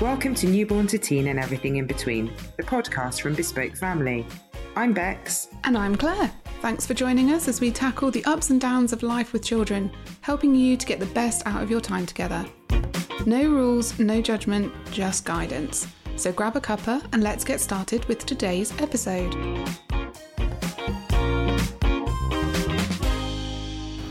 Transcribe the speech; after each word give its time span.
Welcome 0.00 0.34
to 0.34 0.46
Newborn 0.46 0.86
to 0.88 0.98
Teen 0.98 1.28
and 1.28 1.38
Everything 1.40 1.76
in 1.76 1.86
Between, 1.86 2.30
the 2.58 2.62
podcast 2.62 3.22
from 3.22 3.34
Bespoke 3.34 3.74
Family. 3.74 4.26
I'm 4.76 4.92
Bex. 4.92 5.48
And 5.64 5.76
I'm 5.76 5.96
Claire. 5.96 6.30
Thanks 6.60 6.84
for 6.84 6.92
joining 6.92 7.32
us 7.32 7.48
as 7.48 7.62
we 7.62 7.70
tackle 7.70 8.10
the 8.10 8.22
ups 8.26 8.50
and 8.50 8.60
downs 8.60 8.92
of 8.92 9.02
life 9.02 9.32
with 9.32 9.42
children, 9.42 9.90
helping 10.20 10.54
you 10.54 10.76
to 10.76 10.84
get 10.84 11.00
the 11.00 11.06
best 11.06 11.46
out 11.46 11.62
of 11.62 11.70
your 11.70 11.80
time 11.80 12.04
together. 12.04 12.44
No 13.24 13.48
rules, 13.48 13.98
no 13.98 14.20
judgment, 14.20 14.70
just 14.90 15.24
guidance. 15.24 15.86
So 16.16 16.30
grab 16.30 16.56
a 16.56 16.60
cuppa 16.60 17.02
and 17.14 17.22
let's 17.22 17.42
get 17.42 17.58
started 17.58 18.04
with 18.04 18.26
today's 18.26 18.78
episode. 18.82 19.34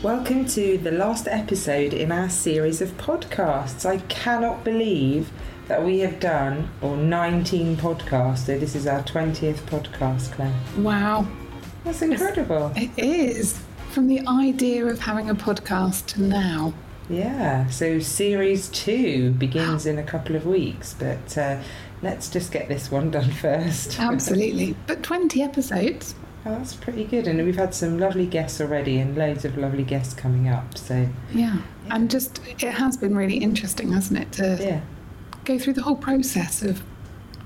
Welcome 0.02 0.46
to 0.46 0.78
the 0.78 0.90
last 0.90 1.28
episode 1.28 1.94
in 1.94 2.10
our 2.10 2.28
series 2.28 2.82
of 2.82 2.90
podcasts. 2.98 3.86
I 3.86 3.98
cannot 4.08 4.64
believe 4.64 5.30
that 5.68 5.84
we 5.84 5.98
have 6.00 6.20
done, 6.20 6.68
or 6.80 6.96
19 6.96 7.76
podcasts, 7.76 8.46
so 8.46 8.58
this 8.58 8.74
is 8.74 8.86
our 8.86 9.02
20th 9.02 9.58
podcast, 9.62 10.32
Claire. 10.32 10.54
Wow. 10.78 11.26
That's 11.84 12.02
incredible. 12.02 12.72
It 12.76 12.90
is. 12.96 13.60
From 13.90 14.08
the 14.08 14.20
idea 14.26 14.86
of 14.86 15.00
having 15.00 15.30
a 15.30 15.34
podcast 15.34 16.06
to 16.06 16.22
now. 16.22 16.74
Yeah, 17.08 17.68
so 17.68 17.98
series 18.00 18.68
two 18.68 19.30
begins 19.32 19.86
in 19.86 19.98
a 19.98 20.02
couple 20.02 20.36
of 20.36 20.46
weeks, 20.46 20.94
but 20.98 21.38
uh, 21.38 21.60
let's 22.02 22.28
just 22.28 22.52
get 22.52 22.68
this 22.68 22.90
one 22.90 23.10
done 23.10 23.30
first. 23.42 23.98
Absolutely. 23.98 24.76
but 24.86 25.02
20 25.02 25.42
episodes. 25.42 26.14
Oh, 26.44 26.50
that's 26.50 26.74
pretty 26.74 27.04
good, 27.04 27.26
and 27.26 27.44
we've 27.44 27.56
had 27.56 27.74
some 27.74 27.98
lovely 27.98 28.26
guests 28.26 28.60
already, 28.60 28.98
and 28.98 29.16
loads 29.16 29.44
of 29.44 29.58
lovely 29.58 29.82
guests 29.82 30.14
coming 30.14 30.48
up. 30.48 30.78
So 30.78 31.08
yeah, 31.34 31.58
and 31.90 32.08
just 32.08 32.40
it 32.46 32.70
has 32.70 32.96
been 32.96 33.16
really 33.16 33.38
interesting, 33.38 33.90
hasn't 33.92 34.20
it? 34.20 34.32
To 34.32 34.56
yeah, 34.60 34.80
go 35.46 35.58
through 35.58 35.72
the 35.72 35.82
whole 35.82 35.96
process 35.96 36.62
of 36.62 36.82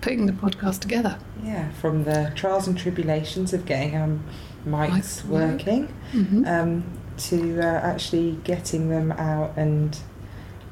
putting 0.00 0.26
the 0.26 0.32
podcast 0.32 0.80
together. 0.80 1.18
Yeah, 1.44 1.70
from 1.72 2.04
the 2.04 2.32
trials 2.34 2.66
and 2.66 2.76
tribulations 2.76 3.52
of 3.52 3.66
getting 3.66 3.96
um, 3.96 4.24
mics, 4.66 4.90
mics 4.90 5.24
working 5.26 5.94
mm-hmm. 6.12 6.44
um, 6.46 6.84
to 7.18 7.60
uh, 7.60 7.80
actually 7.80 8.38
getting 8.42 8.88
them 8.88 9.12
out 9.12 9.52
and 9.56 9.98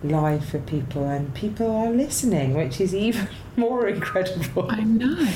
live 0.02 0.44
for 0.44 0.58
people, 0.60 1.04
and 1.04 1.34
people 1.34 1.70
are 1.70 1.90
listening, 1.90 2.54
which 2.54 2.80
is 2.80 2.94
even 2.94 3.28
more 3.56 3.88
incredible. 3.88 4.70
I 4.70 4.82
know. 4.82 5.28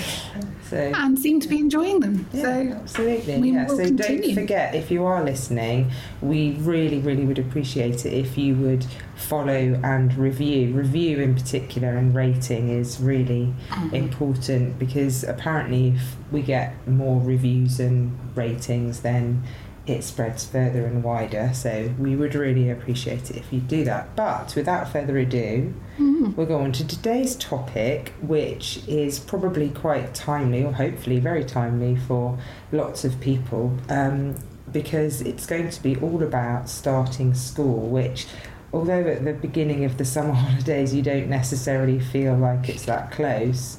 So, 0.68 0.76
and 0.94 1.18
seem 1.18 1.40
to 1.40 1.48
be 1.48 1.58
enjoying 1.58 2.00
them. 2.00 2.26
Yeah, 2.32 2.42
so 2.42 2.48
absolutely. 2.48 3.50
yeah. 3.50 3.66
So 3.66 3.76
continue. 3.76 4.22
don't 4.22 4.34
forget 4.34 4.74
if 4.74 4.90
you 4.90 5.04
are 5.04 5.22
listening, 5.22 5.90
we 6.22 6.52
really, 6.60 6.98
really 7.00 7.24
would 7.24 7.38
appreciate 7.38 8.06
it 8.06 8.14
if 8.14 8.38
you 8.38 8.54
would 8.54 8.86
follow 9.16 9.78
and 9.84 10.16
review. 10.16 10.72
Review 10.72 11.18
in 11.18 11.34
particular 11.34 11.90
and 11.90 12.14
rating 12.14 12.70
is 12.70 13.00
really 13.00 13.52
mm-hmm. 13.68 13.94
important 13.94 14.78
because 14.78 15.24
apparently 15.24 15.88
if 15.88 16.16
we 16.30 16.40
get 16.40 16.88
more 16.88 17.20
reviews 17.20 17.78
and 17.78 18.18
ratings 18.34 19.00
then 19.00 19.42
it 19.86 20.04
spreads 20.04 20.46
further 20.46 20.86
and 20.86 21.02
wider. 21.02 21.50
So 21.54 21.92
we 21.98 22.14
would 22.14 22.34
really 22.34 22.70
appreciate 22.70 23.30
it 23.30 23.36
if 23.36 23.52
you 23.52 23.60
do 23.60 23.84
that. 23.84 24.14
But 24.14 24.54
without 24.54 24.92
further 24.92 25.18
ado, 25.18 25.74
mm. 25.98 26.36
we'll 26.36 26.46
go 26.46 26.60
on 26.60 26.72
to 26.72 26.86
today's 26.86 27.34
topic, 27.36 28.12
which 28.20 28.86
is 28.86 29.18
probably 29.18 29.70
quite 29.70 30.14
timely, 30.14 30.64
or 30.64 30.72
hopefully 30.72 31.18
very 31.18 31.44
timely 31.44 31.96
for 31.96 32.38
lots 32.70 33.04
of 33.04 33.20
people, 33.20 33.76
um, 33.88 34.36
because 34.70 35.20
it's 35.20 35.46
going 35.46 35.70
to 35.70 35.82
be 35.82 35.96
all 35.96 36.22
about 36.22 36.68
starting 36.68 37.34
school, 37.34 37.88
which 37.88 38.26
although 38.72 39.06
at 39.06 39.24
the 39.24 39.34
beginning 39.34 39.84
of 39.84 39.98
the 39.98 40.04
summer 40.04 40.32
holidays 40.32 40.94
you 40.94 41.02
don't 41.02 41.28
necessarily 41.28 41.98
feel 41.98 42.36
like 42.36 42.68
it's 42.68 42.84
that 42.84 43.10
close, 43.10 43.78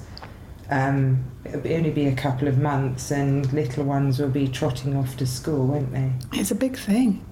um, 0.74 1.24
it'll 1.46 1.72
only 1.72 1.92
be 1.92 2.08
a 2.08 2.16
couple 2.16 2.48
of 2.48 2.58
months 2.58 3.12
and 3.12 3.52
little 3.54 3.84
ones 3.84 4.20
will 4.20 4.30
be 4.30 4.48
trotting 4.48 4.96
off 4.96 5.16
to 5.18 5.28
school, 5.28 5.68
won't 5.68 5.92
they? 5.92 6.12
It's 6.34 6.52
a 6.52 6.56
big 6.56 6.78
thing. 6.78 7.24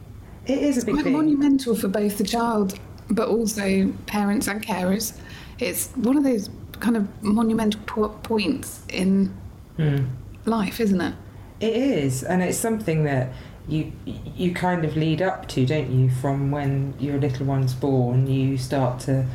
It 0.45 0.59
is 0.59 0.77
it's 0.77 0.83
a 0.83 0.85
big 0.85 0.95
quite 0.95 1.03
thing. 1.05 1.13
monumental 1.13 1.75
for 1.75 1.87
both 1.87 2.17
the 2.17 2.23
child 2.23 2.79
but 3.09 3.27
also 3.27 3.91
parents 4.05 4.47
and 4.47 4.65
carers. 4.65 5.17
It's 5.59 5.89
one 5.95 6.17
of 6.17 6.23
those 6.23 6.49
kind 6.79 6.97
of 6.97 7.23
monumental 7.23 8.09
points 8.23 8.81
in 8.89 9.35
mm. 9.77 10.07
life, 10.45 10.79
isn't 10.79 11.01
it? 11.01 11.15
It 11.59 11.73
is, 11.73 12.23
and 12.23 12.41
it's 12.41 12.57
something 12.57 13.03
that 13.03 13.33
you 13.67 13.91
you 14.05 14.53
kind 14.53 14.83
of 14.85 14.95
lead 14.95 15.21
up 15.21 15.47
to, 15.49 15.65
don't 15.65 15.91
you? 15.91 16.09
From 16.09 16.51
when 16.51 16.95
your 16.99 17.19
little 17.19 17.45
one's 17.45 17.73
born, 17.73 18.27
you 18.27 18.57
start 18.57 18.99
to 19.01 19.25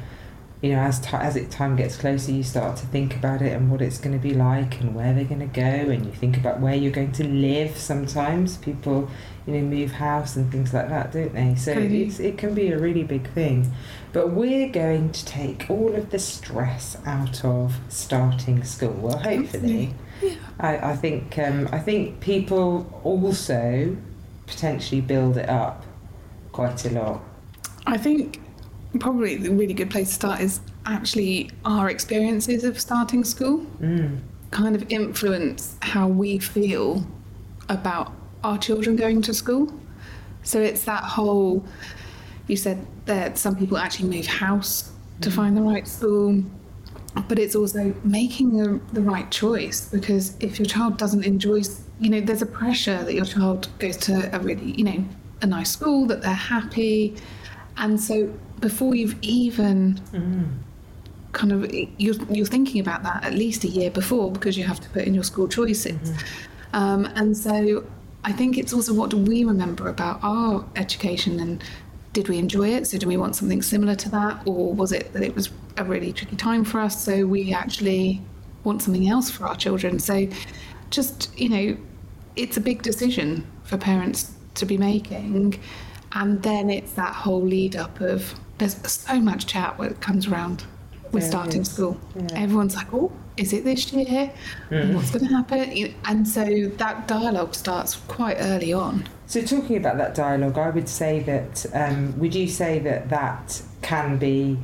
you 0.62 0.72
know, 0.72 0.78
as 0.78 1.00
t- 1.00 1.09
as 1.12 1.37
it 1.37 1.50
time 1.50 1.77
gets 1.77 1.97
closer, 1.97 2.33
you 2.33 2.43
start 2.43 2.77
to 2.78 2.87
think 2.87 3.15
about 3.15 3.43
it 3.43 3.53
and 3.53 3.71
what 3.71 3.83
it's 3.83 3.99
going 3.99 4.19
to 4.19 4.22
be 4.22 4.34
like 4.34 4.81
and 4.81 4.94
where 4.94 5.12
they're 5.12 5.25
going 5.25 5.41
to 5.41 5.47
go, 5.47 5.61
and 5.61 6.06
you 6.06 6.12
think 6.12 6.37
about 6.37 6.61
where 6.61 6.75
you're 6.75 6.93
going 6.93 7.12
to 7.12 7.25
live. 7.25 7.77
Sometimes 7.77 8.56
people, 8.56 9.11
you 9.47 9.55
know, 9.55 9.61
move 9.61 9.93
house 9.93 10.34
and 10.34 10.50
things 10.50 10.72
like 10.72 10.89
that, 10.89 11.12
don't 11.12 11.34
they? 11.34 11.55
So 11.56 11.72
it's, 11.72 12.21
it 12.21 12.39
can 12.39 12.55
be 12.55 12.71
a 12.71 12.78
really 12.78 13.03
big 13.03 13.31
thing. 13.33 13.71
But 14.15 14.31
we're 14.31 14.71
going 14.71 15.12
to 15.12 15.25
take 15.27 15.69
all 15.69 15.95
of 15.95 16.11
the 16.11 16.19
stress 16.19 16.97
out 17.05 17.45
of 17.45 17.77
starting 17.91 18.65
school. 18.65 18.95
Well, 18.95 19.19
hopefully, 19.19 19.95
yeah. 20.22 20.37
I, 20.59 20.93
I 20.93 20.97
think 20.97 21.39
um, 21.39 21.69
I 21.71 21.78
think 21.78 22.21
people 22.21 23.00
also 23.05 23.95
potentially 24.47 25.03
build 25.03 25.37
it 25.37 25.50
up 25.50 25.84
quite 26.53 26.83
a 26.87 26.91
lot. 26.91 27.22
I 27.87 27.99
think 27.99 28.41
probably 28.99 29.37
the 29.37 29.51
really 29.51 29.75
good 29.75 29.91
place 29.91 30.09
to 30.09 30.15
start 30.15 30.41
is 30.41 30.61
actually 30.84 31.51
our 31.65 31.91
experiences 31.91 32.65
of 32.65 32.81
starting 32.81 33.25
school 33.25 33.59
mm. 33.81 34.19
kind 34.51 34.75
of 34.77 34.91
influence 34.91 35.77
how 35.83 36.07
we 36.07 36.39
feel 36.39 37.07
about 37.69 38.12
our 38.45 38.59
children 38.59 38.97
going 38.97 39.23
to 39.23 39.34
school. 39.34 39.73
So 40.43 40.61
it's 40.61 40.84
that 40.84 41.03
whole, 41.03 41.65
you 42.47 42.57
said 42.57 42.87
that 43.07 43.39
some 43.39 43.57
people 43.57 43.77
actually 43.77 44.09
move 44.09 44.27
house 44.27 44.93
to 45.23 45.31
mm. 45.31 45.33
find 45.33 45.57
the 45.57 45.63
right 45.63 45.87
school, 45.87 46.43
but 47.28 47.39
it's 47.39 47.57
also 47.57 47.95
making 48.05 48.57
the, 48.57 48.81
the 48.93 49.01
right 49.01 49.31
choice 49.31 49.89
because 49.89 50.37
if 50.41 50.59
your 50.59 50.67
child 50.67 50.99
doesn't 50.99 51.25
enjoy, 51.25 51.63
you 51.99 52.11
know, 52.11 52.21
there's 52.21 52.43
a 52.43 52.47
pressure 52.47 53.03
that 53.03 53.15
your 53.15 53.25
child 53.25 53.69
goes 53.78 53.97
to 53.97 54.34
a 54.37 54.39
really, 54.41 54.73
you 54.73 54.84
know, 54.84 55.05
a 55.43 55.47
nice 55.47 55.71
school, 55.71 56.07
that 56.07 56.23
they're 56.23 56.33
happy. 56.33 57.17
And 57.77 58.01
so 58.01 58.33
before 58.61 58.94
you've 58.94 59.17
even 59.22 60.00
mm. 60.12 60.49
kind 61.33 61.53
of 61.53 61.72
you're, 61.99 62.15
you're 62.31 62.47
thinking 62.47 62.81
about 62.81 63.03
that 63.03 63.25
at 63.25 63.34
least 63.34 63.65
a 63.65 63.69
year 63.69 63.91
before 63.91 64.31
because 64.31 64.56
you 64.56 64.65
have 64.65 64.81
to 64.81 64.89
put 64.91 65.05
in 65.05 65.15
your 65.15 65.25
school 65.25 65.49
choices. 65.49 65.94
Mm-hmm. 65.94 66.77
um, 66.77 67.05
and 67.15 67.37
so 67.37 67.84
i 68.25 68.33
think 68.33 68.59
it's 68.59 68.72
also 68.72 68.93
what 68.93 69.11
do 69.11 69.16
we 69.16 69.45
remember 69.45 69.89
about 69.89 70.19
our 70.22 70.65
education 70.75 71.39
and 71.39 71.62
did 72.16 72.31
we 72.31 72.39
enjoy 72.39 72.71
it? 72.71 72.87
So 72.87 72.97
do 72.97 73.06
we 73.06 73.19
want 73.19 73.37
something 73.37 73.61
similar 73.61 73.95
to 73.95 74.09
that 74.09 74.41
or 74.47 74.72
was 74.72 74.91
it 74.91 75.12
that 75.12 75.22
it 75.22 75.34
was 75.34 75.50
a 75.77 75.84
really 75.84 76.15
tricky 76.15 76.34
time 76.34 76.65
for 76.65 76.81
us? 76.81 77.05
So 77.05 77.27
we 77.27 77.53
actually 77.53 78.22
want 78.65 78.81
something 78.81 79.06
else 79.06 79.28
for 79.28 79.45
our 79.45 79.55
children. 79.55 79.99
So 79.99 80.27
just 80.89 81.39
you 81.39 81.50
know 81.50 81.77
it's 82.34 82.56
a 82.56 82.61
big 82.62 82.81
decision 82.81 83.47
for 83.65 83.77
parents 83.77 84.33
to 84.55 84.65
be 84.65 84.78
making. 84.78 85.61
And 86.12 86.43
then 86.43 86.71
it's 86.71 86.93
that 86.93 87.15
whole 87.15 87.43
lead 87.43 87.77
up 87.77 88.00
of 88.00 88.34
there's 88.59 88.77
so 88.91 89.21
much 89.21 89.47
chat 89.47 89.78
when 89.78 89.91
it 89.91 90.00
comes 90.00 90.27
around 90.27 90.65
with 91.12 91.22
there 91.22 91.31
starting 91.31 91.65
school. 91.65 91.99
Yeah. 92.15 92.27
Everyone's 92.34 92.75
like, 92.75 92.93
oh, 92.93 93.12
is 93.37 93.53
it 93.53 93.65
this 93.65 93.93
year? 93.93 94.33
Mm. 94.71 94.94
What's 94.94 95.11
going 95.11 95.27
to 95.28 95.34
happen? 95.34 95.94
And 96.05 96.27
so 96.27 96.44
that 96.77 97.06
dialogue 97.06 97.55
starts 97.55 97.97
quite 98.09 98.37
early 98.41 98.72
on. 98.72 99.05
So, 99.27 99.43
talking 99.43 99.77
about 99.77 99.99
that 99.99 100.15
dialogue, 100.15 100.57
I 100.57 100.71
would 100.71 100.89
say 100.89 101.21
that 101.21 101.66
um, 101.75 102.16
would 102.19 102.34
you 102.34 102.47
say 102.47 102.78
that 102.80 103.09
that 103.09 103.60
can 103.83 104.19
be 104.19 104.59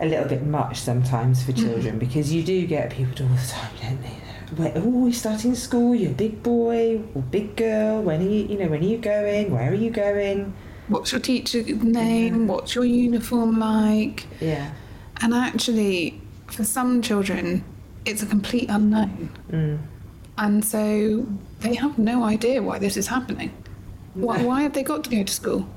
a 0.00 0.06
little 0.06 0.28
bit 0.28 0.44
much 0.44 0.80
sometimes 0.80 1.42
for 1.42 1.52
Mm-hmm. 1.52 1.66
children 1.66 1.96
mm. 1.96 1.98
because 1.98 2.32
you 2.32 2.42
do 2.42 2.66
get 2.66 2.90
people 2.90 3.26
all 3.26 3.34
the 3.34 3.46
time, 3.46 3.72
don't 3.80 4.02
they? 4.02 4.62
Where, 4.62 4.72
oh, 4.76 5.06
you're 5.06 5.12
starting 5.12 5.54
school. 5.54 5.94
You're 5.94 6.10
a 6.10 6.14
big 6.14 6.42
boy 6.42 7.00
or 7.14 7.22
big 7.22 7.56
girl. 7.56 8.02
When 8.02 8.20
are 8.20 8.28
you? 8.28 8.44
You 8.46 8.58
know, 8.58 8.68
when 8.68 8.82
are 8.82 8.86
you 8.86 8.98
going? 8.98 9.50
Where 9.50 9.70
are 9.70 9.74
you 9.74 9.90
going? 9.90 10.54
What's 10.88 11.12
your 11.12 11.20
teacher's 11.20 11.66
name? 11.66 12.46
What's 12.46 12.74
your 12.74 12.84
uniform 12.84 13.58
like? 13.58 14.26
Yeah. 14.40 14.72
And 15.20 15.32
actually, 15.32 16.20
for 16.48 16.64
some 16.64 17.00
children, 17.00 17.64
it's 18.04 18.22
a 18.22 18.26
complete 18.26 18.68
unknown. 18.68 19.30
Mm. 19.50 19.78
And 20.36 20.64
so 20.64 21.26
they 21.60 21.74
have 21.74 21.98
no 21.98 22.24
idea 22.24 22.62
why 22.62 22.78
this 22.78 22.96
is 22.96 23.06
happening. 23.06 23.52
Why, 24.14 24.42
why 24.42 24.62
have 24.62 24.74
they 24.74 24.82
got 24.82 25.04
to 25.04 25.10
go 25.10 25.22
to 25.22 25.32
school? 25.32 25.68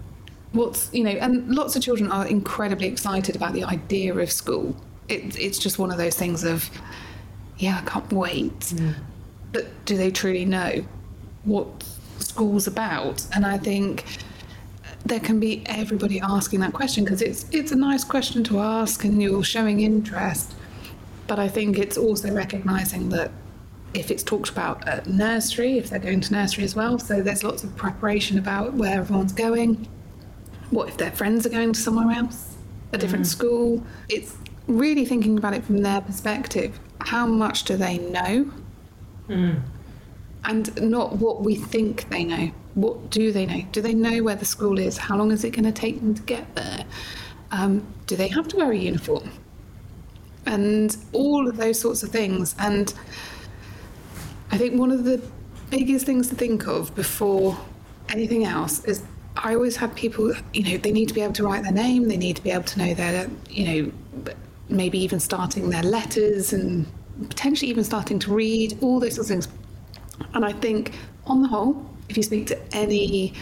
What's, 0.51 0.93
you 0.93 1.03
know, 1.03 1.11
and 1.11 1.53
lots 1.53 1.75
of 1.75 1.81
children 1.81 2.11
are 2.11 2.27
incredibly 2.27 2.87
excited 2.87 3.35
about 3.35 3.53
the 3.53 3.63
idea 3.63 4.13
of 4.15 4.31
school. 4.31 4.75
It, 5.07 5.39
it's 5.39 5.57
just 5.57 5.79
one 5.79 5.91
of 5.91 5.97
those 5.97 6.15
things 6.15 6.43
of, 6.43 6.69
yeah, 7.57 7.81
I 7.81 7.89
can't 7.89 8.11
wait. 8.11 8.59
Mm. 8.59 8.95
But 9.53 9.85
do 9.85 9.95
they 9.95 10.11
truly 10.11 10.45
know 10.45 10.83
what 11.43 11.67
school's 12.19 12.67
about? 12.67 13.25
And 13.33 13.45
I 13.45 13.57
think 13.57 14.03
there 15.07 15.19
can 15.19 15.39
be 15.39 15.63
everybody 15.65 16.19
asking 16.19 16.59
that 16.61 16.73
question 16.73 17.03
because 17.03 17.21
it's 17.21 17.45
it's 17.51 17.71
a 17.71 17.75
nice 17.75 18.03
question 18.03 18.43
to 18.45 18.59
ask 18.59 19.03
and 19.03 19.21
you're 19.21 19.43
showing 19.43 19.81
interest. 19.81 20.53
But 21.27 21.39
I 21.39 21.47
think 21.47 21.77
it's 21.77 21.97
also 21.97 22.31
recognizing 22.33 23.09
that 23.09 23.31
if 23.93 24.11
it's 24.11 24.23
talked 24.23 24.49
about 24.49 24.87
at 24.87 25.07
nursery, 25.07 25.77
if 25.77 25.89
they're 25.89 25.99
going 25.99 26.21
to 26.21 26.33
nursery 26.33 26.63
as 26.63 26.75
well, 26.75 26.99
so 26.99 27.21
there's 27.21 27.43
lots 27.43 27.63
of 27.63 27.75
preparation 27.75 28.37
about 28.37 28.73
where 28.73 29.01
everyone's 29.01 29.33
going. 29.33 29.87
What 30.69 30.89
if 30.89 30.97
their 30.97 31.11
friends 31.11 31.45
are 31.45 31.49
going 31.49 31.73
to 31.73 31.79
somewhere 31.79 32.15
else, 32.15 32.57
a 32.91 32.97
different 32.97 33.25
mm. 33.25 33.29
school? 33.29 33.83
It's 34.09 34.35
really 34.67 35.05
thinking 35.05 35.37
about 35.37 35.53
it 35.53 35.63
from 35.63 35.81
their 35.81 36.01
perspective. 36.01 36.79
How 37.01 37.25
much 37.25 37.63
do 37.63 37.77
they 37.77 37.97
know? 37.97 38.51
Mm. 39.29 39.61
And 40.43 40.89
not 40.89 41.17
what 41.17 41.41
we 41.41 41.55
think 41.55 42.09
they 42.09 42.23
know. 42.23 42.51
What 42.75 43.09
do 43.09 43.31
they 43.31 43.45
know? 43.45 43.65
Do 43.71 43.81
they 43.81 43.93
know 43.93 44.23
where 44.23 44.35
the 44.35 44.45
school 44.45 44.79
is? 44.79 44.97
How 44.97 45.17
long 45.17 45.31
is 45.31 45.43
it 45.43 45.51
going 45.51 45.65
to 45.65 45.71
take 45.71 45.99
them 45.99 46.13
to 46.13 46.21
get 46.23 46.55
there? 46.55 46.85
Um, 47.51 47.85
do 48.05 48.15
they 48.15 48.27
have 48.29 48.47
to 48.49 48.57
wear 48.57 48.71
a 48.71 48.77
uniform? 48.77 49.29
And 50.45 50.95
all 51.11 51.47
of 51.47 51.57
those 51.57 51.79
sorts 51.79 52.03
of 52.03 52.09
things. 52.09 52.55
And 52.59 52.93
I 54.51 54.57
think 54.57 54.79
one 54.79 54.91
of 54.91 55.03
the 55.03 55.21
biggest 55.69 56.05
things 56.05 56.29
to 56.29 56.35
think 56.35 56.67
of 56.67 56.95
before 56.95 57.57
anything 58.09 58.45
else 58.45 58.83
is 58.85 59.03
I 59.35 59.53
always 59.53 59.75
have 59.77 59.93
people, 59.95 60.33
you 60.53 60.63
know, 60.63 60.77
they 60.77 60.91
need 60.91 61.09
to 61.09 61.13
be 61.13 61.21
able 61.21 61.33
to 61.33 61.43
write 61.43 61.63
their 61.63 61.71
name, 61.71 62.07
they 62.07 62.17
need 62.17 62.37
to 62.37 62.43
be 62.43 62.51
able 62.51 62.63
to 62.63 62.79
know 62.79 62.93
their, 62.93 63.29
you 63.49 63.65
know, 63.65 63.91
maybe 64.69 64.99
even 64.99 65.19
starting 65.19 65.69
their 65.69 65.83
letters 65.83 66.53
and 66.53 66.87
potentially 67.29 67.69
even 67.69 67.83
starting 67.83 68.19
to 68.19 68.33
read, 68.33 68.77
all 68.81 68.99
those 68.99 69.15
sorts 69.15 69.29
of 69.29 69.33
things. 69.33 69.47
And 70.33 70.45
I 70.45 70.53
think, 70.53 70.93
on 71.25 71.41
the 71.41 71.47
whole, 71.47 71.89
if 72.09 72.17
you 72.17 72.23
speak 72.23 72.47
to 72.47 72.75
any 72.75 73.33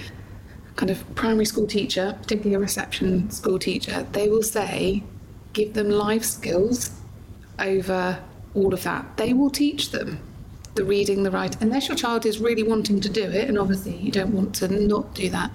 kind 0.76 0.90
of 0.90 1.16
primary 1.16 1.46
school 1.46 1.68
teacher, 1.68 2.18
particularly 2.22 2.56
a 2.56 2.60
reception 2.60 3.30
school 3.32 3.60
teacher, 3.60 4.06
they 4.12 4.30
will 4.30 4.44
say, 4.44 5.04
give 5.54 5.74
them 5.74 5.90
life 5.90 6.24
skills 6.24 6.92
over 7.60 8.20
all 8.54 8.74
of 8.74 8.84
that. 8.84 9.18
They 9.18 9.34
will 9.34 9.50
teach 9.50 9.92
them 9.92 10.20
the 10.76 10.84
reading, 10.84 11.24
the 11.24 11.32
writing, 11.32 11.62
unless 11.62 11.88
your 11.88 11.96
child 11.96 12.26
is 12.26 12.40
really 12.40 12.64
wanting 12.64 13.00
to 13.00 13.10
do 13.10 13.24
it, 13.24 13.48
and 13.48 13.58
obviously 13.58 13.96
you 13.96 14.12
don't 14.12 14.34
want 14.34 14.54
to 14.56 14.68
not 14.68 15.14
do 15.14 15.30
that. 15.30 15.50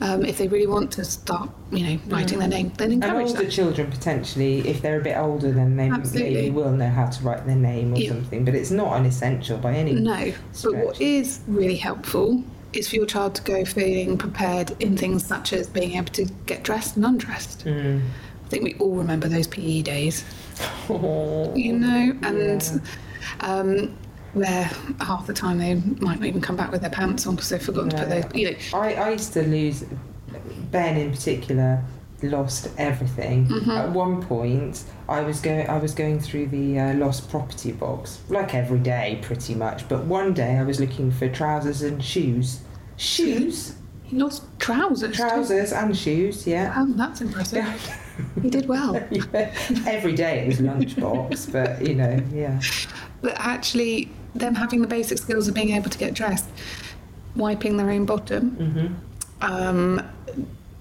Um, 0.00 0.24
if 0.24 0.38
they 0.38 0.48
really 0.48 0.66
want 0.66 0.90
to 0.92 1.04
start, 1.04 1.50
you 1.70 1.86
know, 1.86 2.00
writing 2.08 2.40
their 2.40 2.48
name, 2.48 2.72
then 2.76 2.90
And 2.92 3.04
encourage 3.04 3.28
older 3.28 3.42
them. 3.42 3.50
children 3.50 3.90
potentially, 3.90 4.58
if 4.68 4.82
they're 4.82 5.00
a 5.00 5.02
bit 5.02 5.16
older, 5.16 5.52
then 5.52 5.76
they 5.76 5.88
Absolutely. 5.88 6.34
maybe 6.34 6.50
will 6.50 6.72
know 6.72 6.88
how 6.90 7.06
to 7.06 7.22
write 7.22 7.46
their 7.46 7.54
name 7.56 7.94
or 7.94 7.98
Yeah. 7.98 8.08
something. 8.10 8.44
But 8.44 8.54
it's 8.56 8.72
not 8.72 8.98
an 8.98 9.06
essential 9.06 9.56
by 9.56 9.74
any. 9.74 9.92
Means. 9.92 10.04
No, 10.04 10.32
but 10.64 10.84
what 10.84 10.94
stretch. 10.96 11.00
is 11.00 11.40
really 11.46 11.76
helpful 11.76 12.42
is 12.72 12.88
for 12.88 12.96
your 12.96 13.06
child 13.06 13.36
to 13.36 13.42
go 13.42 13.64
feeling 13.64 14.18
prepared 14.18 14.72
in 14.80 14.96
things 14.96 15.24
such 15.24 15.52
as 15.52 15.68
being 15.68 15.92
able 15.94 16.06
to 16.12 16.24
get 16.46 16.64
dressed 16.64 16.96
and 16.96 17.04
undressed. 17.06 17.64
Mm. 17.64 18.00
I 18.44 18.48
think 18.48 18.64
we 18.64 18.74
all 18.80 18.96
remember 18.96 19.28
those 19.28 19.46
PE 19.46 19.82
days, 19.82 20.24
you 20.88 21.72
know, 21.72 22.16
and 22.22 22.80
um, 23.40 23.96
where 24.34 24.64
half 25.00 25.26
the 25.26 25.32
time 25.32 25.58
they 25.58 25.74
might 25.74 26.20
not 26.20 26.26
even 26.26 26.40
come 26.40 26.56
back 26.56 26.70
with 26.70 26.80
their 26.80 26.90
pants 26.90 27.26
on 27.26 27.36
because 27.36 27.50
they've 27.50 27.62
forgotten 27.62 27.90
to 27.90 27.96
put 27.96 28.08
their, 28.08 28.30
you 28.34 28.50
know, 28.50 28.56
I, 28.74 28.94
I 28.94 29.10
used 29.10 29.32
to 29.34 29.42
lose. 29.42 29.84
Ben 30.70 30.96
in 30.96 31.12
particular 31.12 31.84
lost 32.22 32.68
everything. 32.78 33.46
Mm-hmm. 33.46 33.70
At 33.70 33.90
one 33.90 34.22
point, 34.22 34.84
I 35.08 35.20
was 35.20 35.40
going. 35.40 35.68
I 35.68 35.78
was 35.78 35.94
going 35.94 36.20
through 36.20 36.46
the 36.46 36.78
uh, 36.78 36.94
lost 36.94 37.30
property 37.30 37.72
box 37.72 38.20
like 38.28 38.54
every 38.54 38.78
day, 38.78 39.18
pretty 39.22 39.54
much. 39.54 39.88
But 39.88 40.04
one 40.04 40.34
day, 40.34 40.58
I 40.58 40.64
was 40.64 40.80
looking 40.80 41.10
for 41.10 41.28
trousers 41.28 41.82
and 41.82 42.02
shoes. 42.02 42.60
Shoes, 42.96 43.76
he 44.04 44.16
lost 44.18 44.44
trousers. 44.58 45.16
too. 45.16 45.22
trousers 45.22 45.72
and 45.72 45.96
shoes. 45.96 46.46
Yeah. 46.46 46.76
Wow, 46.76 46.92
that's 46.96 47.20
impressive. 47.20 47.64
He 48.40 48.50
did 48.50 48.68
well. 48.68 49.00
Yeah. 49.10 49.52
Every 49.86 50.12
day 50.12 50.40
it 50.40 50.46
was 50.46 50.60
lunchbox, 50.60 51.52
but 51.52 51.86
you 51.86 51.94
know, 51.94 52.20
yeah. 52.32 52.60
But 53.22 53.34
actually, 53.38 54.10
them 54.34 54.54
having 54.54 54.80
the 54.82 54.88
basic 54.88 55.18
skills 55.18 55.48
of 55.48 55.54
being 55.54 55.70
able 55.70 55.90
to 55.90 55.98
get 55.98 56.14
dressed, 56.14 56.48
wiping 57.36 57.76
their 57.76 57.90
own 57.90 58.04
bottom, 58.04 58.50
hmm 58.50 58.94
um, 59.40 60.00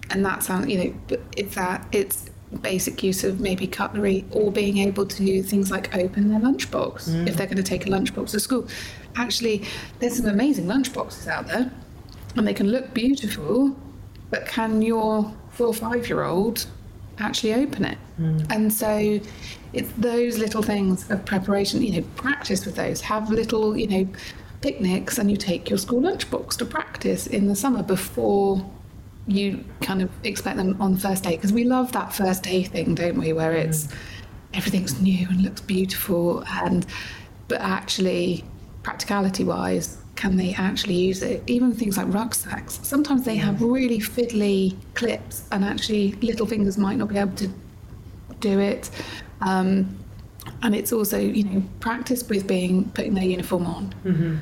and 0.10 0.26
that 0.26 0.44
sounds, 0.44 0.68
you 0.68 0.78
know, 0.78 0.96
but 1.08 1.22
it's 1.36 1.56
that 1.56 1.86
it's 1.92 2.30
basic 2.62 3.02
use 3.04 3.24
of 3.24 3.40
maybe 3.40 3.66
cutlery 3.66 4.24
or 4.32 4.52
being 4.52 4.78
able 4.78 5.06
to 5.06 5.26
do 5.26 5.42
things 5.42 5.72
like 5.72 5.94
open 5.96 6.30
their 6.30 6.40
lunchbox 6.40 7.28
if 7.28 7.36
they're 7.36 7.48
going 7.48 7.58
to 7.58 7.64
take 7.64 7.88
a 7.88 7.90
lunchbox 7.90 8.30
to 8.30 8.40
school. 8.40 8.68
Actually, 9.16 9.64
there's 10.00 10.18
some 10.18 10.28
amazing 10.28 10.66
lunchboxes 10.66 11.28
out 11.28 11.48
there, 11.48 11.72
and 12.36 12.48
they 12.48 12.54
can 12.54 12.70
look 12.70 12.94
beautiful, 12.94 13.76
but 14.30 14.46
can 14.46 14.82
your 14.82 15.34
four 15.50 15.68
or 15.68 15.74
five 15.74 16.08
year 16.08 16.24
old 16.24 16.66
actually 17.20 17.54
open 17.54 17.86
it? 17.86 17.98
Mm. 18.20 18.52
And 18.52 18.74
so 18.74 19.20
it's 19.74 19.92
those 19.98 20.38
little 20.38 20.62
things 20.62 21.10
of 21.10 21.26
preparation, 21.26 21.82
you 21.82 22.02
know, 22.02 22.08
practice 22.16 22.66
with 22.66 22.76
those. 22.76 23.02
Have 23.02 23.30
little, 23.30 23.78
you 23.78 23.88
know, 23.88 24.08
picnics 24.62 25.18
and 25.18 25.30
you 25.30 25.38
take 25.38 25.70
your 25.70 25.78
school 25.78 26.02
lunchbox 26.02 26.58
to 26.58 26.66
practice 26.66 27.28
in 27.28 27.48
the 27.48 27.56
summer 27.56 27.84
before 27.84 28.66
you 29.28 29.64
kind 29.82 30.02
of 30.02 30.10
expect 30.24 30.58
them 30.58 30.82
on 30.82 30.94
the 30.94 31.00
first 31.00 31.24
day 31.24 31.36
because 31.36 31.52
we 31.54 31.64
love 31.64 31.92
that 31.92 32.14
first 32.14 32.44
day 32.44 32.64
thing 32.64 32.94
don't 32.96 33.18
we 33.18 33.32
where 33.32 33.54
it's 33.54 33.88
mm. 33.88 33.96
everything's 34.54 35.00
new 35.02 35.28
and 35.30 35.42
looks 35.42 35.62
beautiful 35.62 36.44
and 36.48 36.86
but 37.48 37.60
actually 37.62 38.44
practicality 38.84 39.44
wise 39.44 39.98
can 40.24 40.38
they 40.38 40.54
actually 40.54 40.94
use 40.94 41.22
it? 41.22 41.44
Even 41.48 41.74
things 41.74 41.98
like 41.98 42.08
rucksacks. 42.14 42.80
Sometimes 42.82 43.26
they 43.26 43.36
have 43.36 43.62
really 43.62 44.00
fiddly 44.00 44.74
clips 44.94 45.46
and 45.52 45.66
actually 45.66 46.14
little 46.22 46.46
fingers 46.46 46.78
might 46.78 46.98
not 46.98 47.10
be 47.10 47.18
able 47.18 47.36
to 47.36 47.50
do 48.40 48.58
it. 48.58 48.90
Um, 49.42 50.00
and 50.62 50.74
it's 50.74 50.94
also 50.94 51.20
you 51.20 51.44
know 51.44 51.62
practice 51.82 52.22
with 52.30 52.48
being 52.48 52.90
putting 52.92 53.16
their 53.16 53.26
uniform 53.26 53.66
on. 53.66 53.94
Mm-hmm. 54.06 54.36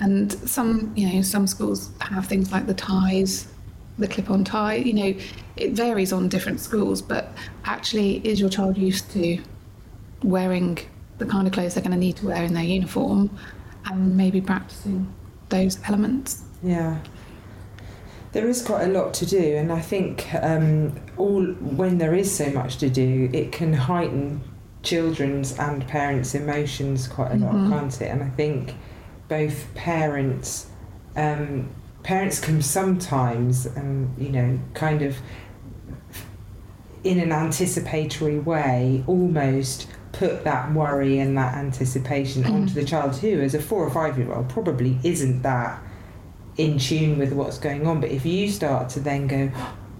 and 0.00 0.32
some 0.56 0.92
you 0.96 1.06
know 1.08 1.22
some 1.22 1.46
schools 1.46 1.90
have 2.00 2.26
things 2.26 2.50
like 2.50 2.66
the 2.66 2.74
ties 2.74 3.32
the 3.98 4.08
clip-on 4.08 4.42
tie 4.44 4.76
you 4.88 4.94
know 5.00 5.10
it 5.56 5.72
varies 5.72 6.12
on 6.12 6.28
different 6.28 6.58
schools 6.58 7.02
but 7.02 7.24
actually 7.64 8.10
is 8.30 8.40
your 8.40 8.48
child 8.56 8.78
used 8.78 9.10
to 9.10 9.38
wearing 10.22 10.78
the 11.18 11.26
kind 11.26 11.46
of 11.46 11.52
clothes 11.52 11.74
they're 11.74 11.88
going 11.88 11.98
to 12.00 12.04
need 12.06 12.16
to 12.16 12.26
wear 12.26 12.42
in 12.42 12.54
their 12.54 12.70
uniform 12.78 13.28
and 13.86 14.16
maybe 14.16 14.40
practicing 14.40 15.02
those 15.50 15.78
elements 15.86 16.44
Yeah. 16.62 16.98
There 18.32 18.48
is 18.48 18.62
quite 18.62 18.84
a 18.84 18.92
lot 18.92 19.12
to 19.14 19.26
do, 19.26 19.56
and 19.56 19.72
I 19.72 19.80
think 19.80 20.28
um, 20.34 20.94
all 21.16 21.44
when 21.44 21.98
there 21.98 22.14
is 22.14 22.32
so 22.32 22.48
much 22.50 22.76
to 22.76 22.88
do, 22.88 23.28
it 23.32 23.50
can 23.50 23.72
heighten 23.72 24.42
children's 24.82 25.58
and 25.58 25.86
parents' 25.88 26.34
emotions 26.34 27.08
quite 27.08 27.32
a 27.32 27.36
lot, 27.36 27.52
can't 27.68 28.00
it? 28.00 28.06
And 28.06 28.22
I 28.22 28.30
think 28.30 28.74
both 29.28 29.74
parents, 29.74 30.70
um, 31.16 31.70
parents 32.04 32.38
can 32.38 32.62
sometimes, 32.62 33.66
um, 33.76 34.14
you 34.16 34.28
know, 34.28 34.60
kind 34.74 35.02
of 35.02 35.16
in 37.02 37.18
an 37.18 37.32
anticipatory 37.32 38.38
way, 38.38 39.02
almost 39.08 39.88
put 40.12 40.44
that 40.44 40.72
worry 40.72 41.18
and 41.18 41.36
that 41.36 41.54
anticipation 41.56 42.42
Mhm. 42.44 42.52
onto 42.54 42.74
the 42.74 42.84
child 42.84 43.16
who, 43.16 43.40
as 43.40 43.54
a 43.54 43.60
four 43.60 43.84
or 43.86 43.90
five 43.90 44.18
year 44.18 44.32
old, 44.32 44.48
probably 44.48 44.98
isn't 45.02 45.42
that 45.42 45.78
in 46.56 46.78
tune 46.78 47.18
with 47.18 47.32
what's 47.32 47.58
going 47.58 47.86
on. 47.86 48.00
But 48.00 48.10
if 48.10 48.26
you 48.26 48.48
start 48.50 48.88
to 48.90 49.00
then 49.00 49.26
go, 49.26 49.50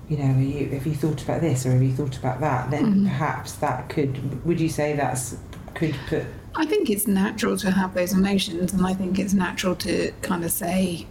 you 0.08 0.16
know, 0.18 0.34
are 0.34 0.40
you, 0.42 0.68
have 0.70 0.86
you 0.86 0.94
thought 0.94 1.22
about 1.22 1.40
this 1.40 1.64
or 1.64 1.70
have 1.72 1.82
you 1.82 1.92
thought 1.92 2.16
about 2.18 2.40
that? 2.40 2.70
Then 2.70 2.84
Mhm. 2.94 3.04
perhaps 3.04 3.52
that 3.54 3.88
could. 3.88 4.44
Would 4.44 4.60
you 4.60 4.68
say 4.68 4.94
that's 4.96 5.36
could 5.74 5.94
put? 6.08 6.24
i 6.56 6.66
think 6.66 6.90
it's 6.90 7.06
natural 7.06 7.56
to 7.56 7.70
have 7.70 7.94
those 7.94 8.12
emotions 8.12 8.72
and 8.72 8.84
i 8.84 8.92
think 8.92 9.20
it's 9.20 9.32
natural 9.32 9.76
to 9.76 10.10
kind 10.20 10.44
of 10.44 10.50
say 10.50 11.06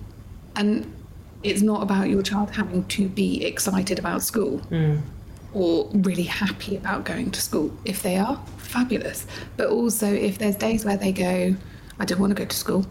and 0.57 0.85
it's 1.43 1.61
not 1.61 1.81
about 1.81 2.09
your 2.09 2.21
child 2.21 2.51
having 2.51 2.83
to 2.83 3.07
be 3.07 3.45
excited 3.45 3.97
about 3.97 4.21
school 4.21 4.59
Mm, 4.69 4.99
or 5.53 5.89
really 5.93 6.23
happy 6.23 6.75
about 6.75 7.05
going 7.05 7.31
to 7.31 7.41
school. 7.41 7.71
If 7.85 8.03
they 8.03 8.17
are, 8.17 8.41
fabulous. 8.57 9.25
But 9.57 9.69
also, 9.69 10.11
if 10.11 10.37
there's 10.37 10.55
days 10.55 10.85
where 10.85 10.97
they 10.97 11.11
go, 11.11 11.55
I 11.99 12.05
don't 12.05 12.19
want 12.19 12.31
to 12.31 12.35
go 12.35 12.45
to 12.45 12.55
school, 12.55 12.85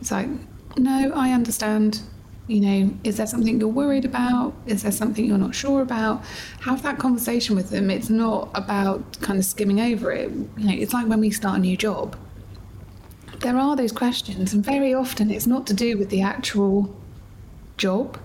it's 0.00 0.10
like, 0.10 0.28
no, 0.76 1.12
I 1.14 1.32
understand. 1.32 2.00
You 2.46 2.60
know, 2.60 2.94
is 3.04 3.18
there 3.18 3.26
something 3.26 3.60
you're 3.60 3.68
worried 3.68 4.06
about? 4.06 4.54
Is 4.64 4.82
there 4.82 4.92
something 4.92 5.24
you're 5.24 5.36
not 5.36 5.54
sure 5.54 5.82
about? 5.82 6.24
Have 6.60 6.82
that 6.82 6.98
conversation 6.98 7.54
with 7.54 7.68
them. 7.68 7.90
It's 7.90 8.08
not 8.08 8.48
about 8.54 9.20
kind 9.20 9.38
of 9.38 9.44
skimming 9.44 9.80
over 9.80 10.10
it. 10.12 10.30
You 10.56 10.64
know, 10.64 10.72
it's 10.72 10.94
like 10.94 11.06
when 11.08 11.20
we 11.20 11.30
start 11.30 11.58
a 11.58 11.60
new 11.60 11.76
job. 11.76 12.16
There 13.40 13.58
are 13.58 13.76
those 13.76 13.92
questions, 13.92 14.54
and 14.54 14.64
very 14.64 14.94
often 14.94 15.30
it's 15.30 15.46
not 15.46 15.66
to 15.66 15.74
do 15.74 15.98
with 15.98 16.08
the 16.08 16.22
actual 16.22 16.96
job. 17.76 18.18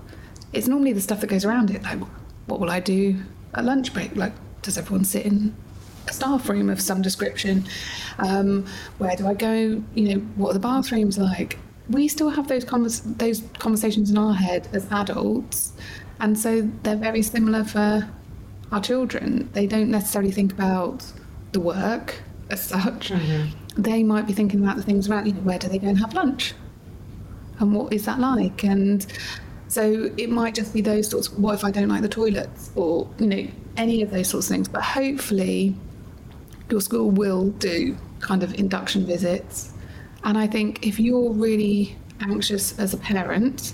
It's 0.54 0.68
normally 0.68 0.94
the 0.94 1.02
stuff 1.02 1.20
that 1.20 1.28
goes 1.28 1.44
around 1.44 1.70
it, 1.70 1.84
like 1.84 2.00
what 2.46 2.60
will 2.60 2.72
I 2.72 2.80
do 2.80 3.20
at 3.56 3.66
lunch 3.66 3.94
break? 3.94 4.16
Like, 4.16 4.34
does 4.62 4.78
everyone 4.78 5.06
sit 5.06 5.26
in 5.26 5.56
a 6.08 6.14
staff 6.14 6.50
room 6.50 6.70
of 6.70 6.82
some 6.82 7.02
description? 7.02 7.66
Um, 8.20 8.66
where 8.98 9.16
do 9.16 9.28
I 9.28 9.34
go? 9.34 9.84
You 9.96 10.16
know, 10.16 10.20
what 10.36 10.50
are 10.52 10.54
the 10.54 10.60
bathrooms 10.60 11.18
like? 11.18 11.58
we 11.90 12.08
still 12.08 12.30
have 12.30 12.48
those 12.48 12.64
convers- 12.64 13.02
those 13.02 13.44
conversations 13.60 14.10
in 14.10 14.18
our 14.18 14.34
head 14.34 14.68
as 14.74 14.90
adults, 14.92 15.74
and 16.20 16.38
so 16.40 16.70
they're 16.84 16.96
very 16.96 17.22
similar 17.22 17.64
for 17.64 18.08
our 18.72 18.82
children. 18.82 19.50
They 19.54 19.68
don't 19.68 19.90
necessarily 19.90 20.32
think 20.32 20.54
about 20.54 21.06
the 21.52 21.60
work 21.60 22.22
as 22.50 22.62
such. 22.64 23.12
They 23.76 24.04
might 24.04 24.28
be 24.28 24.34
thinking 24.34 24.64
about 24.64 24.78
the 24.78 24.84
things 24.84 25.10
around, 25.10 25.26
you 25.28 25.34
know, 25.34 25.42
where 25.42 25.60
do 25.60 25.68
they 25.68 25.78
go 25.78 25.88
and 25.88 26.00
have 26.00 26.14
lunch, 26.14 26.54
and 27.60 27.74
what 27.76 27.92
is 27.92 28.06
that 28.06 28.20
like, 28.20 28.64
and 28.64 29.06
so 29.74 30.12
it 30.18 30.30
might 30.30 30.56
just 30.56 30.74
be 30.74 30.82
those 30.82 31.10
sorts. 31.10 31.28
Of, 31.28 31.40
what 31.40 31.56
if 31.56 31.64
I 31.64 31.72
don't 31.72 31.90
like 31.90 32.02
the 32.02 32.10
toilets, 32.10 32.72
or 32.76 33.10
you 33.20 33.28
know, 33.28 33.48
any 33.78 34.02
of 34.02 34.12
those 34.12 34.30
sorts 34.30 34.48
of 34.48 34.54
things. 34.54 34.68
But 34.68 34.84
hopefully, 34.84 35.76
your 36.70 36.82
school 36.82 37.10
will 37.12 37.50
do 37.50 37.98
kind 38.20 38.44
of 38.44 38.54
induction 38.54 39.06
visits 39.06 39.74
and 40.24 40.38
I 40.38 40.48
think 40.48 40.86
if 40.86 41.00
you're 41.00 41.32
really 41.32 41.98
anxious 42.22 42.78
as 42.80 42.94
a 42.94 42.98
parent 42.98 43.74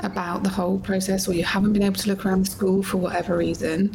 about 0.00 0.42
the 0.42 0.48
whole 0.50 0.78
process, 0.78 1.28
or 1.28 1.32
you 1.32 1.44
haven't 1.44 1.72
been 1.72 1.82
able 1.82 1.96
to 1.96 2.08
look 2.08 2.26
around 2.26 2.46
the 2.46 2.50
school 2.50 2.82
for 2.82 2.98
whatever 2.98 3.36
reason, 3.36 3.94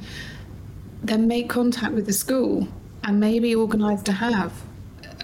then 1.04 1.28
make 1.28 1.50
contact 1.50 1.94
with 1.94 2.06
the 2.06 2.14
school 2.14 2.68
and 3.04 3.20
maybe 3.20 3.54
organise 3.54 4.02
to 4.04 4.12
have 4.12 4.54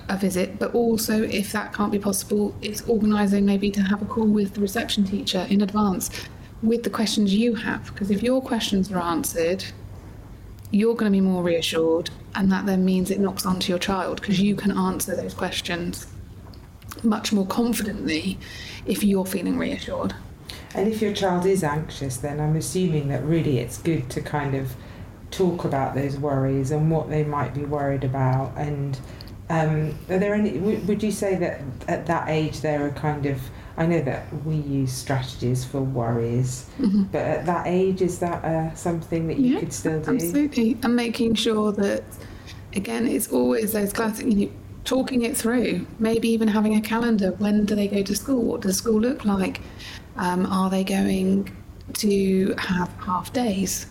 a 0.10 0.18
visit. 0.18 0.60
But 0.60 0.74
also, 0.74 1.24
if 1.24 1.52
that 1.52 1.74
can't 1.74 1.92
be 1.92 2.00
possible, 2.00 2.56
it's 2.62 2.82
organising 2.88 3.46
maybe 3.46 3.72
to 3.72 3.82
have 3.82 4.02
a 4.02 4.06
call 4.06 4.28
with 4.28 4.54
the 4.54 4.62
reception 4.62 5.04
teacher 5.06 5.46
in 5.50 5.62
advance 5.62 6.10
with 6.62 6.84
the 6.84 6.90
questions 6.90 7.34
you 7.34 7.56
have. 7.56 7.86
Because 7.94 8.12
if 8.12 8.24
your 8.24 8.42
questions 8.42 8.92
are 8.92 9.02
answered, 9.02 9.66
you're 10.72 10.96
going 10.96 11.12
to 11.12 11.16
be 11.16 11.22
more 11.22 11.44
reassured, 11.44 12.10
and 12.36 12.52
that 12.52 12.66
then 12.66 12.84
means 12.84 13.12
it 13.12 13.20
knocks 13.20 13.46
onto 13.46 13.72
your 13.72 13.80
child 13.80 14.20
because 14.20 14.40
you 14.40 14.56
can 14.56 14.72
answer 14.72 15.16
those 15.16 15.34
questions 15.34 16.08
much 17.04 17.32
more 17.32 17.46
confidently 17.46 18.40
if 18.86 19.04
you're 19.04 19.26
feeling 19.26 19.58
reassured. 19.58 20.16
And 20.74 20.88
if 20.88 21.02
your 21.02 21.14
child 21.14 21.46
is 21.46 21.64
anxious, 21.64 22.18
then 22.18 22.40
I'm 22.40 22.56
assuming 22.56 23.10
that 23.10 23.24
really 23.24 23.60
it's 23.60 23.78
good 23.78 24.10
to 24.12 24.22
kind 24.22 24.56
of 24.56 24.74
talk 25.30 25.66
about 25.66 25.94
those 25.94 26.18
worries 26.18 26.72
and 26.72 26.90
what 26.90 27.10
they 27.10 27.24
might 27.24 27.54
be 27.54 27.66
worried 27.66 28.04
about. 28.04 28.54
And 28.58 29.00
um, 29.60 29.76
are 30.10 30.20
there 30.20 30.34
any? 30.34 30.52
Would 30.88 31.02
you 31.04 31.12
say 31.12 31.36
that 31.36 31.62
at 31.88 32.06
that 32.08 32.30
age 32.30 32.62
there 32.62 32.86
are 32.86 32.92
kind 32.92 33.26
of? 33.26 33.38
I 33.76 33.86
know 33.88 34.02
that 34.02 34.26
we 34.46 34.56
use 34.56 34.94
strategies 34.94 35.66
for 35.66 35.82
worries, 35.82 36.68
Mm-hmm. 36.80 37.04
but 37.12 37.22
at 37.22 37.46
that 37.48 37.66
age, 37.68 38.02
is 38.02 38.20
that 38.20 38.44
uh, 38.46 38.74
something 38.76 39.28
that 39.28 39.38
you 39.40 39.54
Yeah, 39.54 39.60
could 39.62 39.74
still 39.74 40.00
do? 40.00 40.14
Absolutely. 40.14 40.78
And 40.84 40.96
making 40.96 41.34
sure 41.36 41.72
that, 41.74 42.04
again, 42.76 43.08
it's 43.08 43.30
always 43.32 43.74
those 43.74 43.92
classic, 43.92 44.28
you 44.28 44.46
know, 44.46 44.52
talking 44.86 45.24
it 45.24 45.36
through. 45.36 45.88
Maybe 45.98 46.30
even 46.30 46.48
having 46.48 46.76
a 46.76 46.82
calendar. 46.82 47.32
When 47.40 47.66
do 47.66 47.74
they 47.76 47.88
go 47.88 48.04
to 48.04 48.16
school? 48.16 48.44
What 48.44 48.62
does 48.62 48.78
school 48.78 49.00
look 49.00 49.26
like? 49.26 49.62
Um, 50.18 50.46
are 50.46 50.70
they 50.70 50.84
going 50.84 51.50
to 51.94 52.54
have 52.60 52.90
half 53.00 53.34
days? 53.34 53.88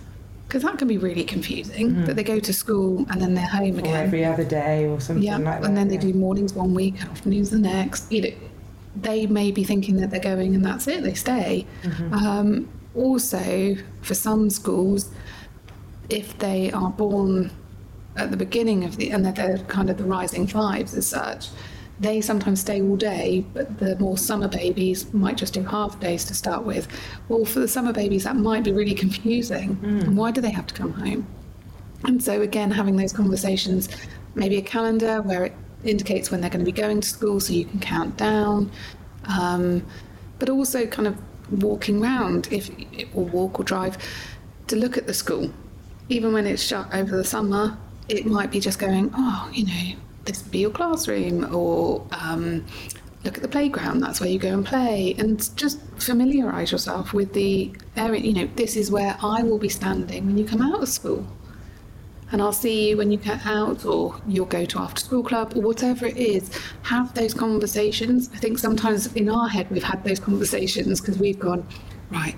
Because 0.52 0.64
that 0.64 0.76
can 0.78 0.86
be 0.86 0.98
really 0.98 1.24
confusing 1.24 2.04
that 2.04 2.14
they 2.14 2.22
go 2.22 2.38
to 2.38 2.52
school 2.52 3.06
and 3.08 3.22
then 3.22 3.32
they're 3.32 3.46
home 3.46 3.76
Or 3.76 3.78
again. 3.78 3.96
every 4.04 4.22
other 4.22 4.44
day, 4.44 4.84
or 4.84 5.00
something 5.00 5.22
Yeah, 5.24 5.38
like 5.38 5.62
that. 5.62 5.64
and 5.66 5.74
then 5.74 5.88
they 5.88 5.96
do 5.96 6.12
mornings 6.12 6.52
one 6.52 6.74
week, 6.74 7.02
afternoons 7.02 7.48
the 7.48 7.58
next. 7.58 8.12
You 8.12 8.20
know, 8.20 8.32
they 8.94 9.26
may 9.26 9.50
be 9.50 9.64
thinking 9.64 9.96
that 9.96 10.10
they're 10.10 10.20
going 10.20 10.54
and 10.54 10.62
that's 10.62 10.86
it, 10.88 11.04
they 11.04 11.14
stay. 11.14 11.64
Mm-hmm. 11.84 12.12
Um, 12.12 12.68
also, 12.94 13.76
for 14.02 14.12
some 14.12 14.50
schools, 14.50 15.08
if 16.10 16.36
they 16.36 16.70
are 16.72 16.90
born 16.90 17.50
at 18.16 18.30
the 18.30 18.36
beginning 18.36 18.84
of 18.84 18.98
the, 18.98 19.08
and 19.10 19.24
they're, 19.24 19.32
they're 19.32 19.58
kind 19.68 19.88
of 19.88 19.96
the 19.96 20.04
rising 20.04 20.46
fives 20.46 20.92
as 20.92 21.06
such, 21.06 21.48
they 22.02 22.20
sometimes 22.20 22.60
stay 22.60 22.82
all 22.82 22.96
day, 22.96 23.44
but 23.54 23.78
the 23.78 23.96
more 23.98 24.18
summer 24.18 24.48
babies 24.48 25.12
might 25.14 25.36
just 25.36 25.54
do 25.54 25.62
half 25.62 25.98
days 26.00 26.24
to 26.24 26.34
start 26.34 26.64
with. 26.64 26.88
Well, 27.28 27.44
for 27.44 27.60
the 27.60 27.68
summer 27.68 27.92
babies, 27.92 28.24
that 28.24 28.34
might 28.36 28.64
be 28.64 28.72
really 28.72 28.94
confusing. 29.04 29.78
And 29.82 30.16
why 30.16 30.32
do 30.32 30.40
they 30.40 30.50
have 30.50 30.66
to 30.66 30.74
come 30.74 30.92
home? 30.92 31.26
And 32.04 32.20
so, 32.22 32.42
again, 32.42 32.72
having 32.72 32.96
those 32.96 33.12
conversations, 33.12 33.88
maybe 34.34 34.56
a 34.56 34.62
calendar 34.62 35.22
where 35.22 35.44
it 35.44 35.52
indicates 35.84 36.32
when 36.32 36.40
they're 36.40 36.50
going 36.50 36.64
to 36.64 36.70
be 36.70 36.72
going 36.72 37.00
to 37.00 37.08
school 37.08 37.38
so 37.38 37.52
you 37.52 37.66
can 37.66 37.78
count 37.78 38.16
down, 38.16 38.70
um, 39.38 39.86
but 40.40 40.50
also 40.50 40.86
kind 40.86 41.06
of 41.06 41.16
walking 41.62 42.00
round, 42.00 42.48
if 42.50 42.68
or 43.14 43.24
walk 43.24 43.60
or 43.60 43.62
drive, 43.62 43.96
to 44.66 44.74
look 44.74 44.98
at 44.98 45.06
the 45.06 45.14
school. 45.14 45.52
Even 46.08 46.32
when 46.32 46.46
it's 46.46 46.62
shut 46.62 46.92
over 46.92 47.16
the 47.16 47.24
summer, 47.24 47.78
it 48.08 48.26
might 48.26 48.50
be 48.50 48.58
just 48.58 48.80
going, 48.80 49.12
oh, 49.14 49.48
you 49.52 49.66
know, 49.66 50.00
this 50.24 50.42
would 50.42 50.52
be 50.52 50.60
your 50.60 50.70
classroom, 50.70 51.54
or 51.54 52.06
um, 52.12 52.64
look 53.24 53.36
at 53.36 53.42
the 53.42 53.48
playground, 53.48 54.00
that's 54.00 54.20
where 54.20 54.30
you 54.30 54.38
go 54.38 54.52
and 54.52 54.64
play, 54.64 55.14
and 55.18 55.54
just 55.56 55.80
familiarise 55.98 56.72
yourself 56.72 57.12
with 57.12 57.32
the 57.32 57.72
area. 57.96 58.20
You 58.20 58.32
know, 58.32 58.48
this 58.56 58.76
is 58.76 58.90
where 58.90 59.16
I 59.22 59.42
will 59.42 59.58
be 59.58 59.68
standing 59.68 60.26
when 60.26 60.38
you 60.38 60.44
come 60.44 60.62
out 60.62 60.82
of 60.82 60.88
school 60.88 61.26
and 62.32 62.40
I'll 62.40 62.52
see 62.52 62.88
you 62.88 62.96
when 62.96 63.12
you 63.12 63.18
get 63.18 63.46
out, 63.46 63.84
or 63.84 64.18
you'll 64.26 64.46
go 64.46 64.64
to 64.64 64.78
after 64.78 65.02
school 65.02 65.22
club, 65.22 65.52
or 65.54 65.60
whatever 65.60 66.06
it 66.06 66.16
is. 66.16 66.50
Have 66.84 67.12
those 67.12 67.34
conversations. 67.34 68.30
I 68.32 68.38
think 68.38 68.58
sometimes 68.58 69.14
in 69.14 69.28
our 69.28 69.48
head 69.48 69.70
we've 69.70 69.84
had 69.84 70.02
those 70.02 70.18
conversations 70.18 70.98
because 71.00 71.18
we've 71.18 71.38
gone, 71.38 71.66
right, 72.10 72.34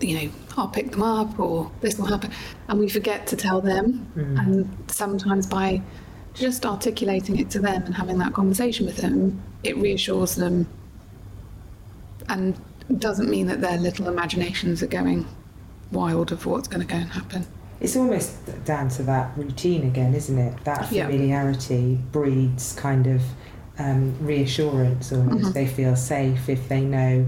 you 0.00 0.14
know, 0.18 0.32
I'll 0.56 0.68
pick 0.68 0.90
them 0.90 1.02
up, 1.02 1.38
or 1.38 1.70
this 1.82 1.98
will 1.98 2.06
happen. 2.06 2.30
And 2.68 2.78
we 2.80 2.88
forget 2.88 3.26
to 3.26 3.36
tell 3.36 3.60
them. 3.60 4.10
And 4.38 4.90
sometimes 4.90 5.46
by 5.46 5.82
just 6.34 6.64
articulating 6.64 7.38
it 7.38 7.50
to 7.50 7.58
them 7.60 7.82
and 7.84 7.94
having 7.94 8.18
that 8.18 8.32
conversation 8.32 8.86
with 8.86 8.96
them, 8.96 9.40
it 9.64 9.76
reassures 9.76 10.34
them 10.36 10.66
and 12.28 12.58
doesn't 12.98 13.28
mean 13.28 13.46
that 13.46 13.60
their 13.60 13.78
little 13.78 14.08
imaginations 14.08 14.82
are 14.82 14.86
going 14.86 15.26
wild 15.90 16.32
of 16.32 16.46
what's 16.46 16.68
going 16.68 16.80
to 16.80 16.86
go 16.86 16.96
and 16.96 17.10
happen. 17.10 17.46
It's 17.80 17.96
almost 17.96 18.64
down 18.64 18.88
to 18.90 19.02
that 19.04 19.36
routine 19.36 19.84
again, 19.86 20.14
isn't 20.14 20.38
it? 20.38 20.64
That 20.64 20.86
familiarity 20.88 21.98
breeds 22.12 22.74
kind 22.74 23.06
of 23.06 23.22
um, 23.78 24.14
reassurance, 24.20 25.12
almost. 25.12 25.46
Mhm. 25.46 25.52
They 25.54 25.66
feel 25.66 25.96
safe 25.96 26.48
if 26.48 26.68
they 26.68 26.82
know 26.82 27.26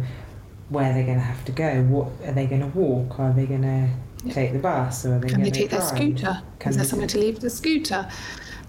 where 0.69 0.93
they're 0.93 1.05
going 1.05 1.19
to 1.19 1.25
have 1.25 1.45
to 1.47 1.53
go. 1.53 1.83
What 1.85 2.09
are 2.27 2.33
they 2.33 2.47
going 2.47 2.61
to 2.61 2.79
walk? 2.79 3.19
Are 3.19 3.33
they 3.33 3.47
going 3.47 3.63
to 3.63 3.89
Yeah. 4.25 4.33
take 4.33 4.53
the 4.53 4.59
bus? 4.59 5.05
Or 5.05 5.17
are 5.17 5.19
they 5.19 5.29
Can 5.29 5.39
going 5.41 5.45
they 5.45 5.51
to 5.51 5.61
take 5.61 5.71
their 5.71 5.81
scooter? 5.81 6.43
Can 6.59 6.71
Is 6.71 6.77
there 6.77 6.85
they 6.85 6.89
somewhere 6.91 7.09
to 7.09 7.19
leave 7.19 7.41
the 7.41 7.51
scooter? 7.51 8.07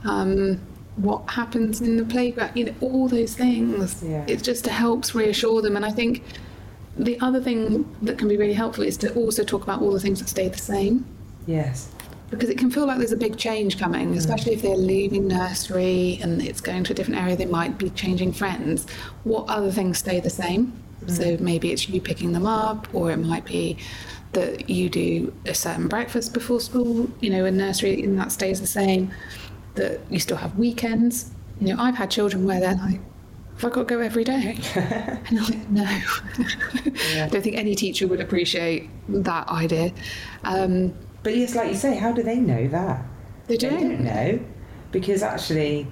Um, 0.06 0.60
what 0.96 1.30
happens 1.30 1.82
in 1.82 1.98
the 1.98 2.06
playground? 2.06 2.56
You 2.56 2.66
know, 2.66 2.76
all 2.82 3.08
those 3.08 3.36
things. 3.36 4.02
Yeah. 4.04 4.26
It 4.28 4.44
just 4.44 4.66
helps 4.66 5.14
reassure 5.14 5.62
them. 5.62 5.76
And 5.76 5.86
I 5.86 5.92
think 5.92 6.24
the 6.98 7.20
other 7.20 7.42
thing 7.42 7.86
that 8.02 8.18
can 8.18 8.28
be 8.28 8.38
really 8.38 8.54
helpful 8.54 8.84
is 8.84 8.98
to 8.98 9.14
also 9.14 9.44
talk 9.44 9.64
about 9.64 9.82
all 9.82 9.92
the 9.92 10.00
things 10.00 10.20
that 10.20 10.30
stay 10.30 10.48
the 10.48 10.58
same. 10.58 11.06
Yes. 11.46 11.92
Because 12.30 12.50
it 12.50 12.58
can 12.58 12.72
feel 12.72 12.86
like 12.86 12.98
there's 12.98 13.12
a 13.12 13.18
big 13.18 13.38
change 13.38 13.78
coming, 13.78 14.18
especially 14.18 14.54
if 14.54 14.62
they're 14.62 14.76
leaving 14.76 15.28
nursery 15.28 16.18
and 16.22 16.42
it's 16.42 16.60
going 16.62 16.84
to 16.86 16.94
a 16.94 16.96
different 16.96 17.22
area, 17.22 17.36
they 17.36 17.46
might 17.46 17.78
be 17.78 17.90
changing 17.92 18.34
friends. 18.34 18.88
What 19.26 19.48
other 19.48 19.72
things 19.72 20.00
stay 20.00 20.20
the 20.20 20.30
same? 20.30 20.74
So 21.08 21.38
maybe 21.40 21.72
it's 21.72 21.88
you 21.88 22.02
picking 22.02 22.32
them 22.32 22.48
up, 22.48 22.88
or 22.94 23.12
it 23.12 23.18
might 23.18 23.46
be 23.46 23.78
that 24.32 24.70
you 24.70 24.90
do 24.90 25.34
a 25.46 25.54
certain 25.54 25.88
breakfast 25.88 26.34
before 26.34 26.60
school, 26.60 27.10
you 27.20 27.30
know, 27.30 27.46
in 27.46 27.58
nursery, 27.58 28.04
and 28.04 28.18
that 28.18 28.32
stays 28.32 28.60
the 28.60 28.68
same. 28.68 29.12
That 29.76 30.00
you 30.10 30.20
still 30.20 30.38
have 30.38 30.58
weekends. 30.58 31.32
You 31.60 31.74
know, 31.76 31.82
I've 31.82 31.96
had 31.96 32.10
children 32.12 32.46
where 32.46 32.60
they're 32.60 32.76
like, 32.76 33.00
have 33.58 33.66
I 33.66 33.70
got 33.70 33.88
to 33.88 33.96
go 33.96 34.00
every 34.00 34.24
day? 34.24 34.58
and 34.76 35.40
I'm 35.40 35.46
like, 35.46 35.70
no. 35.70 35.84
I 35.86 37.28
don't 37.32 37.42
think 37.42 37.56
any 37.56 37.76
teacher 37.76 38.08
would 38.08 38.20
appreciate 38.20 38.90
that 39.10 39.48
idea. 39.48 39.92
Um, 40.44 40.94
But 41.24 41.36
yes, 41.38 41.56
like 41.56 41.70
you 41.70 41.76
say, 41.76 41.96
how 41.96 42.12
do 42.12 42.24
they 42.24 42.38
know 42.38 42.68
that? 42.68 43.06
they 43.48 43.58
They 43.58 43.70
don't. 43.70 43.80
don't 43.82 44.02
know 44.04 44.40
because 44.92 45.24
actually 45.24 45.88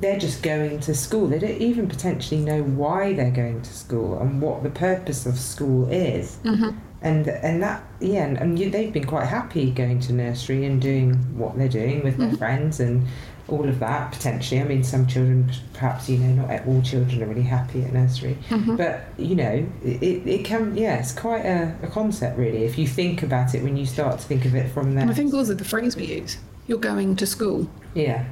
they're 0.00 0.18
just 0.18 0.42
going 0.42 0.78
to 0.80 0.94
school. 0.94 1.26
They 1.26 1.38
don't 1.38 1.60
even 1.60 1.88
potentially 1.88 2.40
know 2.40 2.62
why 2.62 3.12
they're 3.14 3.30
going 3.30 3.62
to 3.62 3.72
school 3.74 4.18
and 4.20 4.40
what 4.40 4.62
the 4.62 4.70
purpose 4.70 5.26
of 5.26 5.38
school 5.38 5.88
is. 5.90 6.38
Mhm. 6.44 6.76
And 7.06 7.28
and 7.28 7.62
that 7.62 7.82
yeah, 8.00 8.24
and, 8.26 8.36
and 8.36 8.58
you, 8.58 8.68
they've 8.68 8.92
been 8.92 9.06
quite 9.06 9.26
happy 9.26 9.70
going 9.70 10.00
to 10.00 10.12
nursery 10.12 10.64
and 10.66 10.82
doing 10.82 11.14
what 11.38 11.56
they're 11.56 11.68
doing 11.82 12.02
with 12.02 12.16
their 12.18 12.30
Mhm. 12.30 12.38
friends 12.38 12.80
and 12.80 13.06
all 13.48 13.68
of 13.68 13.78
that 13.78 14.10
potentially. 14.10 14.60
I 14.60 14.64
mean, 14.64 14.82
some 14.82 15.06
children 15.06 15.48
perhaps 15.72 16.08
you 16.10 16.18
know 16.18 16.32
not 16.42 16.66
all 16.66 16.82
children 16.82 17.22
are 17.22 17.26
really 17.26 17.48
happy 17.58 17.82
at 17.84 17.92
nursery, 17.92 18.36
Mhm. 18.50 18.76
but 18.76 19.04
you 19.18 19.36
know 19.36 19.64
it, 19.84 20.26
it 20.26 20.44
can 20.44 20.76
yeah, 20.76 20.96
it's 20.96 21.12
quite 21.12 21.44
a, 21.46 21.74
a 21.82 21.86
concept 21.86 22.36
really 22.38 22.64
if 22.64 22.76
you 22.76 22.86
think 22.88 23.22
about 23.22 23.54
it 23.54 23.62
when 23.62 23.76
you 23.76 23.86
start 23.86 24.18
to 24.18 24.24
think 24.26 24.44
of 24.44 24.54
it 24.56 24.68
from 24.72 24.94
there. 24.94 25.02
And 25.02 25.10
I 25.10 25.14
think 25.14 25.32
also 25.32 25.54
the 25.54 25.64
phrase 25.64 25.94
we 25.96 26.06
use, 26.06 26.38
you're 26.66 26.86
going 26.92 27.14
to 27.16 27.26
school, 27.26 27.68
yeah, 27.94 28.24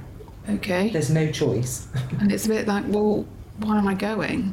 okay? 0.50 0.90
there's 0.90 1.10
no 1.10 1.30
choice. 1.30 1.86
And 2.20 2.32
it's 2.32 2.46
a 2.46 2.48
bit 2.48 2.66
like, 2.66 2.84
well, 2.88 3.24
why 3.58 3.78
am 3.78 3.86
I 3.86 3.94
going? 3.94 4.52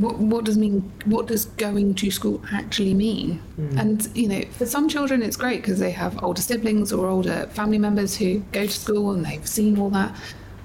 What, 0.00 0.18
what 0.18 0.44
does 0.44 0.56
mean? 0.56 0.90
What 1.04 1.26
does 1.26 1.44
going 1.44 1.94
to 1.94 2.10
school 2.10 2.42
actually 2.52 2.94
mean? 2.94 3.42
And 3.78 4.08
you 4.14 4.28
know, 4.28 4.42
for 4.52 4.66
some 4.66 4.88
children, 4.88 5.22
it's 5.22 5.36
great 5.36 5.60
because 5.60 5.78
they 5.78 5.90
have 5.90 6.22
older 6.22 6.40
siblings 6.40 6.92
or 6.92 7.06
older 7.06 7.46
family 7.52 7.78
members 7.78 8.16
who 8.16 8.40
go 8.52 8.66
to 8.66 8.72
school 8.72 9.12
and 9.12 9.24
they've 9.24 9.46
seen 9.46 9.78
all 9.78 9.90
that. 9.90 10.14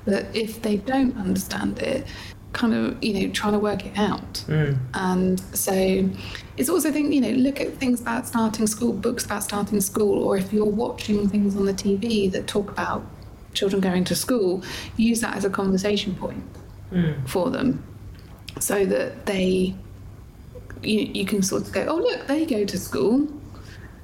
But 0.05 0.27
if 0.33 0.61
they 0.61 0.77
don't 0.77 1.17
understand 1.17 1.79
it, 1.79 2.05
kind 2.53 2.73
of 2.73 3.03
you 3.03 3.13
know 3.13 3.33
trying 3.33 3.51
to 3.53 3.59
work 3.59 3.85
it 3.85 3.97
out. 3.97 4.33
Mm. 4.47 4.77
And 4.93 5.39
so 5.53 6.09
it's 6.55 6.69
also 6.69 6.91
think 6.91 7.13
you 7.13 7.21
know 7.21 7.31
look 7.31 7.59
at 7.59 7.73
things 7.75 7.99
about 8.01 8.25
starting 8.27 8.67
school, 8.67 8.93
books 8.93 9.25
about 9.25 9.43
starting 9.43 9.81
school, 9.81 10.23
or 10.23 10.37
if 10.37 10.53
you're 10.53 10.65
watching 10.65 11.27
things 11.27 11.57
on 11.57 11.65
the 11.65 11.73
TV 11.73 12.31
that 12.31 12.47
talk 12.47 12.71
about 12.71 13.05
children 13.53 13.81
going 13.81 14.05
to 14.05 14.15
school, 14.15 14.63
use 14.97 15.19
that 15.21 15.35
as 15.35 15.45
a 15.45 15.49
conversation 15.49 16.15
point 16.15 16.43
Mm. 16.91 17.27
for 17.27 17.49
them, 17.49 17.83
so 18.59 18.85
that 18.85 19.25
they 19.25 19.75
you, 20.81 20.99
you 21.13 21.25
can 21.25 21.41
sort 21.41 21.63
of 21.63 21.71
go, 21.71 21.85
oh 21.89 21.95
look, 21.97 22.27
they 22.27 22.45
go 22.45 22.63
to 22.65 22.77
school. 22.77 23.27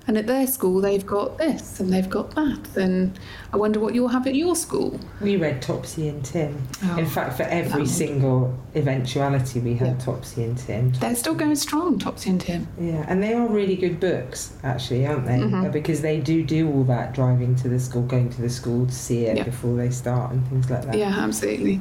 And 0.08 0.18
at 0.18 0.26
their 0.26 0.48
school, 0.48 0.82
they've 0.82 1.06
got 1.06 1.38
this 1.38 1.80
and 1.80 1.94
they've 1.94 2.10
got 2.10 2.32
that. 2.34 2.76
And 2.76 3.18
I 3.54 3.58
wonder 3.58 3.80
what 3.80 3.94
you'll 3.94 4.08
have 4.08 4.26
at 4.26 4.34
your 4.34 4.56
school. 4.56 5.00
We 5.22 5.38
read 5.38 5.62
Topsy 5.62 6.10
and 6.10 6.26
Tim. 6.26 6.58
Oh, 6.86 6.98
In 6.98 7.06
fact, 7.06 7.38
for 7.38 7.44
every 7.44 7.86
single 7.86 8.58
eventuality, 8.76 9.60
we 9.60 9.76
had 9.76 9.88
Yeah. 9.90 9.98
Topsy 10.06 10.44
and 10.44 10.58
Tim. 10.58 10.92
They're 10.94 11.16
still 11.16 11.36
going 11.36 11.56
strong, 11.56 12.00
Topsy 12.00 12.32
and 12.32 12.42
Tim. 12.42 12.68
Yeah, 12.80 13.06
and 13.08 13.22
they 13.22 13.36
are 13.36 13.48
really 13.48 13.76
good 13.76 14.00
books, 14.00 14.54
actually, 14.64 15.06
aren't 15.06 15.28
they? 15.28 15.38
Mhm. 15.38 15.68
Uh, 15.68 15.70
Because 15.70 16.02
they 16.02 16.20
do 16.20 16.42
do 16.44 16.68
all 16.72 16.84
that 16.86 17.14
driving 17.14 17.54
to 17.58 17.70
the 17.70 17.80
school, 17.80 18.02
going 18.02 18.30
to 18.32 18.42
the 18.42 18.50
school 18.50 18.88
to 18.88 18.94
see 18.94 19.26
it 19.26 19.38
Yeah. 19.38 19.44
before 19.44 19.78
they 19.78 19.92
start, 19.92 20.32
and 20.32 20.46
things 20.48 20.68
like 20.70 20.84
that. 20.88 20.98
Yeah, 20.98 21.16
absolutely. 21.16 21.80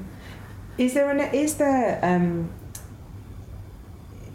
Is 0.77 0.93
there 0.93 1.11
an 1.11 1.21
is 1.35 1.55
there 1.55 1.99
um 2.03 2.51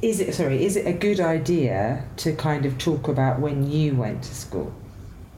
is 0.10 0.20
it 0.20 0.34
sorry 0.36 0.64
is 0.64 0.76
it 0.76 0.86
a 0.86 0.94
good 0.94 1.20
idea 1.20 2.04
to 2.18 2.36
kind 2.36 2.66
of 2.66 2.78
talk 2.78 3.08
about 3.08 3.40
when 3.40 3.70
you 3.70 3.96
went 3.96 4.24
to 4.24 4.34
school? 4.36 4.72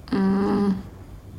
Mm, 0.07 0.77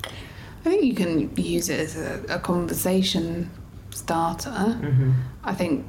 I 0.04 0.64
think 0.64 0.85
you 0.85 0.94
can 0.94 1.35
use 1.37 1.68
it 1.68 1.80
as 1.80 1.97
a, 1.97 2.23
a 2.28 2.38
conversation 2.38 3.50
starter. 3.90 4.50
Mm-hmm. 4.50 5.12
I 5.44 5.54
think 5.54 5.85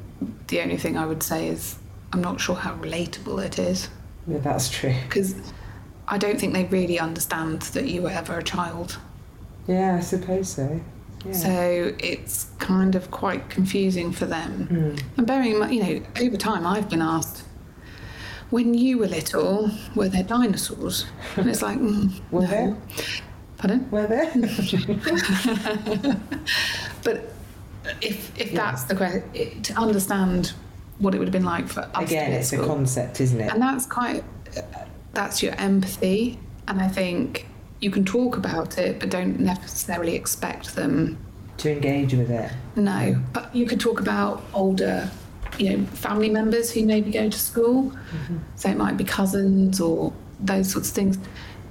the 0.48 0.62
only 0.62 0.78
thing 0.78 0.98
I 0.98 1.06
would 1.06 1.24
say 1.24 1.48
is 1.48 1.78
I'm 2.14 2.22
not 2.22 2.40
sure 2.42 2.56
how 2.56 2.76
relatable 2.76 3.44
it 3.46 3.60
is 3.60 3.90
Yeah, 4.28 4.40
that's 4.40 4.70
true. 4.70 4.96
because 5.08 5.36
I 6.08 6.18
don't 6.18 6.40
think 6.40 6.54
they 6.54 6.66
really 6.66 7.00
understand 7.00 7.62
that 7.74 7.88
you 7.88 8.02
were 8.02 8.10
ever 8.10 8.38
a 8.38 8.44
child. 8.44 8.98
Yeah, 9.68 9.96
I 9.98 10.00
suppose 10.02 10.50
so. 10.50 10.82
Yeah. 11.26 11.34
So 11.34 11.94
it's 12.00 12.48
kind 12.60 12.96
of 12.96 13.12
quite 13.12 13.50
confusing 13.50 14.12
for 14.12 14.26
them. 14.26 14.68
Mm. 14.72 15.04
And 15.18 15.28
bearing 15.28 15.52
in 15.52 15.60
mind, 15.60 15.76
you 15.76 15.84
know, 15.84 16.02
over 16.22 16.38
time 16.38 16.66
I've 16.66 16.90
been 16.90 17.02
asked, 17.02 17.44
when 18.52 18.74
you 18.74 18.98
were 18.98 19.08
little, 19.08 19.70
were 19.96 20.10
there 20.10 20.24
dinosaurs? 20.24 21.06
And 21.36 21.50
it's 21.50 21.62
like, 21.62 21.78
mm, 21.78 22.12
Were 22.32 22.42
no. 22.42 22.48
there? 22.48 22.76
Pardon? 23.58 23.92
Were 23.92 24.08
there? 24.08 24.32
But 27.04 27.32
if 28.02 28.32
if 28.40 28.52
Yeah. 28.52 28.58
that's 28.72 28.84
the 28.84 28.96
question, 28.96 29.62
to 29.64 29.74
understand 29.74 30.54
what 31.00 31.16
it 31.16 31.18
would 31.20 31.28
have 31.28 31.34
been 31.34 31.46
like 31.46 31.68
for 31.68 31.82
us 31.82 31.90
Again, 32.10 32.26
to 32.26 32.30
be 32.32 32.36
at 32.36 32.40
it's 32.42 32.54
a 32.54 32.58
concept, 32.66 33.22
isn't 33.22 33.40
it? 33.40 33.52
and 33.52 33.62
that's 33.62 33.86
quite 33.86 34.24
that's 35.14 35.42
your 35.44 35.54
empathy, 35.56 36.40
and 36.68 36.82
I 36.82 36.88
think 36.88 37.48
you 37.82 37.90
can 37.92 38.04
talk 38.06 38.38
about 38.38 38.78
it, 38.78 39.00
but 39.00 39.10
don't 39.10 39.40
necessarily 39.40 40.16
expect 40.16 40.76
them. 40.76 41.18
to 41.58 41.70
engage 41.72 42.14
with 42.14 42.30
it. 42.32 42.50
No, 42.78 43.18
but 43.34 43.54
you 43.54 43.66
could 43.66 43.82
talk 43.82 44.00
about 44.00 44.44
older, 44.54 45.10
you 45.58 45.76
know, 45.78 45.86
family 45.88 46.30
members 46.30 46.72
who 46.72 46.86
maybe 46.86 47.12
go 47.12 47.30
to 47.30 47.38
school. 47.40 47.92
So 48.56 48.70
it 48.70 48.78
might 48.78 48.96
be 48.96 49.04
cousins 49.04 49.82
or 49.82 50.14
those 50.40 50.72
sorts 50.72 50.88
of 50.90 50.96
things. 50.96 51.18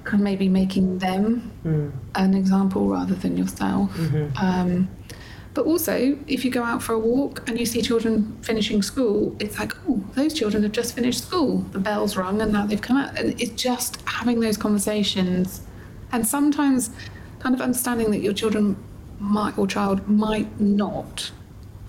Kind 0.03 0.21
of 0.21 0.23
maybe 0.23 0.47
making 0.47 0.99
them 0.99 1.51
Mm. 1.65 1.91
an 2.15 2.33
example 2.35 2.87
rather 2.87 3.15
than 3.15 3.35
yourself. 3.35 3.91
Mhm. 3.97 4.31
Um, 4.41 4.87
but 5.55 5.65
also, 5.65 6.15
if 6.27 6.45
you 6.45 6.51
go 6.51 6.63
out 6.63 6.83
for 6.83 6.93
a 6.93 6.99
walk 6.99 7.43
and 7.49 7.59
you 7.59 7.65
see 7.65 7.81
children 7.81 8.37
finishing 8.41 8.83
school, 8.83 9.35
it's 9.39 9.57
like, 9.57 9.73
oh, 9.89 10.03
those 10.13 10.33
children 10.35 10.61
have 10.63 10.71
just 10.71 10.93
finished 10.93 11.23
school. 11.25 11.65
The 11.71 11.79
bell's 11.79 12.15
rung 12.15 12.41
and 12.43 12.53
now 12.53 12.67
they've 12.67 12.79
come 12.89 12.97
out. 12.97 13.17
And 13.17 13.33
it's 13.41 13.59
just 13.61 13.97
having 14.05 14.39
those 14.39 14.55
conversations 14.57 15.61
and 16.11 16.25
sometimes 16.27 16.89
kind 17.39 17.55
of 17.55 17.61
understanding 17.61 18.11
that 18.11 18.19
your 18.21 18.33
children 18.33 18.75
might 19.19 19.57
or 19.57 19.67
child 19.67 20.07
might 20.07 20.59
not 20.59 21.31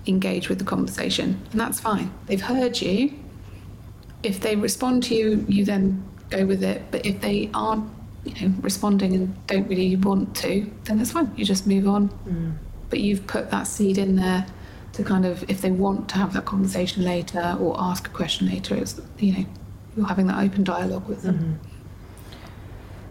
engage 0.06 0.48
with 0.48 0.58
the 0.58 0.64
conversation. 0.64 1.40
And 1.52 1.60
that's 1.60 1.80
fine. 1.80 2.12
They've 2.26 2.40
heard 2.40 2.80
you. 2.80 3.12
If 4.22 4.40
they 4.40 4.56
respond 4.56 5.02
to 5.04 5.14
you, 5.14 5.44
you 5.48 5.64
then 5.64 6.02
go 6.30 6.44
with 6.46 6.62
it. 6.62 6.82
But 6.90 7.06
if 7.06 7.20
they 7.20 7.50
aren't, 7.54 7.84
you 8.24 8.48
know, 8.48 8.54
responding 8.60 9.14
and 9.14 9.46
don't 9.46 9.66
really 9.68 9.96
want 9.96 10.34
to, 10.36 10.70
then 10.84 10.98
that's 10.98 11.12
fine. 11.12 11.32
You 11.36 11.44
just 11.44 11.66
move 11.66 11.86
on 11.88 12.08
Mm. 12.28 12.52
but 12.90 13.00
you've 13.00 13.26
put 13.26 13.50
that 13.50 13.66
seed 13.66 13.98
in 13.98 14.16
there 14.16 14.44
to 14.92 15.04
kind 15.04 15.24
of 15.24 15.48
if 15.48 15.60
they 15.60 15.70
want 15.70 16.08
to 16.10 16.16
have 16.16 16.32
that 16.32 16.44
conversation 16.44 17.04
later 17.04 17.56
or 17.60 17.76
ask 17.80 18.06
a 18.08 18.10
question 18.10 18.48
later 18.48 18.74
it's 18.74 19.00
you 19.20 19.32
know 19.32 19.44
you're 19.96 20.06
having 20.08 20.26
that 20.26 20.42
open 20.42 20.64
dialogue 20.64 21.06
with 21.08 21.22
them 21.22 21.38
Mhm. 21.38 21.66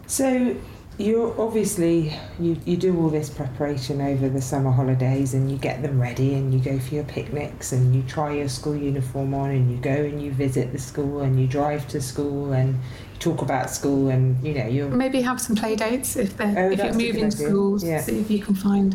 So 0.06 0.54
you're 1.00 1.40
obviously 1.40 2.14
you, 2.38 2.56
you 2.66 2.76
do 2.76 2.96
all 3.00 3.08
this 3.08 3.30
preparation 3.30 4.00
over 4.00 4.28
the 4.28 4.40
summer 4.40 4.70
holidays 4.70 5.32
and 5.34 5.50
you 5.50 5.56
get 5.56 5.82
them 5.82 6.00
ready 6.00 6.34
and 6.34 6.52
you 6.52 6.60
go 6.60 6.78
for 6.78 6.94
your 6.94 7.04
picnics 7.04 7.72
and 7.72 7.94
you 7.94 8.02
try 8.02 8.32
your 8.34 8.48
school 8.48 8.76
uniform 8.76 9.32
on 9.32 9.50
and 9.50 9.70
you 9.70 9.78
go 9.78 9.90
and 9.90 10.22
you 10.22 10.30
visit 10.30 10.72
the 10.72 10.78
school 10.78 11.20
and 11.20 11.40
you 11.40 11.46
drive 11.46 11.88
to 11.88 12.00
school 12.00 12.52
and 12.52 12.74
you 12.74 13.18
talk 13.18 13.40
about 13.40 13.70
school 13.70 14.08
and 14.10 14.42
you 14.46 14.52
know 14.52 14.66
you're 14.66 14.88
maybe 14.90 15.22
have 15.22 15.40
some 15.40 15.56
play 15.56 15.74
dates 15.74 16.16
if 16.16 16.36
they're 16.36 16.54
Oh, 16.66 16.70
if 16.70 16.78
you're 16.78 16.92
moving 16.92 17.30
schools 17.30 17.82
Yeah. 17.82 18.00
see 18.00 18.20
if 18.20 18.30
you 18.30 18.40
can 18.40 18.54
find 18.54 18.94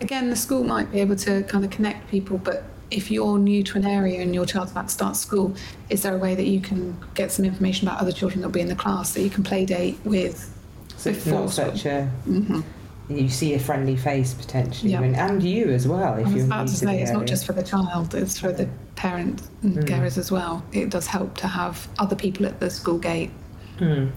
again 0.00 0.30
the 0.30 0.36
school 0.36 0.64
might 0.64 0.90
be 0.90 1.00
able 1.00 1.16
to 1.16 1.42
kind 1.44 1.64
of 1.64 1.70
connect 1.70 2.08
people 2.10 2.38
but 2.38 2.64
if 2.90 3.10
you're 3.10 3.38
new 3.38 3.62
to 3.62 3.78
an 3.78 3.86
area 3.86 4.20
and 4.20 4.34
your 4.34 4.44
child's 4.46 4.72
about 4.72 4.88
to 4.88 4.94
start 4.94 5.16
school 5.16 5.54
is 5.90 6.02
there 6.02 6.14
a 6.14 6.18
way 6.18 6.34
that 6.34 6.46
you 6.46 6.60
can 6.60 6.98
get 7.14 7.30
some 7.30 7.44
information 7.44 7.88
about 7.88 8.00
other 8.00 8.12
children 8.12 8.40
that'll 8.40 8.52
be 8.52 8.60
in 8.60 8.68
the 8.68 8.74
class 8.74 9.12
that 9.14 9.22
you 9.22 9.30
can 9.30 9.42
play 9.42 9.64
date 9.64 9.98
with 10.04 10.51
it's 11.06 11.24
before 11.24 11.40
not 11.40 11.50
such 11.50 11.84
a 11.86 12.10
Mhm. 12.28 12.62
you 13.08 13.28
see 13.28 13.54
a 13.54 13.58
friendly 13.58 13.96
face 13.96 14.32
potentially 14.34 14.92
Yeah. 14.92 15.02
and, 15.02 15.16
and 15.16 15.42
you 15.42 15.66
as 15.70 15.86
well 15.88 16.14
if 16.14 16.20
I 16.26 16.28
was 16.28 16.34
you're 16.34 16.44
about 16.46 16.66
to 16.68 16.72
to 16.72 16.78
say 16.86 17.02
it's 17.02 17.10
not 17.10 17.26
just 17.26 17.44
for 17.46 17.52
the 17.52 17.62
child, 17.62 18.14
it's 18.14 18.38
for 18.38 18.52
the 18.52 18.68
parent 18.94 19.42
and 19.62 19.76
Mm. 19.76 19.84
carers 19.84 20.16
as 20.18 20.30
well. 20.30 20.62
It 20.72 20.88
does 20.90 21.06
help 21.06 21.36
to 21.38 21.46
have 21.48 21.88
other 21.98 22.14
people 22.16 22.46
at 22.46 22.60
the 22.60 22.70
school 22.70 22.98
gate. 22.98 23.30
Mm. 23.80 24.10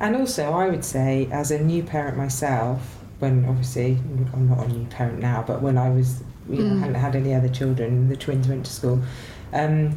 And 0.00 0.16
also, 0.16 0.52
I 0.52 0.68
would 0.68 0.84
say, 0.84 1.28
as 1.30 1.50
a 1.50 1.58
new 1.62 1.82
parent 1.82 2.16
myself, 2.16 2.98
when 3.20 3.44
obviously 3.48 3.98
I'm 4.34 4.48
not 4.48 4.64
a 4.66 4.68
new 4.68 4.86
parent 4.86 5.20
now, 5.20 5.44
but 5.46 5.62
when 5.62 5.78
I 5.78 5.90
was, 5.90 6.22
you 6.50 6.56
know, 6.64 6.74
Mm. 6.74 6.80
hadn't 6.80 6.94
had 6.96 7.14
any 7.16 7.32
other 7.34 7.48
children, 7.48 8.08
the 8.08 8.16
twins 8.16 8.48
went 8.48 8.64
to 8.66 8.72
school. 8.72 9.00
Um, 9.52 9.96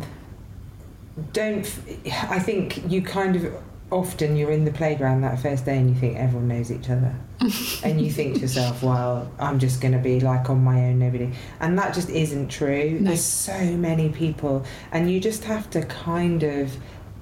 don't. 1.34 1.65
f- 1.65 2.29
I 2.29 2.39
think 2.39 2.84
you 2.91 3.01
kind 3.01 3.36
of 3.36 3.45
often 3.91 4.36
you're 4.36 4.52
in 4.52 4.65
the 4.65 4.71
playground 4.71 5.21
that 5.21 5.39
first 5.39 5.65
day 5.65 5.78
and 5.78 5.89
you 5.89 5.95
think 5.95 6.17
everyone 6.17 6.48
knows 6.48 6.71
each 6.71 6.89
other, 6.89 7.15
and 7.84 8.02
you 8.02 8.10
think 8.12 8.36
to 8.36 8.41
yourself, 8.41 8.82
"Well, 8.84 9.32
I'm 9.39 9.60
just 9.60 9.82
going 9.82 9.93
to 9.93 10.00
be 10.00 10.19
like 10.19 10.50
on 10.50 10.63
my 10.63 10.86
own, 10.86 11.00
nobody," 11.00 11.32
and 11.60 11.78
that 11.80 11.93
just 11.93 12.10
isn't 12.10 12.50
true. 12.50 12.98
No. 13.00 13.10
There's 13.10 13.24
so 13.24 13.60
many 13.78 14.10
people, 14.10 14.65
and 14.91 15.10
you 15.12 15.19
just 15.19 15.43
have 15.45 15.69
to 15.71 15.82
kind 15.84 16.43
of 16.43 16.76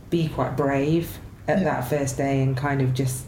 be 0.10 0.30
quite 0.30 0.56
brave 0.56 1.18
at 1.48 1.58
Yeah. 1.60 1.64
that 1.66 1.90
first 1.90 2.18
day 2.18 2.42
and 2.42 2.56
kind 2.56 2.82
of 2.82 2.94
just 2.94 3.26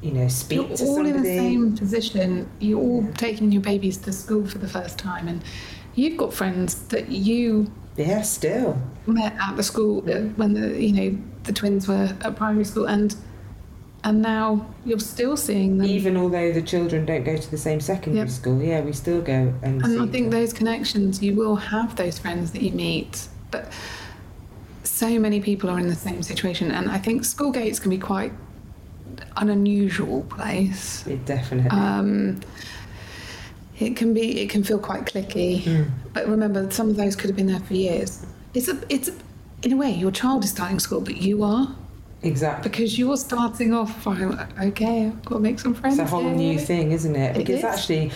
you 0.00 0.10
know 0.10 0.26
speak 0.28 0.56
You're 0.68 0.76
to 0.76 0.84
all 0.84 0.94
somebody. 0.96 1.10
in 1.10 1.22
the 1.22 1.36
same 1.36 1.76
position. 1.76 2.48
You're 2.58 2.80
all 2.80 3.04
Yeah. 3.04 3.10
taking 3.16 3.52
your 3.52 3.62
babies 3.62 3.98
to 3.98 4.12
school 4.12 4.44
for 4.46 4.58
the 4.58 4.68
first 4.68 4.98
time, 4.98 5.28
and 5.28 5.42
you've 5.94 6.16
got 6.16 6.32
friends 6.34 6.74
that 6.88 7.08
you 7.10 7.70
Yeah, 7.96 8.22
still. 8.22 8.76
met 9.06 9.34
at 9.40 9.56
the 9.56 9.62
school 9.62 10.02
uh, 10.10 10.22
when 10.36 10.54
the 10.54 10.82
you 10.82 10.92
know 10.92 11.18
the 11.44 11.52
twins 11.52 11.88
were 11.88 12.14
at 12.22 12.36
primary 12.36 12.64
school, 12.64 12.86
and 12.86 13.14
and 14.04 14.20
now 14.20 14.66
you're 14.84 14.98
still 14.98 15.36
seeing 15.36 15.78
them. 15.78 15.86
Even 15.86 16.16
although 16.16 16.52
the 16.52 16.62
children 16.62 17.06
don't 17.06 17.22
go 17.24 17.36
to 17.36 17.50
the 17.50 17.56
same 17.58 17.80
secondary 17.80 18.26
Yep. 18.26 18.30
school, 18.30 18.60
yeah, 18.62 18.80
we 18.80 18.92
still 18.92 19.20
go 19.22 19.54
and. 19.62 19.82
And 19.84 20.00
I 20.02 20.06
think 20.06 20.30
them. 20.30 20.40
those 20.40 20.52
connections, 20.52 21.22
you 21.22 21.34
will 21.34 21.56
have 21.56 21.94
those 21.96 22.18
friends 22.18 22.50
that 22.52 22.62
you 22.62 22.72
meet, 22.72 23.28
but 23.50 23.72
so 24.84 25.18
many 25.18 25.40
people 25.40 25.70
are 25.70 25.78
in 25.78 25.88
the 25.88 25.94
same 25.94 26.22
situation, 26.22 26.70
and 26.72 26.90
I 26.90 26.98
think 26.98 27.24
school 27.24 27.52
gates 27.52 27.78
can 27.78 27.90
be 27.90 27.98
quite 27.98 28.32
an 29.36 29.50
unusual 29.50 30.22
place. 30.22 31.06
It 31.06 31.24
definitely. 31.24 31.70
Um, 31.70 32.40
it 33.78 33.96
can 33.96 34.14
be, 34.14 34.40
it 34.40 34.50
can 34.50 34.62
feel 34.62 34.78
quite 34.78 35.06
cliquey, 35.06 35.62
Mm. 35.62 35.90
but 36.12 36.28
remember, 36.28 36.70
some 36.70 36.88
of 36.90 36.96
those 36.96 37.16
could 37.16 37.28
have 37.30 37.36
been 37.36 37.46
there 37.48 37.60
for 37.60 37.74
years. 37.74 38.24
It's 38.54 38.68
a, 38.68 38.78
it's 38.88 39.08
a, 39.08 39.12
in 39.62 39.72
a 39.72 39.76
way, 39.76 39.90
your 39.90 40.10
child 40.10 40.44
is 40.44 40.50
starting 40.50 40.78
school, 40.78 41.00
but 41.00 41.16
you 41.18 41.42
are 41.44 41.74
exactly. 42.22 42.68
because 42.70 42.98
you're 42.98 43.16
starting 43.16 43.72
off. 43.74 44.06
I'm 44.06 44.38
okay, 44.60 45.06
I've 45.06 45.24
got 45.24 45.36
to 45.36 45.40
make 45.40 45.58
some 45.58 45.74
friends. 45.74 45.98
It's 45.98 46.08
a 46.08 46.10
whole 46.10 46.22
here." 46.22 46.34
new 46.34 46.58
thing, 46.58 46.92
isn't 46.92 47.14
it? 47.16 47.36
It 47.36 47.38
Because 47.38 47.58
is. 47.58 47.64
actually, 47.64 48.10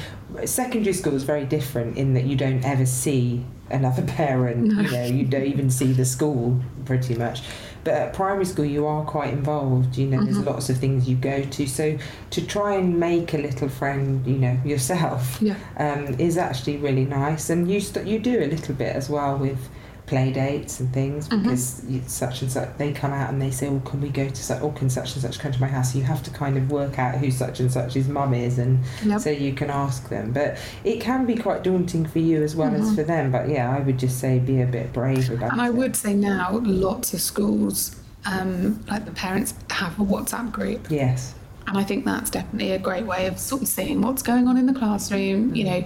secondary 0.44 0.92
school 0.92 1.14
is 1.14 1.22
very 1.24 1.44
different 1.44 1.96
in 1.96 2.14
that 2.14 2.24
you 2.24 2.36
don't 2.36 2.64
ever 2.64 2.86
see 2.86 3.44
another 3.70 4.02
parent. 4.20 4.64
No. 4.66 4.82
You 4.82 4.90
know, 4.90 5.04
you 5.04 5.24
don't 5.24 5.44
even 5.46 5.70
see 5.70 5.92
the 5.92 6.04
school 6.04 6.60
pretty 6.84 7.14
much. 7.14 7.42
But 7.84 7.94
at 7.94 8.12
primary 8.14 8.44
school, 8.44 8.64
you 8.64 8.84
are 8.84 9.04
quite 9.04 9.32
involved. 9.32 9.96
You 9.96 10.08
know, 10.08 10.24
there's 10.24 10.38
Mhm. 10.38 10.46
lots 10.46 10.68
of 10.68 10.76
things 10.78 11.08
you 11.08 11.14
go 11.14 11.42
to. 11.42 11.66
So 11.68 11.96
to 12.30 12.46
try 12.46 12.74
and 12.74 12.98
make 12.98 13.32
a 13.32 13.38
little 13.38 13.68
friend, 13.68 14.26
you 14.26 14.38
know, 14.38 14.58
yourself, 14.64 15.38
Yeah. 15.40 15.54
um, 15.78 16.16
is 16.18 16.36
actually 16.36 16.78
really 16.78 17.04
nice. 17.04 17.48
And 17.48 17.70
you 17.70 17.78
st- 17.78 18.06
you 18.08 18.18
do 18.18 18.40
a 18.40 18.46
little 18.48 18.74
bit 18.74 18.96
as 18.96 19.08
well 19.08 19.38
with 19.38 19.68
play 20.06 20.30
dates 20.32 20.78
and 20.80 20.92
things 20.92 21.28
Mhm. 21.28 21.42
because 21.42 21.82
such 22.06 22.40
and 22.42 22.50
such 22.50 22.68
they 22.78 22.92
come 22.92 23.12
out 23.12 23.28
and 23.30 23.42
they 23.42 23.50
say, 23.50 23.66
"Oh, 23.68 23.80
can 23.84 24.00
we 24.00 24.08
go 24.08 24.28
to 24.28 24.36
such? 24.42 24.62
Or 24.62 24.72
can 24.72 24.88
such 24.88 25.14
and 25.14 25.22
such 25.22 25.38
come 25.40 25.50
to 25.52 25.60
my 25.60 25.66
house?" 25.66 25.94
You 25.96 26.04
have 26.04 26.22
to 26.22 26.30
kind 26.30 26.56
of 26.56 26.70
work 26.70 26.98
out 26.98 27.16
who 27.16 27.30
such 27.30 27.58
and 27.60 27.70
such's 27.70 28.06
mum 28.08 28.32
is, 28.32 28.58
and 28.58 28.78
Yep. 29.04 29.20
so 29.20 29.30
you 29.30 29.52
can 29.52 29.68
ask 29.68 30.08
them. 30.08 30.30
But 30.32 30.58
it 30.84 31.00
can 31.00 31.26
be 31.26 31.34
quite 31.34 31.64
daunting 31.64 32.06
for 32.06 32.20
you 32.20 32.42
as 32.42 32.54
well 32.54 32.72
as 32.74 32.90
Mhm. 32.90 32.94
for 32.94 33.02
them. 33.02 33.30
But 33.32 33.48
yeah, 33.48 33.68
I 33.68 33.80
would 33.80 33.98
just 33.98 34.18
say 34.18 34.38
be 34.38 34.60
a 34.62 34.66
bit 34.66 34.92
brave 34.92 35.28
about 35.30 35.52
And 35.52 35.60
I 35.60 35.66
it. 35.68 35.74
would 35.74 35.96
say 35.96 36.14
now, 36.14 36.60
lots 36.62 37.12
of 37.12 37.20
schools, 37.20 37.96
um, 38.24 38.80
like 38.88 39.04
the 39.06 39.10
parents, 39.10 39.54
have 39.70 39.98
a 39.98 40.04
WhatsApp 40.04 40.52
group. 40.52 40.86
Yes. 40.88 41.34
And 41.66 41.76
I 41.76 41.82
think 41.82 42.04
that's 42.04 42.30
definitely 42.30 42.70
a 42.70 42.78
great 42.78 43.06
way 43.06 43.26
of 43.26 43.40
sort 43.40 43.62
of 43.62 43.66
seeing 43.66 44.00
what's 44.00 44.22
going 44.22 44.46
on 44.46 44.56
in 44.56 44.66
the 44.66 44.72
classroom, 44.72 45.52
you 45.52 45.64
know, 45.64 45.84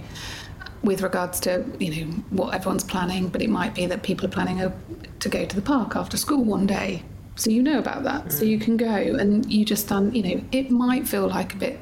with 0.83 1.01
regards 1.01 1.39
to, 1.41 1.65
you 1.79 2.05
know, 2.05 2.11
what 2.29 2.53
everyone's 2.53 2.83
planning. 2.83 3.27
But 3.29 3.41
it 3.41 3.49
might 3.49 3.75
be 3.75 3.85
that 3.85 4.03
people 4.03 4.25
are 4.25 4.29
planning 4.29 4.61
a, 4.61 4.73
to 5.19 5.29
go 5.29 5.45
to 5.45 5.55
the 5.55 5.61
park 5.61 5.95
after 5.95 6.17
school 6.17 6.43
one 6.43 6.65
day. 6.65 7.03
So 7.35 7.49
you 7.49 7.63
know 7.63 7.79
about 7.79 8.03
that. 8.03 8.31
So 8.31 8.43
you 8.43 8.59
can 8.59 8.77
go 8.77 8.87
and 8.87 9.51
you 9.51 9.65
just 9.65 9.87
done, 9.87 10.13
you 10.13 10.23
know, 10.23 10.43
it 10.51 10.69
might 10.69 11.07
feel 11.07 11.27
like 11.27 11.53
a 11.53 11.57
bit 11.57 11.79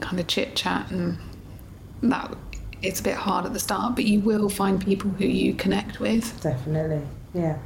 kind 0.00 0.18
of 0.18 0.26
chit 0.26 0.56
chat 0.56 0.90
and 0.90 1.18
that 2.02 2.36
it's 2.82 3.00
a 3.00 3.02
bit 3.02 3.14
hard 3.14 3.46
at 3.46 3.52
the 3.52 3.58
start, 3.58 3.94
but 3.94 4.04
you 4.04 4.20
will 4.20 4.48
find 4.48 4.84
people 4.84 5.10
who 5.10 5.24
you 5.24 5.54
connect 5.54 6.00
with. 6.00 6.40
Definitely, 6.42 7.02
yeah. 7.32 7.58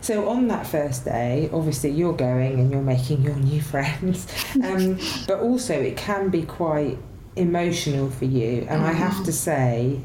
So 0.00 0.28
on 0.28 0.48
that 0.48 0.66
first 0.66 1.04
day, 1.04 1.48
obviously 1.52 1.90
you're 1.90 2.14
going 2.14 2.58
and 2.58 2.72
you're 2.72 2.82
making 2.82 3.22
your 3.22 3.36
new 3.36 3.60
friends, 3.72 4.26
um, 4.62 4.98
but 5.26 5.40
also 5.40 5.74
it 5.74 5.96
can 5.96 6.30
be 6.30 6.42
quite 6.42 6.98
emotional 7.36 8.10
for 8.10 8.24
you. 8.24 8.66
And 8.68 8.82
I 8.82 8.92
have 8.92 9.24
to 9.24 9.32
say, 9.32 10.00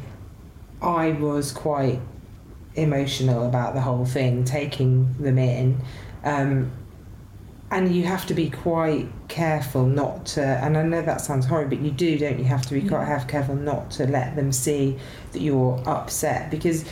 I 0.81 1.11
was 1.11 1.51
quite 1.51 1.99
emotional 2.75 3.45
about 3.45 3.73
the 3.73 3.81
whole 3.81 4.05
thing, 4.05 4.45
taking 4.45 5.13
them 5.13 5.37
in. 5.37 5.81
Um, 6.23 6.71
and 7.69 7.93
you 7.93 8.03
have 8.03 8.25
to 8.27 8.33
be 8.33 8.49
quite 8.49 9.09
careful 9.27 9.85
not 9.85 10.25
to, 10.27 10.41
and 10.41 10.77
I 10.77 10.83
know 10.83 11.01
that 11.01 11.19
sounds 11.19 11.45
horrible, 11.45 11.75
but 11.75 11.85
you 11.85 11.91
do, 11.91 12.17
don't 12.17 12.39
you? 12.39 12.45
Have 12.45 12.65
to 12.67 12.73
be 12.73 12.87
quite 12.87 13.05
have 13.05 13.27
careful 13.27 13.55
not 13.55 13.91
to 13.91 14.07
let 14.07 14.37
them 14.37 14.53
see 14.53 14.97
that 15.33 15.41
you're 15.41 15.81
upset 15.85 16.49
because 16.49 16.85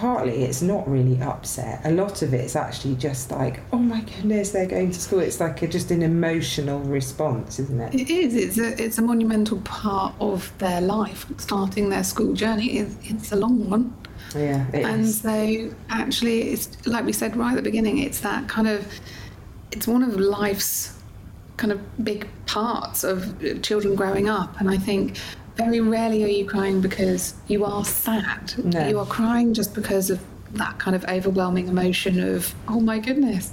partly 0.00 0.44
it's 0.44 0.62
not 0.62 0.88
really 0.88 1.20
upset. 1.20 1.82
A 1.84 1.90
lot 1.90 2.22
of 2.22 2.32
it's 2.32 2.56
actually 2.56 2.94
just 2.96 3.30
like, 3.30 3.60
oh 3.70 3.78
my 3.78 4.00
goodness, 4.00 4.50
they're 4.50 4.64
going 4.66 4.90
to 4.90 4.98
school. 4.98 5.20
It's 5.20 5.40
like 5.40 5.60
a, 5.60 5.68
just 5.68 5.90
an 5.90 6.02
emotional 6.02 6.80
response, 6.80 7.58
isn't 7.58 7.78
it? 7.80 7.94
It 7.94 8.08
is. 8.10 8.34
It's 8.34 8.58
a 8.58 8.82
it's 8.82 8.96
a 8.96 9.02
monumental 9.02 9.60
part 9.60 10.14
of 10.18 10.50
their 10.58 10.80
life. 10.80 11.26
Starting 11.36 11.90
their 11.90 12.02
school 12.02 12.32
journey 12.32 12.78
is 12.78 12.96
it's 13.02 13.30
a 13.32 13.36
long 13.36 13.68
one, 13.68 13.94
Yeah, 14.34 14.66
it 14.72 14.84
and 14.86 15.02
is. 15.02 15.20
so 15.20 15.70
actually, 15.90 16.52
it's 16.52 16.86
like 16.86 17.04
we 17.04 17.12
said 17.12 17.36
right 17.36 17.50
at 17.50 17.56
the 17.56 17.62
beginning. 17.70 17.98
It's 17.98 18.20
that 18.20 18.48
kind 18.48 18.68
of 18.68 18.86
it's 19.70 19.86
one 19.86 20.02
of 20.02 20.16
life's 20.18 20.94
kind 21.58 21.72
of 21.72 21.78
big 22.02 22.26
parts 22.46 23.04
of 23.04 23.38
children 23.62 23.94
growing 23.94 24.30
up, 24.30 24.58
and 24.60 24.70
I 24.70 24.78
think. 24.78 25.18
Very 25.60 25.80
rarely 25.80 26.24
are 26.24 26.28
you 26.28 26.46
crying 26.46 26.80
because 26.80 27.34
you 27.48 27.64
are 27.64 27.84
sad. 27.84 28.52
No. 28.64 28.88
You 28.88 28.98
are 28.98 29.06
crying 29.06 29.52
just 29.52 29.74
because 29.74 30.08
of 30.10 30.18
that 30.54 30.78
kind 30.78 30.96
of 30.96 31.04
overwhelming 31.04 31.68
emotion 31.68 32.18
of, 32.18 32.54
oh 32.66 32.80
my 32.80 32.98
goodness, 32.98 33.52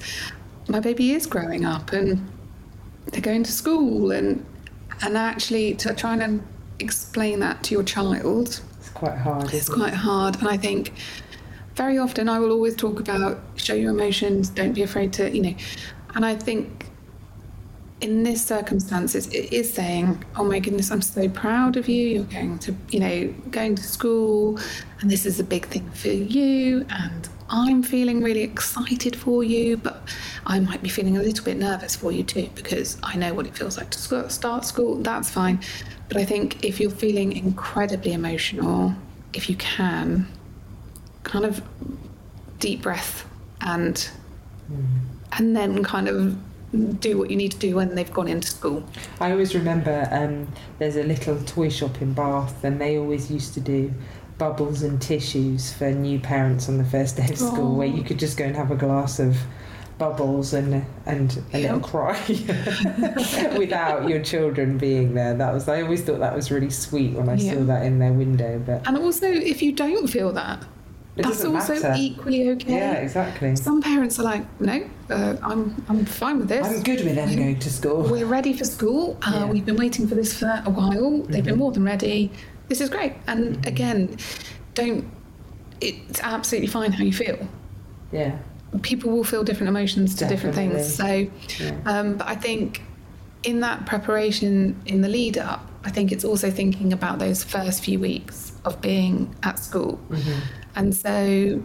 my 0.70 0.80
baby 0.80 1.12
is 1.12 1.26
growing 1.26 1.66
up 1.66 1.92
and 1.92 2.26
they're 3.12 3.22
going 3.22 3.44
to 3.44 3.52
school 3.52 4.12
and 4.12 4.46
and 5.02 5.18
actually 5.18 5.76
to 5.76 5.94
try 5.94 6.16
and 6.16 6.42
explain 6.80 7.40
that 7.42 7.62
to 7.64 7.74
your 7.74 7.84
child 7.84 8.62
It's 8.80 8.90
quite 8.90 9.18
hard. 9.18 9.54
it's 9.54 9.70
quite 9.70 9.94
hard 9.94 10.36
and 10.40 10.48
i 10.48 10.58
think 10.58 10.92
very 11.76 11.98
often 11.98 12.28
i 12.28 12.38
will 12.40 12.52
always 12.52 12.76
talk 12.76 13.00
about 13.00 13.40
show 13.56 13.74
your 13.76 13.92
emotions 13.92 14.50
don't 14.50 14.74
be 14.74 14.82
afraid 14.84 15.14
to 15.14 15.30
you 15.36 15.42
know 15.42 15.56
and 16.16 16.26
i 16.26 16.36
think 16.36 16.90
in 18.02 18.24
this 18.24 18.46
circumstances 18.46 19.28
it 19.28 19.52
is 19.52 19.74
saying 19.74 20.24
oh 20.36 20.44
my 20.44 20.60
goodness 20.60 20.92
i'm 20.92 21.02
so 21.02 21.28
proud 21.30 21.78
of 21.78 21.90
you. 21.90 22.08
You're 22.08 22.24
going 22.26 22.60
to 22.60 22.76
you 22.90 23.00
know 23.00 23.34
going 23.50 23.76
to 23.76 23.84
school 23.84 24.60
and 25.02 25.10
this 25.10 25.26
is 25.26 25.40
a 25.40 25.44
big 25.44 25.66
thing 25.66 25.90
for 25.92 26.10
you 26.10 26.86
and 26.90 27.28
i'm 27.50 27.82
feeling 27.82 28.22
really 28.22 28.42
excited 28.42 29.16
for 29.16 29.44
you 29.44 29.78
but 29.78 30.04
i 30.46 30.60
might 30.60 30.84
be 30.84 30.90
feeling 30.90 31.18
a 31.18 31.22
little 31.22 31.44
bit 31.44 31.58
nervous 31.58 31.96
for 31.96 32.12
you 32.12 32.24
too 32.24 32.50
because 32.54 32.98
i 33.04 33.16
know 33.16 33.34
what 33.34 33.48
it 33.48 33.56
feels 33.56 33.78
like 33.78 33.90
to 33.90 34.30
start 34.30 34.66
school. 34.66 34.96
That's 35.02 35.30
fine. 35.30 35.60
But 36.08 36.18
i 36.18 36.26
think 36.26 36.64
if 36.64 36.80
you're 36.80 36.92
feeling 36.92 37.32
incredibly 37.32 38.14
emotional 38.14 38.94
if 39.34 39.50
you 39.50 39.56
can 39.56 40.28
kind 41.24 41.46
of 41.46 41.64
deep 42.60 42.82
breath 42.84 43.28
and 43.62 43.96
mm-hmm. 44.72 44.84
and 45.34 45.56
then 45.56 45.84
kind 45.84 46.08
of 46.08 46.38
do 46.78 47.18
what 47.18 47.30
you 47.30 47.36
need 47.36 47.52
to 47.52 47.58
do 47.60 47.76
when 47.76 47.96
they've 47.96 48.12
gone 48.14 48.28
into 48.28 48.48
school. 48.48 48.84
I 49.20 49.32
always 49.32 49.54
remember 49.56 50.08
um, 50.12 50.48
there's 50.80 50.96
a 50.96 51.04
little 51.04 51.40
toy 51.44 51.70
shop 51.70 52.02
in 52.02 52.14
Bath, 52.14 52.64
and 52.64 52.80
they 52.80 52.98
always 52.98 53.30
used 53.32 53.54
to 53.56 53.60
do 53.60 53.94
bubbles 54.38 54.84
and 54.84 55.02
tissues 55.02 55.74
for 55.74 55.90
new 55.92 56.20
parents 56.20 56.70
on 56.70 56.78
the 56.78 56.86
first 56.86 57.18
day 57.18 57.26
of 57.30 57.38
school, 57.38 57.76
where 57.76 57.88
you 57.88 58.04
could 58.04 58.20
just 58.20 58.38
go 58.38 58.46
and 58.46 58.56
have 58.56 58.70
a 58.72 58.76
glass 58.76 59.20
of 59.20 59.36
bubbles 59.98 60.54
and 60.54 60.86
and 61.08 61.42
a 61.54 61.60
little 61.60 61.80
cry 61.80 62.16
without 63.58 64.08
your 64.08 64.22
children 64.22 64.78
being 64.78 65.14
there. 65.16 65.34
That 65.34 65.54
was 65.54 65.68
I 65.68 65.82
always 65.82 66.04
thought 66.04 66.20
that 66.20 66.36
was 66.36 66.52
really 66.52 66.70
sweet 66.70 67.14
when 67.14 67.30
I 67.30 67.36
Yeah. 67.36 67.54
saw 67.56 67.64
that 67.64 67.84
in 67.86 68.00
their 68.00 68.14
window, 68.14 68.62
but 68.64 68.88
And 68.88 68.98
also, 68.98 69.28
if 69.28 69.62
you 69.62 69.72
don't 69.72 70.08
feel 70.08 70.32
that, 70.34 70.64
it 71.16 71.24
that's 71.24 71.44
also 71.44 71.74
matter. 71.74 71.96
equally 71.98 72.50
okay. 72.52 72.76
Yeah, 72.76 72.94
exactly. 72.94 73.56
Some 73.56 73.82
parents 73.82 74.20
are 74.20 74.24
like, 74.24 74.46
no, 74.62 74.88
uh, 75.10 75.36
I'm 75.42 75.84
I'm 75.90 76.06
fine 76.06 76.40
with 76.40 76.50
this. 76.50 76.66
I'm 76.68 76.84
good 76.84 77.04
with 77.04 77.16
them 77.16 77.36
going 77.36 77.60
to 77.60 77.70
school. 77.70 78.04
We're 78.04 78.26
ready 78.26 78.54
for 78.54 78.66
school. 78.66 79.18
Uh, 79.22 79.32
Yeah. 79.34 79.46
We've 79.46 79.66
been 79.66 79.78
waiting 79.78 80.08
for 80.08 80.16
this 80.16 80.34
for 80.38 80.62
a 80.66 80.70
while. 80.70 81.22
They've 81.30 81.44
been 81.44 81.56
Mhm. 81.56 81.60
more 81.60 81.72
than 81.72 81.84
ready. 81.84 82.32
This 82.68 82.82
is 82.82 82.90
great. 82.90 83.14
And 83.28 83.58
Mhm. 83.58 83.68
again, 83.68 84.18
don't. 84.74 85.06
It's 85.82 86.20
absolutely 86.22 86.68
fine 86.68 86.92
how 86.92 87.04
you 87.04 87.14
feel. 87.14 87.38
Yeah, 88.12 88.38
People 88.82 89.12
will 89.12 89.24
feel 89.24 89.44
different 89.44 89.70
emotions 89.70 90.16
to 90.16 90.26
different 90.28 90.56
things. 90.56 90.94
So. 90.94 91.06
yeah. 91.60 91.72
Um, 91.86 92.18
but 92.18 92.28
I 92.28 92.36
think 92.36 92.82
in 93.44 93.62
that 93.62 93.86
preparation, 93.86 94.76
in 94.86 95.02
the 95.02 95.08
lead 95.08 95.38
up, 95.38 95.70
I 95.86 95.90
think 95.92 96.12
it's 96.12 96.26
also 96.26 96.52
thinking 96.52 96.92
about 96.92 97.20
those 97.20 97.44
first 97.44 97.84
few 97.84 97.98
weeks 98.00 98.52
of 98.66 98.82
being 98.82 99.34
at 99.44 99.58
school. 99.60 100.00
Mhm. 100.10 100.34
And 100.76 100.94
so, 100.96 101.62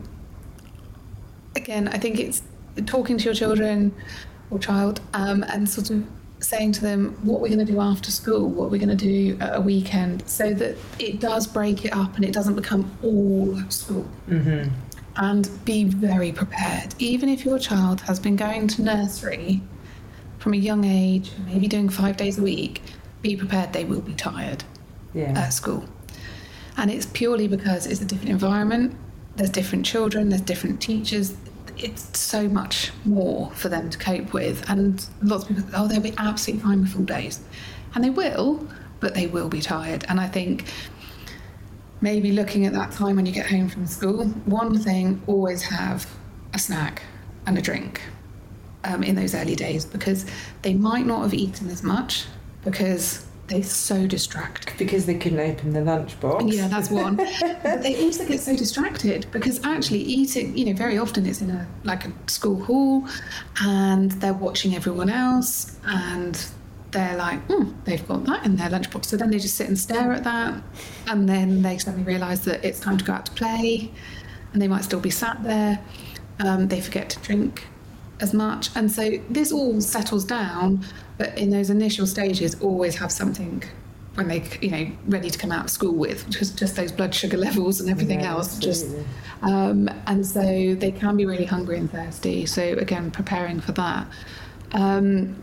again, 1.57 1.89
I 1.89 1.99
think 1.99 2.19
it's 2.21 2.43
talking 2.87 3.19
to 3.19 3.25
your 3.25 3.35
children 3.35 3.95
or 4.51 4.59
child 4.59 5.01
um, 5.15 5.43
and 5.45 5.69
sort 5.69 5.91
of 5.91 6.05
saying 6.41 6.73
to 6.73 6.81
them 6.81 7.17
what 7.23 7.41
we're 7.41 7.49
going 7.49 7.65
to 7.65 7.73
do 7.73 7.81
after 7.81 8.11
school, 8.11 8.49
what 8.49 8.71
we're 8.71 8.79
going 8.85 8.97
to 8.97 8.97
do 8.97 9.37
at 9.41 9.57
a 9.57 9.61
weekend, 9.61 10.29
so 10.29 10.53
that 10.55 10.77
it 10.99 11.21
does 11.21 11.47
break 11.47 11.85
it 11.85 11.93
up 11.93 12.17
and 12.17 12.25
it 12.25 12.33
doesn't 12.33 12.57
become 12.57 12.91
all 13.03 13.57
school 13.69 14.05
Mhm. 14.29 14.71
and 15.17 15.49
be 15.65 15.85
very 15.85 16.33
prepared. 16.33 16.95
Even 16.99 17.29
if 17.29 17.45
your 17.45 17.59
child 17.61 18.01
has 18.03 18.19
been 18.19 18.35
going 18.37 18.67
to 18.69 18.83
nursery 18.83 19.63
from 20.39 20.53
a 20.55 20.57
young 20.57 20.85
age, 20.85 21.31
maybe 21.47 21.69
doing 21.69 21.89
five 21.89 22.17
days 22.17 22.39
a 22.39 22.43
week, 22.43 22.83
be 23.23 23.37
prepared 23.37 23.73
they 23.73 23.85
will 23.85 24.01
be 24.01 24.15
tired 24.15 24.65
Yeah. 25.15 25.39
at 25.39 25.53
school. 25.53 25.85
And 26.77 26.91
it's 26.91 27.07
purely 27.07 27.47
because 27.47 27.87
it's 27.87 28.01
a 28.01 28.05
different 28.05 28.31
environment, 28.31 28.97
there's 29.37 29.51
different 29.51 29.85
children, 29.87 30.31
there's 30.31 30.41
different 30.43 30.81
teachers. 30.81 31.35
It's 31.77 32.19
so 32.19 32.49
much 32.49 32.93
more 33.05 33.51
for 33.53 33.69
them 33.69 33.91
to 33.91 33.99
cope 33.99 34.33
with. 34.33 34.69
And 34.69 35.05
lots 35.23 35.49
of 35.49 35.57
people, 35.57 35.71
oh, 35.75 35.89
they'll 35.89 36.01
be 36.01 36.15
absolutely 36.19 36.65
fine 36.65 36.81
with 36.81 36.93
full 36.93 37.05
days. 37.05 37.41
And 37.95 38.03
they 38.03 38.11
will, 38.11 38.67
but 39.01 39.15
they 39.15 39.27
will 39.27 39.49
be 39.49 39.61
tired. 39.61 40.05
And 40.09 40.21
I 40.21 40.29
think 40.29 40.65
maybe 42.01 42.33
looking 42.33 42.67
at 42.67 42.73
that 42.73 42.93
time 42.93 43.17
when 43.17 43.27
you 43.27 43.33
get 43.33 43.47
home 43.47 43.69
from 43.69 43.87
school, 43.87 44.25
one 44.45 44.79
thing, 44.79 45.23
always 45.27 45.63
have 45.63 46.07
a 46.55 46.59
snack 46.59 47.03
and 47.47 47.57
a 47.59 47.63
drink 47.63 48.01
um, 48.85 49.03
in 49.03 49.15
those 49.15 49.35
early 49.35 49.55
days 49.55 49.85
because 49.85 50.27
they 50.63 50.75
might 50.75 51.07
not 51.07 51.23
have 51.23 51.35
eaten 51.35 51.69
as 51.71 51.83
much 51.83 52.27
because 52.65 53.27
they're 53.53 53.63
so 53.63 54.07
distracted. 54.07 54.77
because 54.79 55.07
they 55.07 55.15
couldn't 55.15 55.41
open 55.41 55.73
the 55.73 55.81
lunchbox. 55.81 56.53
Yeah, 56.53 56.69
that's 56.69 56.91
one. 56.91 57.17
but 57.17 57.83
they 57.83 58.03
also 58.03 58.27
get 58.27 58.41
so 58.41 58.57
distracted 58.57 59.27
because 59.31 59.65
actually 59.65 60.01
eating, 60.01 60.57
you 60.57 60.65
know, 60.67 60.73
very 60.73 60.99
often 60.99 61.27
it's 61.27 61.41
in 61.41 61.51
a 61.51 61.67
like 61.85 62.05
a 62.07 62.13
school 62.27 62.63
hall, 62.65 63.07
and 63.61 64.13
they're 64.13 64.33
watching 64.35 64.75
everyone 64.75 65.11
else, 65.11 65.77
and 65.85 66.45
they're 66.93 67.17
like, 67.17 67.41
hmm, 67.47 67.73
they've 67.85 68.07
got 68.07 68.25
that 68.25 68.45
in 68.45 68.57
their 68.57 68.69
lunchbox. 68.71 69.07
So 69.07 69.17
then 69.17 69.31
they 69.31 69.39
just 69.39 69.57
sit 69.57 69.69
and 69.69 69.79
stare 69.79 70.13
at 70.13 70.25
that, 70.25 70.63
and 71.09 71.29
then 71.29 71.63
they 71.63 71.79
suddenly 71.79 72.05
realise 72.05 72.41
that 72.41 72.65
it's 72.65 72.81
time 72.81 72.99
to 72.99 73.05
go 73.05 73.13
out 73.13 73.27
to 73.27 73.33
play, 73.33 73.91
and 74.53 74.61
they 74.61 74.69
might 74.69 74.85
still 74.85 75.01
be 75.01 75.11
sat 75.11 75.43
there. 75.43 75.81
Um, 76.41 76.69
they 76.69 76.81
forget 76.81 77.11
to 77.11 77.19
drink 77.21 77.67
as 78.23 78.33
much. 78.33 78.71
And 78.75 78.91
so 78.91 79.11
this 79.29 79.53
all 79.53 79.81
settles 79.81 80.25
down, 80.25 80.85
but 81.19 81.37
in 81.37 81.51
those 81.51 81.69
initial 81.69 82.07
stages, 82.07 82.59
always 82.63 82.97
have 82.97 83.13
something 83.13 83.63
when 84.15 84.29
they, 84.29 84.45
you 84.61 84.71
know, 84.71 84.91
ready 85.07 85.31
to 85.31 85.39
come 85.39 85.51
out 85.51 85.65
of 85.65 85.71
school 85.71 85.95
with, 85.95 86.29
just 86.31 86.59
just 86.59 86.77
those 86.77 86.93
blood 86.93 87.15
sugar 87.15 87.37
levels 87.49 87.81
and 87.81 87.91
everything 87.91 88.21
Yeah, 88.21 88.33
else. 88.33 88.59
Just 88.59 88.87
um, 89.43 89.89
and 90.07 90.25
so 90.25 90.75
they 90.75 90.93
can 90.93 91.17
be 91.17 91.27
really 91.27 91.45
hungry 91.45 91.79
and 91.79 91.91
thirsty. 91.91 92.47
So 92.47 92.63
again, 92.63 93.11
preparing 93.11 93.61
for 93.61 93.73
that. 93.73 94.07
Um, 94.73 95.43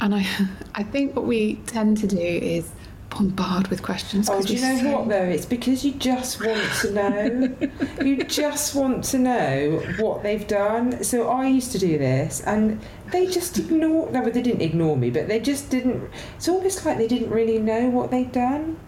and 0.00 0.14
I, 0.14 0.26
I 0.74 0.82
think 0.82 1.16
what 1.16 1.24
we 1.24 1.56
tend 1.66 1.96
to 1.98 2.06
do 2.06 2.18
is 2.18 2.70
bombard 3.14 3.68
with 3.68 3.82
questions. 3.82 4.28
Oh, 4.28 4.42
do 4.42 4.54
you 4.54 4.60
know 4.60 4.76
so- 4.82 4.92
what 4.98 5.08
though? 5.08 5.22
It's 5.22 5.46
because 5.46 5.84
you 5.84 5.92
just 5.92 6.44
want 6.44 6.62
to 6.82 6.90
know. 6.98 7.56
you 8.04 8.24
just 8.24 8.74
want 8.74 9.04
to 9.04 9.18
know 9.18 9.82
what 9.98 10.22
they've 10.22 10.46
done. 10.46 11.02
So 11.04 11.28
I 11.28 11.46
used 11.46 11.72
to 11.72 11.78
do 11.78 11.96
this, 11.98 12.40
and 12.42 12.80
they 13.12 13.26
just 13.26 13.58
ignore. 13.58 14.10
No, 14.10 14.22
but 14.22 14.34
they 14.34 14.42
didn't 14.42 14.62
ignore 14.62 14.96
me, 14.96 15.10
but 15.10 15.28
they 15.28 15.40
just 15.40 15.70
didn't. 15.70 16.10
It's 16.36 16.48
almost 16.48 16.84
like 16.84 16.98
they 16.98 17.08
didn't 17.08 17.30
really 17.30 17.58
know 17.58 17.88
what 17.88 18.10
they'd 18.10 18.32
done. 18.32 18.78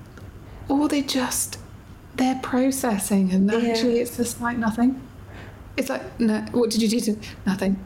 Or 0.68 0.88
they 0.88 1.02
just 1.02 1.58
they're 2.16 2.40
processing, 2.42 3.30
and 3.32 3.50
Yeah. 3.50 3.70
actually 3.70 4.00
it's 4.00 4.16
just 4.16 4.40
like 4.40 4.58
nothing. 4.58 5.00
It's 5.76 5.88
like 5.88 6.02
no. 6.20 6.40
What 6.52 6.70
did 6.70 6.82
you 6.82 6.88
do 6.88 7.00
to 7.00 7.16
nothing? 7.46 7.78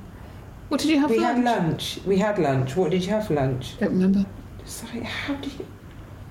What 0.69 0.81
did 0.81 0.91
you 0.91 1.01
have 1.01 1.11
we 1.11 1.17
for 1.19 1.25
had 1.25 1.43
lunch? 1.43 1.97
lunch. 1.97 2.07
We 2.07 2.19
had 2.19 2.39
lunch. 2.39 2.77
What 2.77 2.93
did 2.93 3.03
you 3.03 3.11
have 3.11 3.27
for 3.27 3.35
lunch? 3.35 3.77
Don't 3.81 3.91
remember. 3.91 4.25
It's 4.61 4.85
like 4.85 5.03
how 5.03 5.35
do 5.35 5.51
you? 5.51 5.67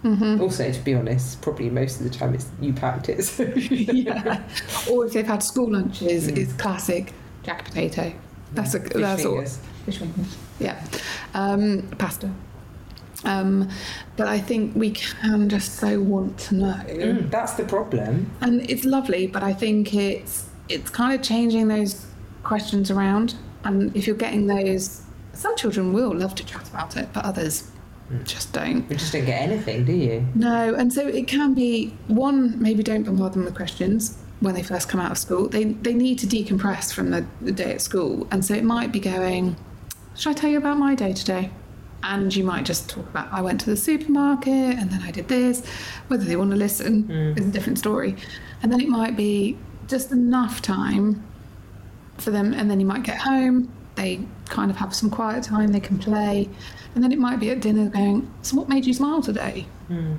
Hmm 0.02 0.40
Also, 0.42 0.72
to 0.72 0.80
be 0.82 0.94
honest, 0.94 1.42
probably 1.42 1.70
most 1.70 2.00
of 2.00 2.04
the 2.06 2.10
time 2.10 2.34
it's 2.34 2.48
you 2.62 2.72
packed 2.74 3.10
it. 3.10 3.24
So 3.24 3.44
yeah. 3.44 4.42
Or 4.90 5.06
if 5.06 5.14
they've 5.14 5.28
had 5.28 5.44
school 5.44 5.72
lunches, 5.72 6.28
Mm. 6.32 6.38
it's 6.38 6.54
classic 6.54 7.14
jack 7.44 7.66
potato. 7.66 8.14
That's 8.54 8.74
a 8.76 8.80
Fish 8.80 8.94
that's 8.94 9.26
all. 9.26 9.32
fingers. 9.34 9.60
Fish 9.86 9.98
fingers. 9.98 10.38
Yeah. 10.60 10.84
Um, 11.34 11.84
pasta. 11.98 12.30
Um, 13.26 13.68
but 14.16 14.28
I 14.28 14.40
think 14.40 14.76
we 14.76 14.92
can 14.92 15.50
just 15.50 15.76
so 15.76 16.00
want 16.02 16.38
to 16.40 16.56
know. 16.56 16.74
Mm, 16.88 17.30
that's 17.30 17.54
the 17.54 17.66
problem. 17.66 18.32
And 18.42 18.68
it's 18.70 18.86
lovely, 18.86 19.28
but 19.28 19.44
I 19.44 19.54
think 19.54 19.94
it's 19.94 20.46
it's 20.70 20.90
kind 20.90 21.14
of 21.20 21.22
changing 21.26 21.68
those 21.68 22.06
questions 22.44 22.90
around. 22.90 23.36
And 23.66 23.94
if 23.96 24.08
you're 24.08 24.16
getting 24.16 24.48
those, 24.48 25.02
some 25.34 25.56
children 25.58 25.92
will 25.92 26.16
love 26.16 26.34
to 26.36 26.46
chat 26.46 26.70
about 26.70 26.96
it, 26.96 27.10
but 27.14 27.26
others 27.26 27.64
Mm. 27.64 27.68
Just 28.24 28.54
don't. 28.54 28.90
You 28.90 28.96
just 28.98 29.14
don't 29.14 29.26
get 29.26 29.42
anything, 29.42 29.86
do 29.86 29.94
you? 29.94 30.26
No, 30.36 30.74
and 30.74 30.92
so 30.92 31.08
it 31.08 31.28
can 31.28 31.54
be 31.54 31.94
one, 32.08 32.62
maybe 32.62 32.84
don't 32.84 33.04
bombard 33.04 33.34
them 33.34 33.46
with 33.46 33.56
questions 33.56 34.18
when 34.40 34.56
they 34.56 34.64
first 34.64 34.88
come 34.90 35.00
out 35.02 35.12
of 35.12 35.18
school. 35.18 35.48
They 35.50 35.66
they 35.66 35.94
need 35.94 36.18
to 36.20 36.28
decompress 36.28 36.94
from 36.94 37.12
the, 37.12 37.26
the 37.42 37.52
day 37.52 37.72
at 37.74 37.82
school. 37.82 38.28
And 38.32 38.44
so 38.44 38.54
it 38.54 38.64
might 38.64 38.92
be 38.92 39.00
going, 39.00 39.56
Should 40.16 40.32
I 40.32 40.34
tell 40.34 40.50
you 40.50 40.58
about 40.58 40.78
my 40.78 40.96
day 40.96 41.14
today? 41.14 41.52
And 42.02 42.34
you 42.34 42.46
might 42.46 42.64
just 42.64 42.90
talk 42.90 43.06
about 43.10 43.28
I 43.34 43.42
went 43.42 43.60
to 43.62 43.70
the 43.70 43.76
supermarket 43.78 44.54
and 44.80 44.90
then 44.90 45.02
I 45.04 45.12
did 45.12 45.28
this. 45.28 45.66
Whether 46.08 46.24
they 46.24 46.36
want 46.38 46.52
to 46.52 46.58
listen 46.58 47.04
Mm. 47.04 47.38
is 47.38 47.46
a 47.48 47.52
different 47.52 47.78
story. 47.78 48.16
And 48.64 48.72
then 48.72 48.80
it 48.82 48.88
might 48.90 49.16
be 49.18 49.58
just 49.88 50.12
enough 50.12 50.62
time 50.62 51.22
for 52.18 52.32
them 52.32 52.54
and 52.54 52.70
then 52.72 52.80
you 52.80 52.86
might 52.86 53.04
get 53.04 53.18
home, 53.18 53.70
they 53.96 54.22
kind 54.50 54.70
of 54.72 54.78
have 54.78 54.94
some 54.96 55.10
quiet 55.10 55.44
time, 55.44 55.72
they 55.72 55.80
can 55.80 55.98
play. 55.98 56.50
And 56.96 57.04
then 57.04 57.12
it 57.12 57.20
might 57.20 57.40
be 57.40 57.50
at 57.52 57.62
dinner 57.62 57.90
going, 57.90 58.30
So 58.42 58.58
what 58.58 58.68
made 58.70 58.86
you 58.86 58.94
smile 58.94 59.22
today? 59.22 59.66
Mm. 59.90 60.18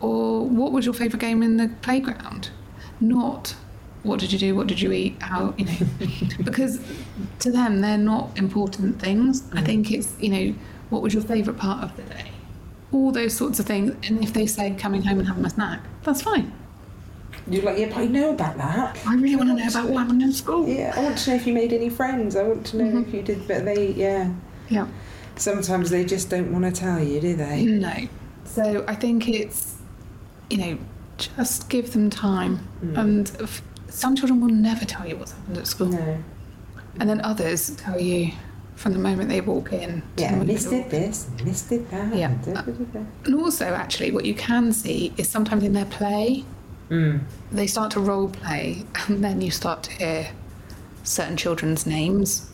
or 0.00 0.44
what 0.46 0.72
was 0.72 0.84
your 0.84 0.92
favourite 0.94 1.20
game 1.20 1.42
in 1.42 1.56
the 1.56 1.68
playground? 1.82 2.50
Not 3.00 3.54
what 4.02 4.20
did 4.20 4.32
you 4.32 4.38
do, 4.38 4.54
what 4.54 4.66
did 4.66 4.80
you 4.80 4.92
eat, 4.92 5.16
how, 5.22 5.54
you 5.56 5.64
know, 5.64 5.72
because 6.44 6.78
to 7.38 7.50
them 7.50 7.80
they're 7.80 7.96
not 7.96 8.36
important 8.36 9.00
things. 9.00 9.44
I 9.52 9.62
Mm. 9.62 9.66
think 9.66 9.90
it's, 9.92 10.12
you 10.20 10.28
know, 10.28 10.54
what 10.90 11.00
was 11.02 11.14
your 11.14 11.22
favourite 11.22 11.58
part 11.58 11.82
of 11.84 11.96
the 11.96 12.02
day? 12.02 12.30
All 12.92 13.10
those 13.12 13.34
sorts 13.34 13.58
of 13.60 13.66
things. 13.66 13.94
And 14.08 14.22
if 14.22 14.32
they 14.32 14.46
say 14.46 14.74
coming 14.78 15.02
home 15.02 15.18
and 15.20 15.26
having 15.28 15.44
a 15.44 15.50
snack, 15.50 15.80
that's 16.02 16.22
fine. 16.22 16.52
You're 17.48 17.62
like, 17.62 17.78
yeah, 17.78 17.86
but 17.88 17.98
I 17.98 18.06
know 18.06 18.30
about 18.30 18.56
that. 18.56 18.98
I 19.06 19.14
really 19.16 19.36
want 19.36 19.50
to 19.50 19.54
know 19.56 19.66
about 19.68 19.88
what 19.90 19.98
happened 20.04 20.22
in 20.22 20.32
school. 20.32 20.66
Yeah, 20.66 20.94
I 20.96 21.02
want 21.02 21.18
to 21.18 21.30
know 21.30 21.36
if 21.36 21.46
you 21.46 21.52
made 21.52 21.72
any 21.72 21.90
friends. 21.90 22.36
I 22.36 22.42
want 22.42 22.64
to 22.66 22.76
know 22.78 22.84
Mhm. 22.84 23.06
if 23.08 23.14
you 23.14 23.22
did, 23.22 23.46
but 23.46 23.64
they, 23.66 23.92
yeah. 23.92 24.30
Yeah. 24.70 24.86
Sometimes 25.36 25.90
they 25.90 26.04
just 26.04 26.30
don't 26.30 26.52
want 26.52 26.64
to 26.64 26.70
tell 26.72 27.02
you, 27.02 27.20
do 27.20 27.36
they? 27.36 27.64
No. 27.66 27.92
So 28.44 28.84
I 28.88 28.94
think 28.94 29.28
it's, 29.28 29.74
you 30.48 30.56
know, 30.56 30.78
just 31.18 31.68
give 31.68 31.92
them 31.92 32.08
time. 32.08 32.60
Mm. 32.82 32.98
And 32.98 33.32
f- 33.40 33.62
some 33.88 34.16
children 34.16 34.40
will 34.40 34.48
never 34.48 34.84
tell 34.84 35.06
you 35.06 35.16
what's 35.16 35.32
happened 35.32 35.58
at 35.58 35.66
school. 35.66 35.88
No. 35.88 36.18
And 37.00 37.08
then 37.10 37.20
others 37.22 37.70
tell 37.76 38.00
you 38.00 38.32
from 38.76 38.92
the 38.92 38.98
moment 38.98 39.28
they 39.28 39.40
walk 39.40 39.72
in. 39.72 40.02
Yeah, 40.16 40.34
Miss 40.36 40.64
did 40.64 40.90
this, 40.90 41.28
Miss 41.44 41.62
did 41.62 41.90
that. 41.90 42.14
Yeah. 42.14 42.32
And 43.24 43.34
also, 43.34 43.66
actually, 43.66 44.12
what 44.12 44.24
you 44.24 44.34
can 44.34 44.72
see 44.72 45.12
is 45.16 45.28
sometimes 45.28 45.62
in 45.64 45.72
their 45.74 45.84
play, 45.86 46.44
Mm. 46.90 47.20
they 47.50 47.66
start 47.66 47.90
to 47.92 48.00
role 48.00 48.28
play, 48.28 48.84
and 49.08 49.24
then 49.24 49.40
you 49.40 49.50
start 49.50 49.82
to 49.84 49.90
hear 49.92 50.28
certain 51.02 51.36
children's 51.36 51.86
names 51.86 52.50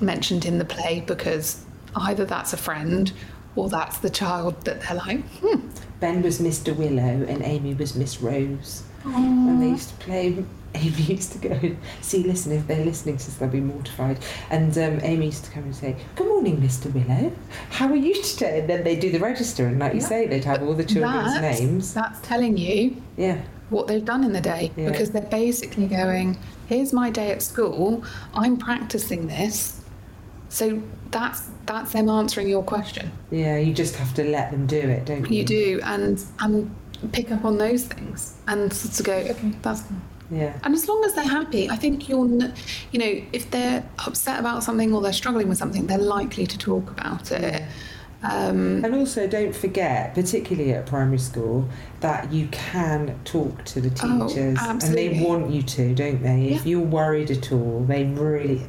mentioned 0.00 0.44
in 0.44 0.58
the 0.58 0.64
play 0.64 1.02
because 1.06 1.64
either 1.94 2.24
that's 2.24 2.52
a 2.52 2.56
friend 2.56 3.12
or 3.54 3.68
that's 3.70 3.98
the 3.98 4.10
child 4.10 4.62
that 4.64 4.80
they're 4.82 4.96
like, 4.96 5.20
hmm. 5.40 5.60
Ben 6.00 6.22
was 6.22 6.40
Mr. 6.40 6.76
Willow 6.76 7.24
and 7.26 7.42
Amy 7.42 7.72
was 7.74 7.94
Miss 7.96 8.20
Rose. 8.20 8.82
And 9.04 9.62
they 9.62 9.68
used 9.68 9.88
to 9.90 9.94
play. 9.96 10.44
Amy 10.74 10.90
used 11.04 11.32
to 11.32 11.38
go, 11.38 11.76
see, 12.02 12.22
listen, 12.24 12.52
if 12.52 12.66
they're 12.66 12.84
listening 12.84 13.16
to 13.16 13.24
this, 13.24 13.36
they'll 13.36 13.48
be 13.48 13.60
mortified. 13.60 14.18
And 14.50 14.76
um, 14.76 15.00
Amy 15.02 15.26
used 15.26 15.44
to 15.46 15.50
come 15.52 15.62
and 15.62 15.74
say, 15.74 15.96
Good 16.16 16.26
morning, 16.26 16.58
Mr. 16.58 16.92
Willow. 16.92 17.32
How 17.70 17.88
are 17.88 17.96
you 17.96 18.20
today? 18.22 18.60
And 18.60 18.68
then 18.68 18.84
they'd 18.84 19.00
do 19.00 19.10
the 19.10 19.20
register, 19.20 19.66
and 19.68 19.78
like 19.78 19.94
you 19.94 20.02
say, 20.02 20.26
they'd 20.26 20.44
have 20.44 20.62
all 20.62 20.74
the 20.74 20.84
children's 20.84 21.32
That- 21.32 21.40
names. 21.40 21.94
That's 21.94 22.20
telling 22.20 22.58
you 22.58 23.00
Yeah. 23.16 23.40
What 23.70 23.86
they've 23.86 24.04
done 24.04 24.22
in 24.24 24.32
the 24.32 24.40
day 24.40 24.70
Yeah. 24.76 24.90
because 24.90 25.10
they're 25.10 25.22
basically 25.22 25.86
going, 25.86 26.38
here's 26.66 26.92
my 26.92 27.10
day 27.10 27.30
at 27.32 27.42
school, 27.42 28.04
I'm 28.34 28.56
practicing 28.56 29.26
this. 29.26 29.80
So 30.48 30.80
that's 31.10 31.48
that's 31.66 31.92
them 31.92 32.08
answering 32.08 32.48
your 32.48 32.62
question. 32.62 33.10
Yeah, 33.30 33.56
you 33.58 33.74
just 33.74 33.96
have 33.96 34.14
to 34.14 34.24
let 34.24 34.50
them 34.52 34.66
do 34.66 34.78
it, 34.78 35.04
don't 35.04 35.28
you? 35.30 35.38
You 35.38 35.44
do 35.44 35.80
and 35.84 36.22
and 36.40 36.74
pick 37.12 37.30
up 37.30 37.44
on 37.44 37.58
those 37.58 37.84
things 37.84 38.36
and 38.46 38.70
to 38.72 39.02
go, 39.02 39.12
okay, 39.14 39.52
that's. 39.62 39.82
Yeah. 40.30 40.58
And 40.64 40.74
as 40.74 40.88
long 40.88 41.04
as 41.04 41.14
they're 41.14 41.24
happy, 41.24 41.70
I 41.70 41.76
think 41.76 42.08
you're, 42.08 42.26
you 42.90 42.98
know, 42.98 43.22
if 43.32 43.48
they're 43.52 43.88
upset 44.06 44.40
about 44.40 44.64
something 44.64 44.92
or 44.92 45.00
they're 45.00 45.12
struggling 45.12 45.48
with 45.48 45.58
something, 45.58 45.86
they're 45.86 45.98
likely 45.98 46.46
to 46.48 46.58
talk 46.58 46.90
about 46.90 47.30
it. 47.30 47.42
Yeah. 47.42 47.68
Um, 48.22 48.84
And 48.84 48.94
also, 48.94 49.26
don't 49.26 49.54
forget, 49.54 50.14
particularly 50.14 50.72
at 50.72 50.86
primary 50.86 51.18
school, 51.18 51.68
that 52.00 52.32
you 52.32 52.48
can 52.50 53.14
talk 53.24 53.64
to 53.66 53.80
the 53.80 53.90
Oh, 54.02 54.26
teachers, 54.28 54.58
and 54.62 54.80
they 54.80 55.22
want 55.24 55.50
you 55.50 55.62
to, 55.62 55.94
don't 55.94 56.22
they? 56.22 56.48
If 56.48 56.66
you're 56.66 56.80
worried 56.80 57.30
at 57.30 57.52
all, 57.52 57.84
they 57.86 58.04
really. 58.04 58.62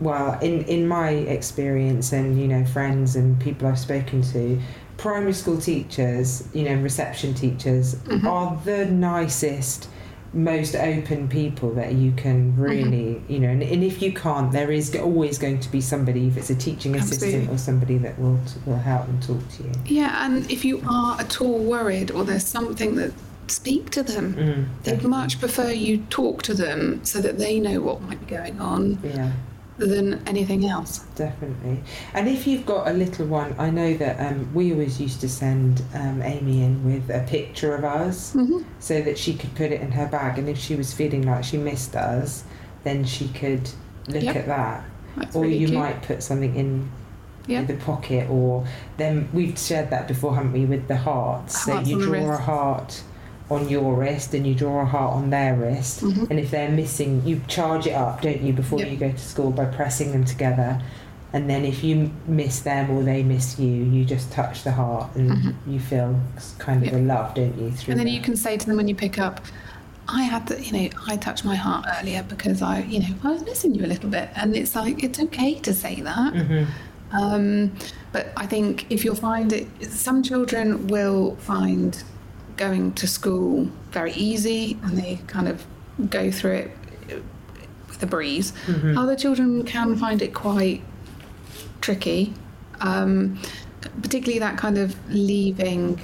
Well, 0.00 0.38
in 0.40 0.62
in 0.64 0.86
my 0.86 1.10
experience, 1.10 2.12
and 2.12 2.38
you 2.40 2.48
know, 2.48 2.64
friends 2.64 3.16
and 3.16 3.38
people 3.40 3.66
I've 3.68 3.78
spoken 3.78 4.22
to, 4.32 4.60
primary 4.96 5.32
school 5.32 5.58
teachers, 5.58 6.44
you 6.52 6.64
know, 6.64 6.74
reception 6.82 7.34
teachers, 7.34 7.94
Mhm. 8.06 8.24
are 8.24 8.60
the 8.64 8.86
nicest. 8.86 9.88
Most 10.34 10.74
open 10.74 11.28
people 11.28 11.72
that 11.74 11.92
you 11.94 12.12
can 12.12 12.52
Mm-hmm. 12.52 12.62
really, 12.62 13.22
you 13.28 13.38
know, 13.38 13.48
and, 13.48 13.62
and 13.62 13.82
if 13.82 14.02
you 14.02 14.12
can't, 14.12 14.52
there 14.52 14.70
is 14.70 14.94
always 14.96 15.38
going 15.38 15.60
to 15.60 15.70
be 15.70 15.80
somebody, 15.80 16.26
if 16.28 16.36
it's 16.36 16.50
a 16.50 16.54
teaching 16.54 16.94
assistant 16.96 17.48
or 17.50 17.56
somebody 17.58 17.98
that 17.98 18.18
will 18.18 18.38
will 18.66 18.76
help 18.76 19.08
and 19.08 19.22
talk 19.22 19.46
to 19.56 19.62
you. 19.64 19.72
yeah, 19.86 20.24
and 20.26 20.50
if 20.50 20.64
you 20.64 20.82
are 20.88 21.18
at 21.20 21.40
all 21.40 21.58
worried 21.58 22.10
or 22.10 22.24
there's 22.24 22.46
something 22.46 22.96
that, 22.96 23.12
speak 23.46 23.88
to 23.88 24.02
them. 24.02 24.34
Mm, 24.34 24.66
They'd 24.82 25.02
much 25.04 25.40
prefer 25.40 25.70
you 25.70 25.98
talk 26.10 26.42
to 26.42 26.52
them 26.54 27.02
so 27.04 27.18
that 27.22 27.38
they 27.38 27.58
know 27.58 27.80
what 27.80 28.02
might 28.02 28.20
be 28.20 28.34
going 28.36 28.60
on 28.60 28.98
Yeah, 29.02 29.32
than 29.78 30.20
anything 30.26 30.66
else. 30.66 30.98
definitely. 31.14 31.80
And 32.14 32.28
if 32.28 32.46
you've 32.46 32.66
got 32.66 32.88
a 32.88 32.92
little 32.92 33.26
one, 33.26 33.54
I 33.58 33.70
know 33.70 33.94
that 33.94 34.18
um, 34.20 34.52
we 34.52 34.72
always 34.72 35.00
used 35.00 35.20
to 35.22 35.28
send 35.28 35.82
um, 35.94 36.20
Amy 36.22 36.62
in 36.62 36.84
with 36.84 37.08
a 37.10 37.24
picture 37.28 37.74
of 37.74 37.84
us 37.84 38.34
Mm-hmm. 38.34 38.62
so 38.80 39.00
that 39.02 39.16
she 39.18 39.34
could 39.34 39.54
put 39.54 39.70
it 39.72 39.80
in 39.80 39.92
her 39.92 40.06
bag. 40.06 40.38
And 40.38 40.48
if 40.48 40.58
she 40.58 40.74
was 40.74 40.92
feeling 40.92 41.22
like 41.22 41.44
she 41.44 41.56
missed 41.58 41.94
us, 41.96 42.44
then 42.84 43.04
she 43.04 43.28
could 43.28 43.68
look 44.08 44.22
Yep. 44.22 44.36
at 44.36 44.46
that. 44.46 44.84
That's 45.16 45.34
or 45.36 45.42
really 45.42 45.56
you 45.58 45.66
cute. 45.68 45.78
might 45.78 46.02
put 46.02 46.22
something 46.22 46.54
in 46.56 46.90
Yeah. 47.46 47.62
the 47.64 47.74
pocket, 47.74 48.28
or 48.30 48.66
then 48.98 49.28
we've 49.32 49.58
shared 49.58 49.90
that 49.90 50.06
before, 50.08 50.34
haven't 50.34 50.52
we, 50.52 50.64
with 50.66 50.86
the 50.88 50.96
hearts? 50.96 51.64
So 51.64 51.78
you 51.80 52.00
draw 52.02 52.32
a 52.34 52.36
heart 52.36 53.02
on 53.50 53.68
your 53.68 53.94
wrist 53.94 54.34
and 54.34 54.46
you 54.46 54.54
draw 54.54 54.82
a 54.82 54.84
heart 54.84 55.14
on 55.14 55.30
their 55.30 55.54
wrist. 55.54 56.02
Mhm. 56.02 56.28
And 56.30 56.38
if 56.38 56.50
they're 56.50 56.70
missing, 56.70 57.22
you 57.24 57.40
charge 57.48 57.86
it 57.86 57.92
up, 57.94 58.20
don't 58.22 58.42
you, 58.42 58.52
before 58.52 58.78
Yep. 58.80 58.90
you 58.90 58.96
go 58.98 59.10
to 59.10 59.18
school 59.18 59.50
by 59.50 59.64
pressing 59.64 60.12
them 60.12 60.24
together. 60.24 60.80
And 61.32 61.48
then 61.48 61.64
if 61.64 61.82
you 61.84 62.10
miss 62.26 62.60
them 62.60 62.90
or 62.90 63.02
they 63.02 63.22
miss 63.22 63.58
you, 63.58 63.68
you 63.68 64.04
just 64.04 64.30
touch 64.32 64.64
the 64.64 64.72
heart 64.72 65.08
and 65.14 65.30
Mhm. 65.30 65.54
you 65.66 65.78
feel 65.80 66.18
kind 66.58 66.82
of 66.82 66.92
Yep. 66.92 67.00
a 67.00 67.04
love, 67.04 67.34
don't 67.34 67.58
you? 67.58 67.70
Through 67.70 67.92
And 67.92 68.00
then 68.00 68.06
that. 68.06 68.12
you 68.12 68.20
can 68.20 68.36
say 68.36 68.56
to 68.56 68.66
them 68.66 68.76
when 68.76 68.88
you 68.88 68.94
pick 68.94 69.18
up, 69.18 69.40
I 70.10 70.22
had 70.22 70.46
to, 70.46 70.62
you 70.62 70.72
know, 70.72 70.88
I 71.06 71.16
touched 71.16 71.44
my 71.44 71.54
heart 71.54 71.84
earlier 72.00 72.24
because 72.26 72.62
I, 72.62 72.80
you 72.80 73.00
know, 73.00 73.14
I 73.24 73.28
was 73.32 73.44
missing 73.44 73.74
you 73.74 73.84
a 73.84 73.90
little 73.94 74.08
bit, 74.08 74.30
and 74.36 74.56
it's 74.56 74.74
like 74.74 75.02
it's 75.04 75.20
okay 75.20 75.54
to 75.56 75.74
say 75.74 76.00
that. 76.00 76.32
Mm-hmm. 76.34 76.64
Um, 77.12 77.72
but 78.12 78.32
I 78.36 78.46
think 78.46 78.86
if 78.90 79.04
you'll 79.04 79.14
find 79.14 79.52
it, 79.52 79.66
some 79.90 80.22
children 80.22 80.86
will 80.86 81.36
find 81.40 82.02
going 82.58 82.92
to 82.94 83.06
school 83.06 83.70
very 83.90 84.12
easy, 84.12 84.78
and 84.82 84.98
they 84.98 85.20
kind 85.26 85.48
of 85.48 85.64
go 86.10 86.30
through 86.30 86.52
it 86.52 86.70
with 87.88 88.02
a 88.02 88.06
breeze. 88.06 88.52
Mm-hmm. 88.66 88.98
Other 88.98 89.16
children 89.16 89.64
can 89.64 89.96
find 89.96 90.20
it 90.20 90.34
quite 90.34 90.82
tricky, 91.80 92.34
um, 92.80 93.40
particularly 94.02 94.38
that 94.40 94.58
kind 94.58 94.78
of 94.78 94.94
leaving 95.10 96.00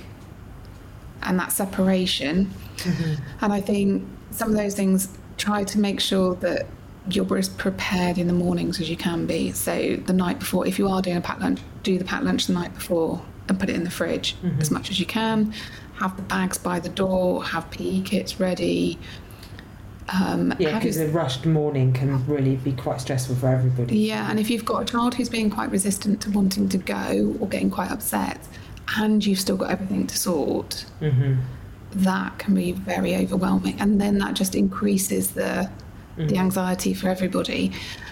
and 1.22 1.38
that 1.38 1.52
separation. 1.52 2.50
Mm-hmm. 2.78 3.14
And 3.42 3.52
I 3.52 3.60
think 3.60 4.08
some 4.30 4.50
of 4.50 4.56
those 4.56 4.74
things 4.74 5.16
try 5.36 5.64
to 5.64 5.78
make 5.78 6.00
sure 6.00 6.34
that 6.36 6.66
you're 7.10 7.36
as 7.36 7.48
prepared 7.48 8.18
in 8.18 8.26
the 8.26 8.32
mornings 8.32 8.80
as 8.80 8.88
you 8.88 8.96
can 8.96 9.26
be. 9.26 9.52
So 9.52 9.96
the 9.96 10.12
night 10.12 10.38
before, 10.38 10.66
if 10.66 10.78
you 10.78 10.88
are 10.88 11.02
doing 11.02 11.16
a 11.16 11.20
packed 11.20 11.40
lunch, 11.40 11.60
do 11.82 11.98
the 11.98 12.04
packed 12.04 12.24
lunch 12.24 12.46
the 12.46 12.54
night 12.54 12.74
before 12.74 13.22
and 13.48 13.60
put 13.60 13.68
it 13.68 13.76
in 13.76 13.84
the 13.84 13.90
fridge 13.90 14.36
mm-hmm. 14.36 14.60
as 14.60 14.70
much 14.70 14.90
as 14.90 14.98
you 14.98 15.06
can. 15.06 15.52
Have 15.98 16.16
the 16.16 16.22
bags 16.22 16.59
by 16.59 16.80
the 16.80 16.88
door, 16.88 17.44
have 17.44 17.70
PE 17.70 18.00
kits 18.02 18.40
ready. 18.40 18.98
Um, 20.09 20.52
Yeah, 20.59 20.78
because 20.78 20.98
a 20.98 21.09
rushed 21.09 21.46
morning 21.46 21.92
can 21.92 22.24
really 22.26 22.57
be 22.57 22.72
quite 22.72 23.00
stressful 23.00 23.37
for 23.37 23.48
everybody. 23.48 23.96
yeah, 23.98 24.30
and 24.30 24.38
if 24.38 24.50
you've 24.50 24.64
got 24.64 24.83
a 24.83 24.85
child 24.85 25.14
who's 25.14 25.30
being 25.30 25.50
quite 25.50 25.70
resistant 25.70 26.20
to 26.22 26.30
wanting 26.30 26.68
to 26.70 26.78
go 26.78 27.35
or 27.40 27.48
getting 27.48 27.70
quite 27.70 27.90
upset, 27.90 28.38
and 28.98 29.24
you've 29.24 29.40
still 29.40 29.57
got 29.57 29.70
everything 29.70 30.07
to 30.07 30.16
sort, 30.16 30.85
hmm 31.00 31.35
that 31.96 32.37
can 32.40 32.54
be 32.57 32.72
very 32.72 33.14
overwhelming, 33.14 33.80
and 33.80 34.00
then 34.00 34.18
that 34.18 34.35
just 34.35 34.57
increases 34.57 35.30
the 35.30 35.70
the 36.16 36.37
anxiety 36.38 36.92
for 36.92 37.09
everybody. 37.09 37.70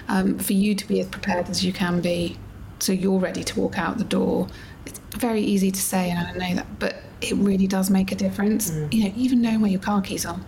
Um, 0.08 0.38
for 0.38 0.52
you 0.52 0.74
to 0.76 0.86
be 0.86 1.00
as 1.00 1.08
prepared 1.08 1.48
as 1.50 1.64
you 1.64 1.72
can 1.72 2.00
be, 2.00 2.36
so 2.78 2.92
you're 2.92 3.18
ready 3.18 3.42
to 3.42 3.60
walk 3.60 3.78
out 3.78 3.98
the 3.98 4.04
door. 4.04 4.46
Very 5.16 5.42
easy 5.42 5.70
to 5.70 5.80
say, 5.80 6.10
and 6.10 6.18
I 6.18 6.24
don't 6.24 6.38
know 6.38 6.54
that, 6.56 6.78
but 6.78 6.96
it 7.20 7.34
really 7.36 7.66
does 7.66 7.90
make 7.90 8.12
a 8.12 8.14
difference. 8.14 8.72
You 8.90 9.04
know, 9.04 9.12
even 9.16 9.42
knowing 9.42 9.60
where 9.60 9.70
your 9.70 9.80
car 9.80 10.00
keys 10.00 10.26
are. 10.26 10.40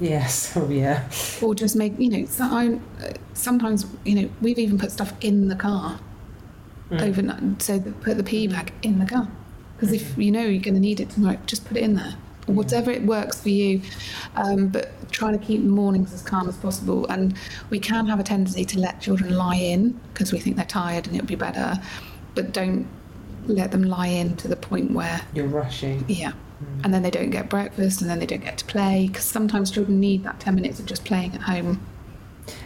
Yes. 0.00 0.56
Oh, 0.56 0.68
yeah. 0.68 1.08
or 1.42 1.54
just 1.54 1.76
make 1.76 1.98
you 1.98 2.08
know 2.08 2.26
so 2.26 2.44
I, 2.44 2.78
uh, 3.04 3.12
sometimes 3.34 3.86
you 4.04 4.14
know 4.14 4.30
we've 4.40 4.58
even 4.58 4.78
put 4.78 4.92
stuff 4.92 5.12
in 5.20 5.48
the 5.48 5.56
car 5.56 5.98
overnight 6.92 7.60
so 7.60 7.78
that 7.78 8.00
put 8.02 8.16
the 8.16 8.22
PE 8.22 8.48
bag 8.48 8.72
in 8.82 8.98
the 8.98 9.06
car. 9.06 9.28
Because 9.74 9.92
if 9.92 10.16
you 10.16 10.30
know 10.30 10.42
you're 10.42 10.62
going 10.62 10.74
to 10.74 10.80
need 10.80 11.00
it 11.00 11.10
tomorrow 11.10 11.38
just 11.46 11.64
put 11.64 11.76
it 11.76 11.82
in 11.82 11.94
there. 11.94 12.14
Or 12.46 12.54
whatever 12.54 12.90
it 12.90 13.02
works 13.04 13.40
for 13.40 13.48
you 13.48 13.80
um, 14.36 14.68
but 14.68 14.90
trying 15.10 15.38
to 15.38 15.44
keep 15.44 15.62
mornings 15.62 16.12
as 16.12 16.22
calm 16.22 16.48
as 16.48 16.56
possible. 16.56 17.06
And 17.06 17.36
we 17.70 17.80
can 17.80 18.06
have 18.06 18.20
a 18.20 18.22
tendency 18.22 18.64
to 18.66 18.78
let 18.78 19.00
children 19.00 19.34
lie 19.34 19.56
in 19.56 19.98
because 20.12 20.32
we 20.32 20.38
think 20.38 20.56
they're 20.56 20.64
tired 20.66 21.06
and 21.06 21.16
it'll 21.16 21.26
be 21.26 21.36
better 21.36 21.80
but 22.34 22.52
don't 22.52 22.86
let 23.46 23.70
them 23.70 23.82
lie 23.84 24.06
in 24.08 24.36
to 24.36 24.48
the 24.48 24.56
point 24.56 24.92
where 24.92 25.20
You're 25.34 25.46
rushing. 25.46 26.04
yeah. 26.08 26.32
And 26.82 26.94
then 26.94 27.02
they 27.02 27.10
don't 27.10 27.30
get 27.30 27.50
breakfast 27.50 28.00
and 28.00 28.08
then 28.08 28.18
they 28.20 28.26
don't 28.26 28.42
get 28.42 28.58
to 28.58 28.64
play 28.64 29.06
because 29.08 29.24
sometimes 29.24 29.70
children 29.70 30.00
need 30.00 30.24
that 30.24 30.40
10 30.40 30.54
minutes 30.54 30.80
of 30.80 30.86
just 30.86 31.04
playing 31.04 31.34
at 31.34 31.42
home. 31.42 31.80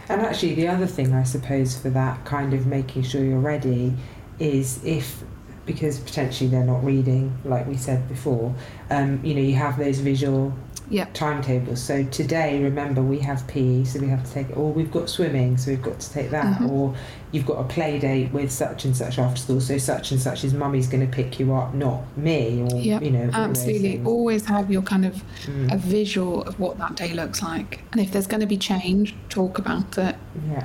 And 0.07 0.21
actually, 0.21 0.55
the 0.55 0.67
other 0.67 0.87
thing 0.87 1.13
I 1.13 1.23
suppose 1.23 1.77
for 1.77 1.89
that 1.89 2.23
kind 2.25 2.53
of 2.53 2.65
making 2.65 3.03
sure 3.03 3.23
you're 3.23 3.39
ready 3.39 3.93
is 4.39 4.83
if 4.83 5.23
because 5.65 5.99
potentially 5.99 6.49
they're 6.49 6.63
not 6.63 6.83
reading, 6.83 7.37
like 7.45 7.67
we 7.67 7.77
said 7.77 8.07
before, 8.09 8.55
um, 8.89 9.19
you 9.23 9.35
know, 9.35 9.41
you 9.41 9.53
have 9.53 9.77
those 9.77 9.99
visual 9.99 10.51
Yep. 10.91 11.13
timetables. 11.13 11.81
So 11.81 12.03
today, 12.05 12.63
remember, 12.63 13.01
we 13.03 13.19
have 13.19 13.45
PE, 13.47 13.83
so 13.83 13.99
we 13.99 14.07
have 14.07 14.23
to 14.25 14.31
take 14.31 14.49
it, 14.49 14.57
or 14.57 14.71
we've 14.73 14.91
got 14.91 15.07
swimming, 15.09 15.55
so 15.57 15.69
we've 15.71 15.81
got 15.81 15.99
to 15.99 16.11
take 16.11 16.31
that, 16.31 16.59
Mhm. 16.59 16.69
or 16.69 16.95
you've 17.31 17.45
got 17.45 17.59
a 17.59 17.63
play 17.63 17.99
date 17.99 18.33
with 18.33 18.51
such 18.51 18.85
and 18.85 18.97
such 18.97 19.19
after 19.19 19.39
school, 19.39 19.61
so 19.61 19.77
such 19.77 20.11
and 20.11 20.19
such 20.19 20.43
is 20.43 20.53
mummy's 20.53 20.87
going 20.87 21.05
to 21.05 21.11
pick 21.15 21.39
you 21.39 21.53
up, 21.53 21.75
not 21.75 22.01
me, 22.17 22.65
or, 22.71 22.79
Yep, 22.79 23.03
you 23.03 23.11
know, 23.11 23.29
Absolutely. 23.33 24.01
Always 24.03 24.45
have 24.45 24.71
your 24.71 24.81
kind 24.81 25.05
of 25.05 25.23
Mm. 25.45 25.73
a 25.73 25.77
visual 25.77 26.41
of 26.43 26.59
what 26.59 26.77
that 26.79 26.95
day 26.95 27.13
looks 27.13 27.43
like. 27.43 27.81
And 27.91 28.01
if 28.01 28.11
there's 28.11 28.27
going 28.27 28.41
to 28.41 28.47
be 28.47 28.57
change, 28.57 29.15
talk 29.29 29.59
about 29.59 29.97
it. 29.97 30.15
Yeah. 30.51 30.63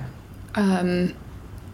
Um, 0.54 1.12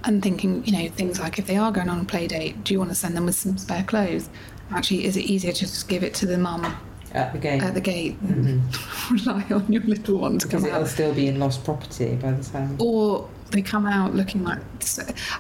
and 0.05 0.23
thinking, 0.23 0.63
you 0.65 0.73
know, 0.73 0.89
things 0.97 1.21
like 1.21 1.39
if 1.39 1.47
they 1.47 1.57
are 1.57 1.71
going 1.71 1.89
on 1.89 2.01
a 2.01 2.05
play 2.05 2.27
date, 2.27 2.65
do 2.65 2.73
you 2.73 2.79
want 2.79 2.91
to 2.91 2.97
send 2.97 3.17
them 3.17 3.27
with 3.27 3.35
some 3.37 3.59
spare 3.59 3.83
clothes? 3.85 4.29
Actually, 4.73 5.05
is 5.05 5.17
it 5.17 5.23
easier 5.27 5.53
to 5.53 5.61
just 5.61 5.89
give 5.89 6.03
it 6.03 6.15
to 6.15 6.27
the 6.27 6.39
mum 6.39 6.65
At 7.13 7.33
the 7.33 7.39
gate. 7.39 7.63
at 7.63 7.75
the 7.75 7.81
gate 7.81 8.17
than 8.27 8.61
mm-hmm. 8.61 9.15
rely 9.29 9.45
on 9.51 9.73
your 9.73 9.83
little 9.83 10.19
one 10.19 10.39
to 10.39 10.47
because 10.47 10.63
come 10.63 10.71
it'll 10.71 10.83
out? 10.83 10.89
still 10.89 11.13
be 11.13 11.27
in 11.27 11.39
lost 11.41 11.65
property 11.65 12.15
by 12.17 12.31
the 12.33 12.45
time. 12.45 12.77
or 12.79 13.29
they 13.51 13.63
come 13.63 13.85
out 13.85 14.15
looking 14.15 14.45
like. 14.45 14.61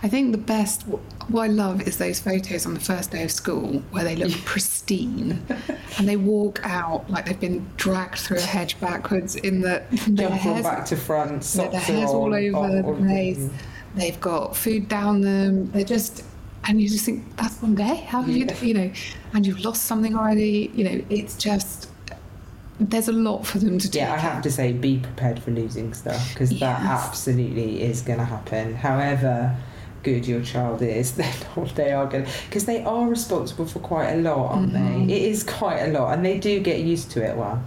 I 0.02 0.08
think 0.08 0.32
the 0.32 0.38
best, 0.38 0.82
what 1.28 1.42
I 1.42 1.46
love 1.46 1.86
is 1.86 1.96
those 1.98 2.18
photos 2.18 2.66
on 2.66 2.74
the 2.74 2.80
first 2.80 3.12
day 3.12 3.22
of 3.22 3.30
school 3.30 3.82
where 3.92 4.02
they 4.04 4.16
look 4.16 4.32
pristine 4.44 5.40
and 5.98 6.08
they 6.08 6.16
walk 6.16 6.60
out 6.64 7.08
like 7.08 7.26
they've 7.26 7.38
been 7.38 7.64
dragged 7.76 8.18
through 8.18 8.38
a 8.38 8.42
hedge 8.42 8.78
backwards 8.80 9.36
in 9.36 9.60
the 9.60 9.82
their 10.08 10.28
Jump 10.28 10.42
from 10.42 10.62
back 10.62 10.84
to 10.86 10.96
front, 10.96 11.30
their 11.30 11.40
socks 11.42 11.74
are 11.74 11.78
hair's 11.78 12.10
all 12.10 12.34
on, 12.34 12.34
over 12.34 12.56
all- 12.56 12.68
the 12.68 12.82
all- 12.82 12.94
place. 12.96 13.38
Mm. 13.38 13.52
They've 13.94 14.20
got 14.20 14.56
food 14.56 14.88
down 14.88 15.20
them. 15.20 15.70
They're 15.72 15.84
just. 15.84 16.24
And 16.70 16.80
you 16.80 16.88
just 16.88 17.04
think 17.04 17.36
that's 17.36 17.60
one 17.60 17.74
day. 17.74 17.96
How 18.06 18.22
have 18.22 18.28
you, 18.30 18.46
you 18.62 18.74
know, 18.74 18.92
and 19.34 19.44
you've 19.44 19.64
lost 19.64 19.86
something 19.86 20.14
already. 20.16 20.70
You 20.72 20.84
know, 20.84 21.04
it's 21.10 21.36
just 21.36 21.90
there's 22.78 23.08
a 23.08 23.12
lot 23.12 23.44
for 23.44 23.58
them 23.58 23.76
to 23.80 23.90
do. 23.90 23.98
Yeah, 23.98 24.14
I 24.14 24.18
have 24.18 24.40
to 24.44 24.52
say, 24.52 24.72
be 24.72 24.98
prepared 24.98 25.42
for 25.42 25.50
losing 25.50 25.92
stuff 25.94 26.32
because 26.32 26.50
that 26.60 26.80
absolutely 26.82 27.82
is 27.82 28.02
going 28.02 28.20
to 28.20 28.24
happen. 28.24 28.76
However 28.76 29.56
good 30.04 30.28
your 30.28 30.42
child 30.42 30.80
is, 30.80 31.10
they're 31.16 31.34
not, 31.56 31.74
they 31.74 31.90
are 31.90 32.06
going 32.06 32.26
because 32.48 32.66
they 32.66 32.84
are 32.84 33.08
responsible 33.08 33.66
for 33.66 33.80
quite 33.80 34.10
a 34.12 34.18
lot, 34.18 34.52
aren't 34.52 34.72
Mhm. 34.72 35.08
they? 35.08 35.14
It 35.16 35.22
is 35.22 35.42
quite 35.42 35.80
a 35.80 35.88
lot, 35.88 36.12
and 36.14 36.24
they 36.24 36.38
do 36.38 36.60
get 36.60 36.78
used 36.82 37.10
to 37.10 37.24
it. 37.28 37.36
Well, 37.36 37.60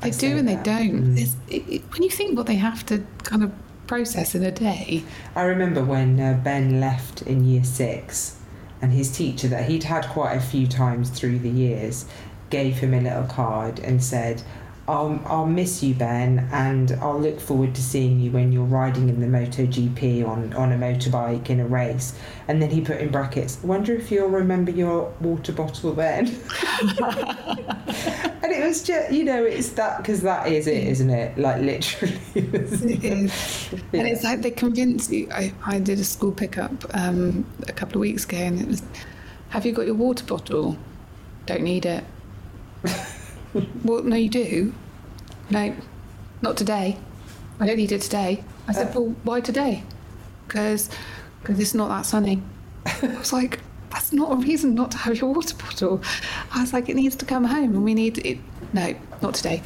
They 0.00 0.12
do 0.12 0.38
and 0.38 0.48
they 0.48 0.56
don't. 0.56 1.14
Mm. 1.14 1.34
It, 1.50 1.62
it, 1.70 1.82
when 1.92 2.02
you 2.02 2.08
think 2.10 2.38
what 2.38 2.46
they 2.46 2.56
have 2.56 2.86
to 2.86 3.04
kind 3.22 3.44
of 3.44 3.52
process 3.90 4.36
in 4.36 4.44
a 4.44 4.52
day, 4.52 5.02
I 5.34 5.42
remember 5.42 5.84
when 5.84 6.20
uh, 6.20 6.40
Ben 6.44 6.78
left 6.78 7.22
in 7.22 7.44
year 7.44 7.64
six, 7.64 8.38
and 8.80 8.92
his 8.92 9.10
teacher 9.10 9.48
that 9.48 9.68
he'd 9.68 9.82
had 9.82 10.06
quite 10.06 10.34
a 10.36 10.40
few 10.40 10.68
times 10.68 11.10
through 11.10 11.40
the 11.40 11.50
years 11.50 12.04
gave 12.50 12.76
him 12.76 12.94
a 12.94 13.00
little 13.00 13.24
card 13.24 13.80
and 13.80 14.00
said, 14.00 14.44
I'll, 14.86 15.20
I'll 15.26 15.46
miss 15.46 15.82
you, 15.82 15.94
Ben, 15.94 16.48
and 16.52 16.92
I'll 17.02 17.20
look 17.20 17.40
forward 17.40 17.74
to 17.74 17.82
seeing 17.82 18.20
you 18.20 18.30
when 18.30 18.52
you're 18.52 18.62
riding 18.62 19.08
in 19.08 19.18
the 19.18 19.26
MotoGP 19.26 20.24
on, 20.24 20.52
on 20.52 20.70
a 20.70 20.76
motorbike 20.76 21.50
in 21.50 21.58
a 21.58 21.66
race. 21.66 22.16
And 22.46 22.62
then 22.62 22.70
he 22.70 22.82
put 22.82 22.98
in 22.98 23.10
brackets, 23.10 23.60
wonder 23.60 23.92
if 23.92 24.12
you'll 24.12 24.28
remember 24.28 24.70
your 24.70 25.12
water 25.20 25.50
bottle 25.50 25.94
then. 25.94 26.40
it 28.60 28.66
was 28.66 28.82
just, 28.82 29.12
you 29.12 29.24
know, 29.24 29.44
it's 29.44 29.70
that, 29.70 29.98
because 29.98 30.22
that 30.22 30.48
is 30.48 30.66
it, 30.66 30.86
isn't 30.88 31.10
it? 31.10 31.38
Like, 31.38 31.62
literally. 31.62 32.20
it 32.34 33.04
is. 33.04 33.72
And 33.92 34.06
it's 34.06 34.24
like 34.24 34.42
they 34.42 34.50
convince 34.50 35.10
you. 35.10 35.28
I, 35.32 35.52
I 35.64 35.78
did 35.78 35.98
a 35.98 36.04
school 36.04 36.32
pickup 36.32 36.72
um, 36.94 37.44
a 37.68 37.72
couple 37.72 37.96
of 37.96 38.00
weeks 38.00 38.24
ago, 38.24 38.36
and 38.36 38.60
it 38.60 38.68
was, 38.68 38.82
"Have 39.50 39.66
you 39.66 39.72
got 39.72 39.86
your 39.86 39.94
water 39.94 40.24
bottle? 40.24 40.76
Don't 41.46 41.62
need 41.62 41.86
it." 41.86 42.04
well, 43.84 44.02
no, 44.02 44.16
you 44.16 44.28
do. 44.28 44.74
No, 45.50 45.74
not 46.42 46.56
today. 46.56 46.98
I 47.58 47.66
don't 47.66 47.76
need 47.76 47.92
it 47.92 48.02
today. 48.02 48.44
I 48.68 48.72
said, 48.72 48.94
"Well, 48.94 49.14
why 49.24 49.40
today?" 49.40 49.84
because 50.46 50.90
Because 51.40 51.58
it's 51.60 51.74
not 51.74 51.88
that 51.88 52.06
sunny. 52.06 52.42
I 52.86 53.16
was 53.18 53.32
like, 53.32 53.60
"That's 53.90 54.12
not 54.12 54.32
a 54.32 54.36
reason 54.36 54.74
not 54.74 54.90
to 54.92 54.98
have 54.98 55.16
your 55.16 55.32
water 55.32 55.56
bottle." 55.56 56.02
I 56.52 56.60
was 56.60 56.72
like, 56.72 56.88
"It 56.88 56.96
needs 56.96 57.16
to 57.16 57.24
come 57.24 57.44
home, 57.44 57.74
and 57.74 57.84
we 57.84 57.94
need 57.94 58.18
it." 58.18 58.38
No, 58.72 58.94
not 59.22 59.34
today. 59.34 59.62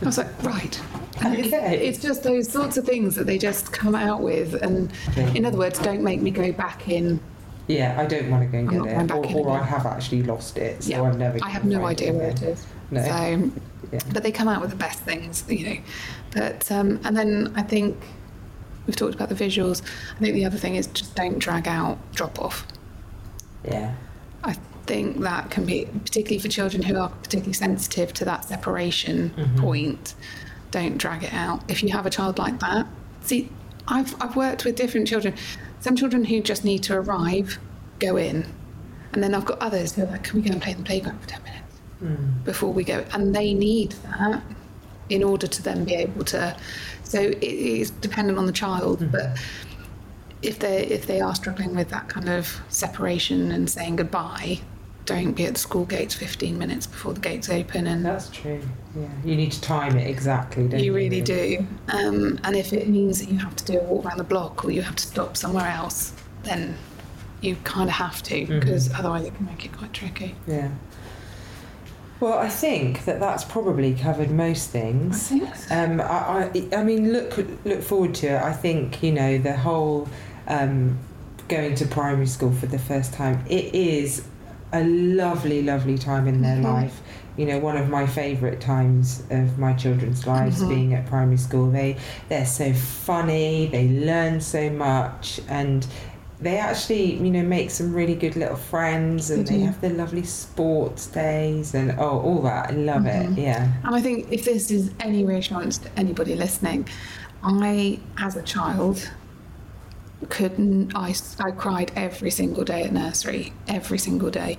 I 0.00 0.04
was 0.04 0.18
like, 0.18 0.42
"Right." 0.42 0.80
And 1.22 1.36
it's, 1.38 2.02
just 2.02 2.22
those 2.22 2.48
sorts 2.50 2.76
of 2.76 2.84
things 2.84 3.14
that 3.14 3.26
they 3.26 3.38
just 3.38 3.72
come 3.72 3.94
out 3.94 4.22
with, 4.22 4.54
and 4.54 4.90
in 5.36 5.44
other 5.44 5.58
words, 5.58 5.78
don't 5.78 6.02
make 6.02 6.20
me 6.20 6.30
go 6.30 6.52
back 6.52 6.88
in. 6.88 7.20
Yeah, 7.68 7.96
I 7.98 8.06
don't 8.06 8.30
want 8.30 8.42
to 8.42 8.48
go 8.48 8.58
and 8.58 8.70
get 8.70 9.10
it, 9.10 9.34
or, 9.34 9.46
or 9.46 9.50
I 9.60 9.62
have 9.64 9.86
actually 9.86 10.22
lost 10.24 10.58
it, 10.58 10.82
so 10.82 10.90
Yeah, 10.90 11.02
I'm 11.02 11.18
never. 11.18 11.38
I 11.42 11.48
have 11.48 11.64
no 11.64 11.84
idea 11.86 12.12
where 12.12 12.30
it 12.30 12.42
is. 12.42 12.66
No. 12.90 13.02
So, 13.02 13.50
Yeah. 13.92 14.00
but 14.12 14.22
they 14.22 14.32
come 14.32 14.48
out 14.48 14.60
with 14.60 14.70
the 14.70 14.76
best 14.76 15.00
things, 15.00 15.44
you 15.48 15.66
know. 15.66 15.80
But 16.32 16.70
um, 16.72 16.98
and 17.04 17.16
then 17.16 17.52
I 17.54 17.62
think 17.62 17.96
we've 18.86 18.96
talked 18.96 19.14
about 19.14 19.28
the 19.28 19.34
visuals. 19.34 19.82
I 20.16 20.18
think 20.18 20.34
the 20.34 20.44
other 20.44 20.58
thing 20.58 20.74
is 20.76 20.88
just 20.88 21.14
don't 21.14 21.38
drag 21.38 21.68
out 21.68 21.98
drop 22.14 22.40
off. 22.40 22.66
Yeah, 23.64 23.94
think 24.86 25.20
that 25.20 25.50
can 25.50 25.64
be 25.64 25.86
particularly 26.04 26.38
for 26.38 26.48
children 26.48 26.82
who 26.82 26.96
are 26.98 27.08
particularly 27.08 27.52
sensitive 27.52 28.12
to 28.14 28.24
that 28.24 28.44
separation 28.44 29.30
point. 29.58 30.14
Don't 30.70 30.96
drag 30.98 31.22
it 31.24 31.32
out. 31.32 31.62
If 31.70 31.82
you 31.82 31.90
have 31.90 32.06
a 32.06 32.10
child 32.10 32.38
like 32.38 32.58
that, 32.60 32.86
see, 33.22 33.48
I've 33.88 34.14
I've 34.22 34.36
worked 34.36 34.64
with 34.64 34.76
different 34.76 35.06
children. 35.08 35.34
Some 35.80 35.96
children 35.96 36.24
who 36.24 36.40
just 36.40 36.64
need 36.64 36.82
to 36.84 36.94
arrive, 36.96 37.58
go 37.98 38.16
in, 38.16 38.46
and 39.12 39.22
then 39.22 39.34
I've 39.34 39.44
got 39.44 39.58
others 39.60 39.94
who 39.94 40.02
are 40.02 40.06
like, 40.06 40.22
"Can 40.24 40.40
we 40.40 40.48
go 40.48 40.52
and 40.52 40.62
play 40.62 40.72
in 40.72 40.78
the 40.78 40.84
playground 40.84 41.20
for 41.20 41.28
ten 41.28 41.42
minutes?" 41.42 41.58
before 42.44 42.72
we 42.72 42.82
go, 42.82 43.04
and 43.12 43.32
they 43.34 43.54
need 43.54 43.92
that 43.92 44.42
in 45.08 45.22
order 45.22 45.46
to 45.46 45.62
then 45.62 45.84
be 45.84 45.94
able 45.94 46.24
to. 46.24 46.56
So 47.04 47.20
it 47.20 47.42
is 47.42 47.90
dependent 47.90 48.38
on 48.38 48.46
the 48.46 48.52
child, 48.52 49.00
Mm-hmm. 49.00 49.12
but 49.12 49.38
if 50.42 50.58
they 50.58 50.78
if 50.86 51.06
they 51.06 51.20
are 51.20 51.34
struggling 51.34 51.76
with 51.76 51.90
that 51.90 52.08
kind 52.08 52.28
of 52.28 52.60
separation 52.70 53.52
and 53.52 53.68
saying 53.70 53.96
goodbye, 53.96 54.60
don't 55.04 55.32
be 55.32 55.46
at 55.46 55.54
the 55.54 55.60
school 55.60 55.84
gates 55.84 56.14
15 56.14 56.56
minutes 56.56 56.86
before 56.86 57.12
the 57.12 57.20
gates 57.20 57.48
open 57.48 57.86
and 57.86 58.04
That's 58.04 58.30
true. 58.30 58.60
Yeah, 58.96 59.08
you 59.24 59.34
need 59.34 59.52
to 59.52 59.60
time 59.60 59.96
it 59.96 60.08
exactly, 60.08 60.68
don't 60.68 60.80
you? 60.80 60.86
you 60.86 60.94
really 60.94 61.20
do. 61.20 61.66
Um, 61.88 62.38
and 62.44 62.54
if 62.56 62.72
it 62.72 62.88
means 62.88 63.18
that 63.20 63.28
you 63.28 63.38
have 63.38 63.56
to 63.56 63.64
do 63.64 63.80
a 63.80 63.82
walk 63.82 64.04
around 64.04 64.18
the 64.18 64.24
block 64.24 64.64
or 64.64 64.70
you 64.70 64.82
have 64.82 64.96
to 64.96 65.06
stop 65.06 65.36
somewhere 65.36 65.68
else, 65.68 66.12
then 66.44 66.76
you 67.40 67.56
kind 67.64 67.88
of 67.88 67.96
have 67.96 68.22
to 68.22 68.46
because 68.46 68.92
otherwise 68.94 69.24
it 69.24 69.34
can 69.34 69.46
make 69.46 69.64
it 69.64 69.76
quite 69.76 69.92
tricky. 69.92 70.34
Yeah. 70.46 70.70
Well, 72.20 72.38
I 72.38 72.48
think 72.48 73.04
that 73.06 73.18
that's 73.18 73.42
probably 73.42 73.94
covered 73.94 74.30
most 74.30 74.70
things. 74.70 75.32
I 75.32 75.38
think 75.38 75.56
so. 75.56 75.74
Um, 75.74 76.00
I, 76.00 76.04
I, 76.04 76.68
I 76.76 76.84
mean, 76.84 77.12
look, 77.12 77.36
look 77.64 77.82
forward 77.82 78.14
to 78.16 78.28
it. 78.28 78.40
I 78.40 78.52
think 78.52 79.02
you 79.02 79.10
know 79.10 79.38
the 79.38 79.56
whole 79.56 80.08
um, 80.46 81.00
going 81.48 81.74
to 81.74 81.86
primary 81.86 82.26
school 82.26 82.52
for 82.52 82.66
the 82.66 82.78
first 82.78 83.12
time. 83.12 83.44
It 83.48 83.74
is 83.74 84.24
a 84.72 84.84
lovely, 84.84 85.62
lovely 85.62 85.98
time 85.98 86.26
in 86.26 86.40
their 86.42 86.56
Mhm. 86.56 86.64
life. 86.64 87.02
You 87.36 87.46
know, 87.46 87.58
one 87.58 87.76
of 87.76 87.88
my 87.88 88.06
favourite 88.06 88.60
times 88.60 89.22
of 89.30 89.58
my 89.58 89.72
children's 89.72 90.26
lives 90.26 90.62
Mhm. 90.62 90.68
being 90.68 90.94
at 90.94 91.06
primary 91.06 91.38
school. 91.38 91.70
They 91.70 91.96
they're 92.28 92.46
so 92.46 92.72
funny. 92.72 93.68
They 93.72 93.88
learn 93.88 94.40
so 94.40 94.70
much, 94.70 95.40
and 95.48 95.86
they 96.40 96.56
actually, 96.58 97.14
you 97.14 97.30
know, 97.30 97.42
make 97.42 97.70
some 97.70 97.94
really 97.94 98.14
good 98.16 98.34
little 98.36 98.56
friends, 98.56 99.30
and 99.30 99.46
They 99.46 99.58
they 99.58 99.60
have 99.62 99.80
their 99.80 99.92
lovely 99.94 100.24
sports 100.24 101.06
days, 101.06 101.72
and 101.74 101.94
oh, 101.98 102.18
all 102.20 102.40
that. 102.42 102.70
I 102.70 102.74
love 102.74 103.02
Mhm. 103.04 103.32
it. 103.36 103.38
Yeah. 103.42 103.68
And 103.84 103.94
I 103.94 104.00
think 104.00 104.26
if 104.30 104.44
this 104.44 104.70
is 104.70 104.90
any 105.00 105.24
reassurance 105.24 105.78
to 105.78 105.88
anybody 105.96 106.34
listening, 106.34 106.86
I, 107.44 107.98
as 108.18 108.36
a 108.36 108.42
child, 108.42 109.08
couldn't. 110.30 110.94
I, 110.94 111.14
I 111.38 111.50
cried 111.50 111.92
every 111.96 112.30
single 112.30 112.64
day 112.64 112.82
at 112.82 112.92
nursery, 112.92 113.52
every 113.68 113.98
single 113.98 114.30
day. 114.30 114.58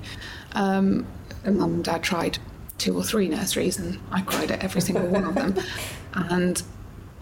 Um, 0.54 1.06
and 1.44 1.58
mum 1.58 1.74
and 1.76 1.84
dad 1.84 2.04
tried 2.04 2.40
two 2.78 2.98
or 2.98 3.04
three 3.04 3.28
nurseries, 3.28 3.78
and 3.80 4.00
I 4.12 4.22
cried 4.22 4.52
at 4.52 4.64
every 4.64 4.82
single 4.82 5.08
one 5.08 5.24
of 5.24 5.36
them. 5.36 5.56
And 6.16 6.62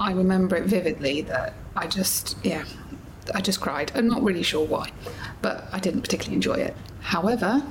I 0.02 0.12
remember 0.12 0.58
it 0.58 0.66
vividly 0.66 1.22
that 1.22 1.54
I 1.78 1.88
just, 1.88 2.38
yeah, 2.44 2.66
I 3.34 3.40
just 3.40 3.62
cried. 3.62 3.90
I'm 3.96 4.08
not 4.08 4.22
really 4.22 4.44
sure 4.44 4.66
why, 4.66 4.92
but 5.42 5.66
I 5.72 5.80
didn't 5.80 6.02
particularly 6.02 6.36
enjoy 6.36 6.56
it. 6.56 6.76
However, 7.00 7.64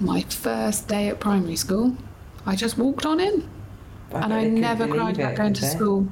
my 0.00 0.22
first 0.22 0.88
day 0.88 1.08
at 1.10 1.20
primary 1.20 1.54
school, 1.54 1.96
I 2.44 2.56
just 2.56 2.76
walked 2.76 3.06
on 3.06 3.20
in 3.20 3.48
I 4.12 4.20
and 4.20 4.34
I 4.34 4.44
never 4.46 4.86
cried 4.86 5.18
about 5.18 5.36
going 5.36 5.54
to 5.54 5.66
school. 5.66 6.08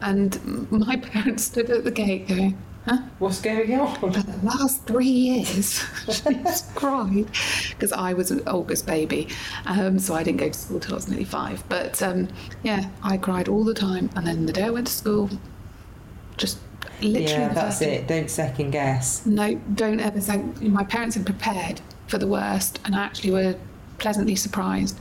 And 0.00 0.70
my 0.70 0.96
parents 0.96 1.44
stood 1.44 1.70
at 1.70 1.84
the 1.84 1.90
gate 1.90 2.28
going, 2.28 2.56
huh? 2.84 2.98
What's 3.18 3.40
going 3.40 3.78
on? 3.78 3.94
For 3.96 4.10
the 4.10 4.38
last 4.46 4.84
three 4.86 5.06
years, 5.06 5.84
she's 6.06 6.62
cried 6.74 7.26
because 7.70 7.92
I 7.92 8.12
was 8.14 8.30
an 8.30 8.46
August 8.48 8.86
baby, 8.86 9.28
um, 9.66 9.98
so 9.98 10.14
I 10.14 10.22
didn't 10.22 10.38
go 10.38 10.48
to 10.48 10.58
school 10.58 10.80
till 10.80 10.92
I 10.92 10.96
was 10.96 11.08
nearly 11.08 11.24
five. 11.24 11.62
But 11.68 12.02
um, 12.02 12.28
yeah, 12.62 12.88
I 13.02 13.16
cried 13.16 13.48
all 13.48 13.64
the 13.64 13.74
time, 13.74 14.10
and 14.16 14.26
then 14.26 14.46
the 14.46 14.52
day 14.52 14.64
I 14.64 14.70
went 14.70 14.86
to 14.86 14.92
school, 14.92 15.30
just 16.36 16.58
literally. 17.00 17.24
yeah, 17.24 17.48
that's 17.52 17.80
it. 17.80 18.06
Don't 18.06 18.30
second 18.30 18.70
guess. 18.70 19.24
no, 19.26 19.54
don't 19.74 20.00
ever 20.00 20.20
say. 20.20 20.38
My 20.60 20.84
parents 20.84 21.16
had 21.16 21.26
prepared 21.26 21.80
for 22.06 22.18
the 22.18 22.26
worst 22.26 22.80
and 22.84 22.94
actually 22.94 23.30
were 23.30 23.54
pleasantly 23.98 24.34
surprised. 24.36 24.98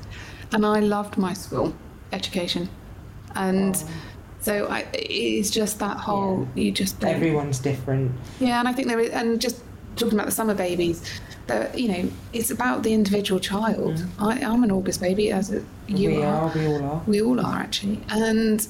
And 0.52 0.66
I 0.66 0.80
loved 0.80 1.18
my 1.18 1.34
school 1.34 1.74
education. 2.12 2.70
And 3.36 3.76
Oh. 3.76 3.90
So 4.40 4.68
I, 4.68 4.86
it's 4.94 5.50
just 5.50 5.80
that 5.80 5.98
whole, 5.98 6.48
you 6.56 6.72
just 6.72 7.00
don't. 7.00 7.14
Everyone's 7.14 7.60
different. 7.60 8.12
Yeah, 8.40 8.60
and 8.60 8.68
I 8.68 8.74
think 8.74 8.88
there 8.88 9.00
is, 9.00 9.12
and 9.12 9.42
just 9.42 9.62
talking 9.96 10.14
about 10.14 10.26
the 10.28 10.32
summer 10.32 10.54
babies, 10.54 11.20
that, 11.48 11.78
you 11.78 11.88
know, 11.88 12.10
it's 12.34 12.52
about 12.52 12.84
the 12.84 12.94
individual 12.94 13.40
child. 13.40 13.96
Mm. 13.96 14.10
I, 14.20 14.42
I'm 14.46 14.64
an 14.64 14.72
August 14.72 15.02
baby, 15.02 15.32
as 15.32 15.52
a, 15.52 15.64
you 15.88 16.10
we 16.10 16.24
are. 16.24 16.50
are. 16.50 16.52
We 16.56 16.68
all 16.68 16.84
are. 16.84 17.04
We 17.08 17.22
all 17.22 17.40
are, 17.40 17.60
actually. 17.60 18.00
And, 18.10 18.68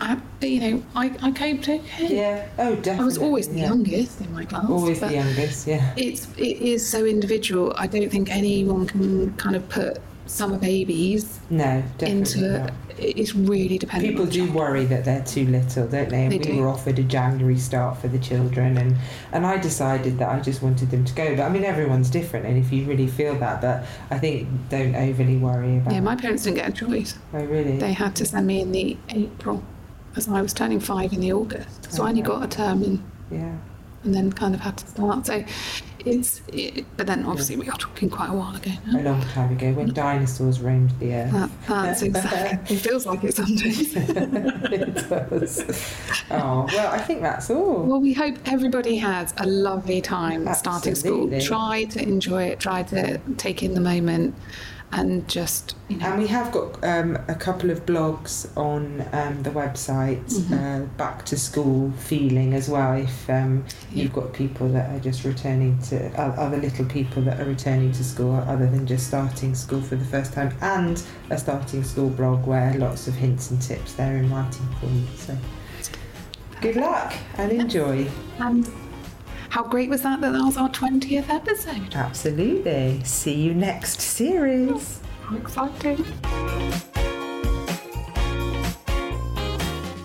I, 0.00 0.16
you 0.40 0.60
know, 0.60 0.82
I, 0.94 1.06
I 1.20 1.32
coped 1.32 1.68
okay. 1.68 1.82
Yeah. 1.98 2.46
Oh, 2.56 2.76
definitely. 2.76 3.02
I 3.02 3.04
was 3.04 3.18
always 3.18 3.48
the 3.48 3.58
yeah. 3.58 3.66
youngest 3.66 4.20
in 4.20 4.32
my 4.32 4.44
class. 4.44 4.64
Always 4.68 5.00
the 5.00 5.12
youngest. 5.12 5.66
Yeah. 5.66 5.92
It's 5.96 6.28
it 6.36 6.62
is 6.62 6.88
so 6.88 7.04
individual. 7.04 7.72
I 7.76 7.88
don't 7.88 8.08
think 8.08 8.30
anyone 8.30 8.86
can 8.86 9.34
kind 9.38 9.56
of 9.56 9.68
put 9.68 9.98
summer 10.28 10.58
babies 10.58 11.40
No, 11.50 11.82
definitely 11.98 12.44
into. 12.44 12.58
not. 12.60 12.72
It's 12.98 13.34
really 13.34 13.78
dependent. 13.78 14.12
People 14.12 14.26
do 14.26 14.50
worry 14.52 14.84
that 14.86 15.04
they're 15.04 15.22
too 15.24 15.46
little, 15.46 15.86
don't 15.86 16.08
they? 16.08 16.24
And 16.24 16.32
They 16.32 16.38
we 16.38 16.44
do. 16.44 16.56
were 16.60 16.68
offered 16.68 16.98
a 16.98 17.02
January 17.04 17.56
start 17.56 17.96
for 17.98 18.08
the 18.08 18.18
children, 18.18 18.76
and 18.76 18.96
and 19.32 19.46
I 19.46 19.56
decided 19.56 20.18
that 20.18 20.28
I 20.28 20.40
just 20.40 20.62
wanted 20.62 20.90
them 20.90 21.04
to 21.04 21.14
go. 21.14 21.36
But 21.36 21.42
I 21.44 21.48
mean, 21.48 21.64
everyone's 21.64 22.10
different, 22.10 22.46
and 22.46 22.58
if 22.58 22.72
you 22.72 22.84
really 22.86 23.06
feel 23.06 23.34
that, 23.36 23.60
but 23.60 23.84
I 24.10 24.18
think 24.18 24.48
don't 24.68 24.94
overly 24.96 25.36
worry 25.36 25.76
about. 25.78 25.92
Yeah, 25.94 26.00
my 26.00 26.16
parents 26.16 26.42
didn't 26.42 26.56
get 26.56 26.68
a 26.68 26.72
choice. 26.72 27.16
Oh, 27.32 27.44
really? 27.44 27.78
They 27.78 27.92
had 27.92 28.16
to 28.16 28.24
send 28.26 28.46
me 28.46 28.60
in 28.60 28.72
the 28.72 28.96
April, 29.10 29.62
as 30.16 30.28
I 30.28 30.42
was 30.42 30.52
turning 30.52 30.80
five 30.80 31.12
in 31.12 31.20
the 31.20 31.32
August. 31.32 31.92
So 31.92 32.02
I 32.04 32.08
only 32.08 32.22
Oh, 32.22 32.26
got 32.26 32.44
a 32.44 32.48
term 32.48 32.82
in, 32.82 33.04
yeah. 33.30 33.54
and 34.02 34.12
then 34.14 34.32
kind 34.32 34.54
of 34.56 34.60
had 34.60 34.76
to 34.78 34.86
start. 34.88 35.24
So 35.26 35.44
it's. 36.04 36.42
It, 36.52 36.84
but 36.96 37.06
then 37.06 37.24
obviously 37.24 37.56
we 37.56 37.68
are 37.68 37.76
talking 37.76 38.10
quite 38.10 38.30
a 38.30 38.32
while 38.32 38.54
ago. 38.54 38.70
A 38.86 38.92
Now. 38.92 39.12
long 39.12 39.22
time 39.22 39.52
ago, 39.52 39.72
when 39.72 39.90
mm. 39.90 39.94
dinosaurs 39.94 40.60
roamed 40.60 40.90
the 40.98 41.14
earth. 41.14 41.32
That, 41.32 41.50
that's 41.66 42.02
exactly. 42.08 42.76
It 42.76 42.80
feels 42.80 43.06
like 43.06 43.24
it 43.24 43.34
sometimes. 43.34 43.94
it 43.96 44.94
does. 45.08 45.94
Oh 46.30 46.66
well, 46.72 46.92
I 46.92 46.98
think 46.98 47.22
that's 47.22 47.50
all. 47.50 47.84
Well, 47.84 48.00
we 48.00 48.12
hope 48.12 48.36
everybody 48.46 48.96
has 48.96 49.34
a 49.38 49.46
lovely 49.46 50.00
time 50.00 50.52
starting 50.54 50.94
school. 50.94 51.24
Absolutely. 51.24 51.40
Try 51.40 51.84
to 51.84 52.02
enjoy 52.02 52.44
it. 52.44 52.60
Try 52.60 52.82
to 52.84 53.18
take 53.36 53.62
in 53.62 53.74
the 53.74 53.80
moment, 53.80 54.34
and 54.92 55.28
just 55.28 55.74
you 55.88 55.96
know. 55.98 56.06
And 56.06 56.20
we 56.20 56.26
have 56.28 56.50
got 56.50 56.82
um, 56.82 57.18
a 57.28 57.34
couple 57.34 57.70
of 57.70 57.84
blogs 57.84 58.48
on 58.56 59.02
um, 59.12 59.42
the 59.42 59.50
website, 59.50 60.24
Mm-hmm. 60.24 60.54
uh, 60.54 60.80
back 60.96 61.24
to 61.26 61.36
school 61.38 61.90
feeling 61.92 62.54
as 62.54 62.68
well. 62.68 62.94
If 62.94 63.28
um, 63.30 63.64
you've 63.92 64.12
got 64.12 64.32
people 64.32 64.68
that 64.70 64.90
are 64.94 65.00
just 65.00 65.24
returning 65.24 65.78
to, 65.88 66.10
other 66.20 66.56
little 66.56 66.84
people 66.86 67.22
that 67.22 67.40
are 67.40 67.44
returning 67.44 67.92
to 67.92 68.04
school 68.04 68.34
other 68.46 68.66
than 68.68 68.86
just 68.86 69.06
starting 69.08 69.54
school 69.54 69.80
for 69.80 69.96
the 69.96 70.04
first 70.04 70.32
time, 70.32 70.54
and 70.60 71.02
a 71.30 71.38
starting 71.38 71.84
school 71.84 72.08
blog 72.10 72.46
where 72.46 72.74
lots 72.74 73.08
of 73.08 73.14
hints 73.14 73.50
and 73.50 73.60
tips 73.60 73.94
there 73.94 74.16
in 74.16 74.30
writing 74.30 74.66
for 74.80 74.86
you. 74.86 75.04
So 75.16 75.36
good 76.60 76.76
luck 76.76 77.14
and 77.36 77.52
enjoy. 77.52 78.08
And 78.38 78.68
how 79.48 79.62
great 79.62 79.88
was 79.88 80.02
that? 80.02 80.20
That 80.20 80.32
that 80.32 80.44
was 80.44 80.56
our 80.56 80.68
twentieth 80.68 81.30
episode. 81.30 81.94
Absolutely. 81.94 83.02
See 83.04 83.34
you 83.34 83.54
next 83.54 84.00
series. 84.00 85.00
How 85.22 85.36
exciting! 85.36 86.04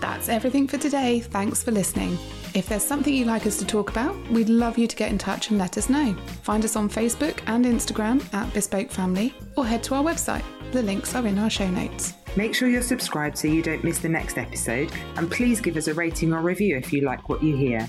That's 0.00 0.28
everything 0.28 0.66
for 0.66 0.78
today. 0.78 1.20
Thanks 1.20 1.62
for 1.62 1.70
listening. 1.70 2.18
If 2.54 2.68
there's 2.68 2.84
something 2.84 3.12
you'd 3.12 3.26
like 3.26 3.46
us 3.46 3.58
to 3.58 3.66
talk 3.66 3.90
about, 3.90 4.16
we'd 4.30 4.48
love 4.48 4.78
you 4.78 4.86
to 4.86 4.94
get 4.94 5.10
in 5.10 5.18
touch 5.18 5.50
and 5.50 5.58
let 5.58 5.76
us 5.76 5.88
know. 5.88 6.14
Find 6.42 6.64
us 6.64 6.76
on 6.76 6.88
Facebook 6.88 7.40
and 7.46 7.64
Instagram 7.64 8.22
at 8.32 8.52
Bespoke 8.54 8.90
Family 8.90 9.34
or 9.56 9.66
head 9.66 9.82
to 9.84 9.94
our 9.96 10.04
website. 10.04 10.44
The 10.70 10.82
links 10.82 11.14
are 11.14 11.26
in 11.26 11.38
our 11.38 11.50
show 11.50 11.68
notes. 11.68 12.14
Make 12.36 12.54
sure 12.54 12.68
you're 12.68 12.82
subscribed 12.82 13.38
so 13.38 13.48
you 13.48 13.60
don't 13.62 13.82
miss 13.82 13.98
the 13.98 14.08
next 14.08 14.38
episode, 14.38 14.90
and 15.16 15.30
please 15.30 15.60
give 15.60 15.76
us 15.76 15.88
a 15.88 15.94
rating 15.94 16.32
or 16.32 16.40
review 16.42 16.76
if 16.76 16.92
you 16.92 17.02
like 17.02 17.28
what 17.28 17.42
you 17.42 17.56
hear. 17.56 17.88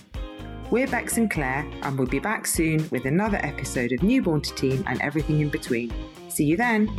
We're 0.76 0.88
and 0.88 1.32
Claire, 1.32 1.65
and 1.84 1.97
we'll 1.97 2.05
be 2.05 2.19
back 2.19 2.45
soon 2.45 2.86
with 2.91 3.05
another 3.05 3.38
episode 3.38 3.93
of 3.93 4.03
Newborn 4.03 4.41
to 4.41 4.53
Teen 4.55 4.84
and 4.88 5.01
everything 5.01 5.39
in 5.39 5.47
between. 5.47 5.93
See 6.28 6.43
you 6.43 6.57
then! 6.57 6.89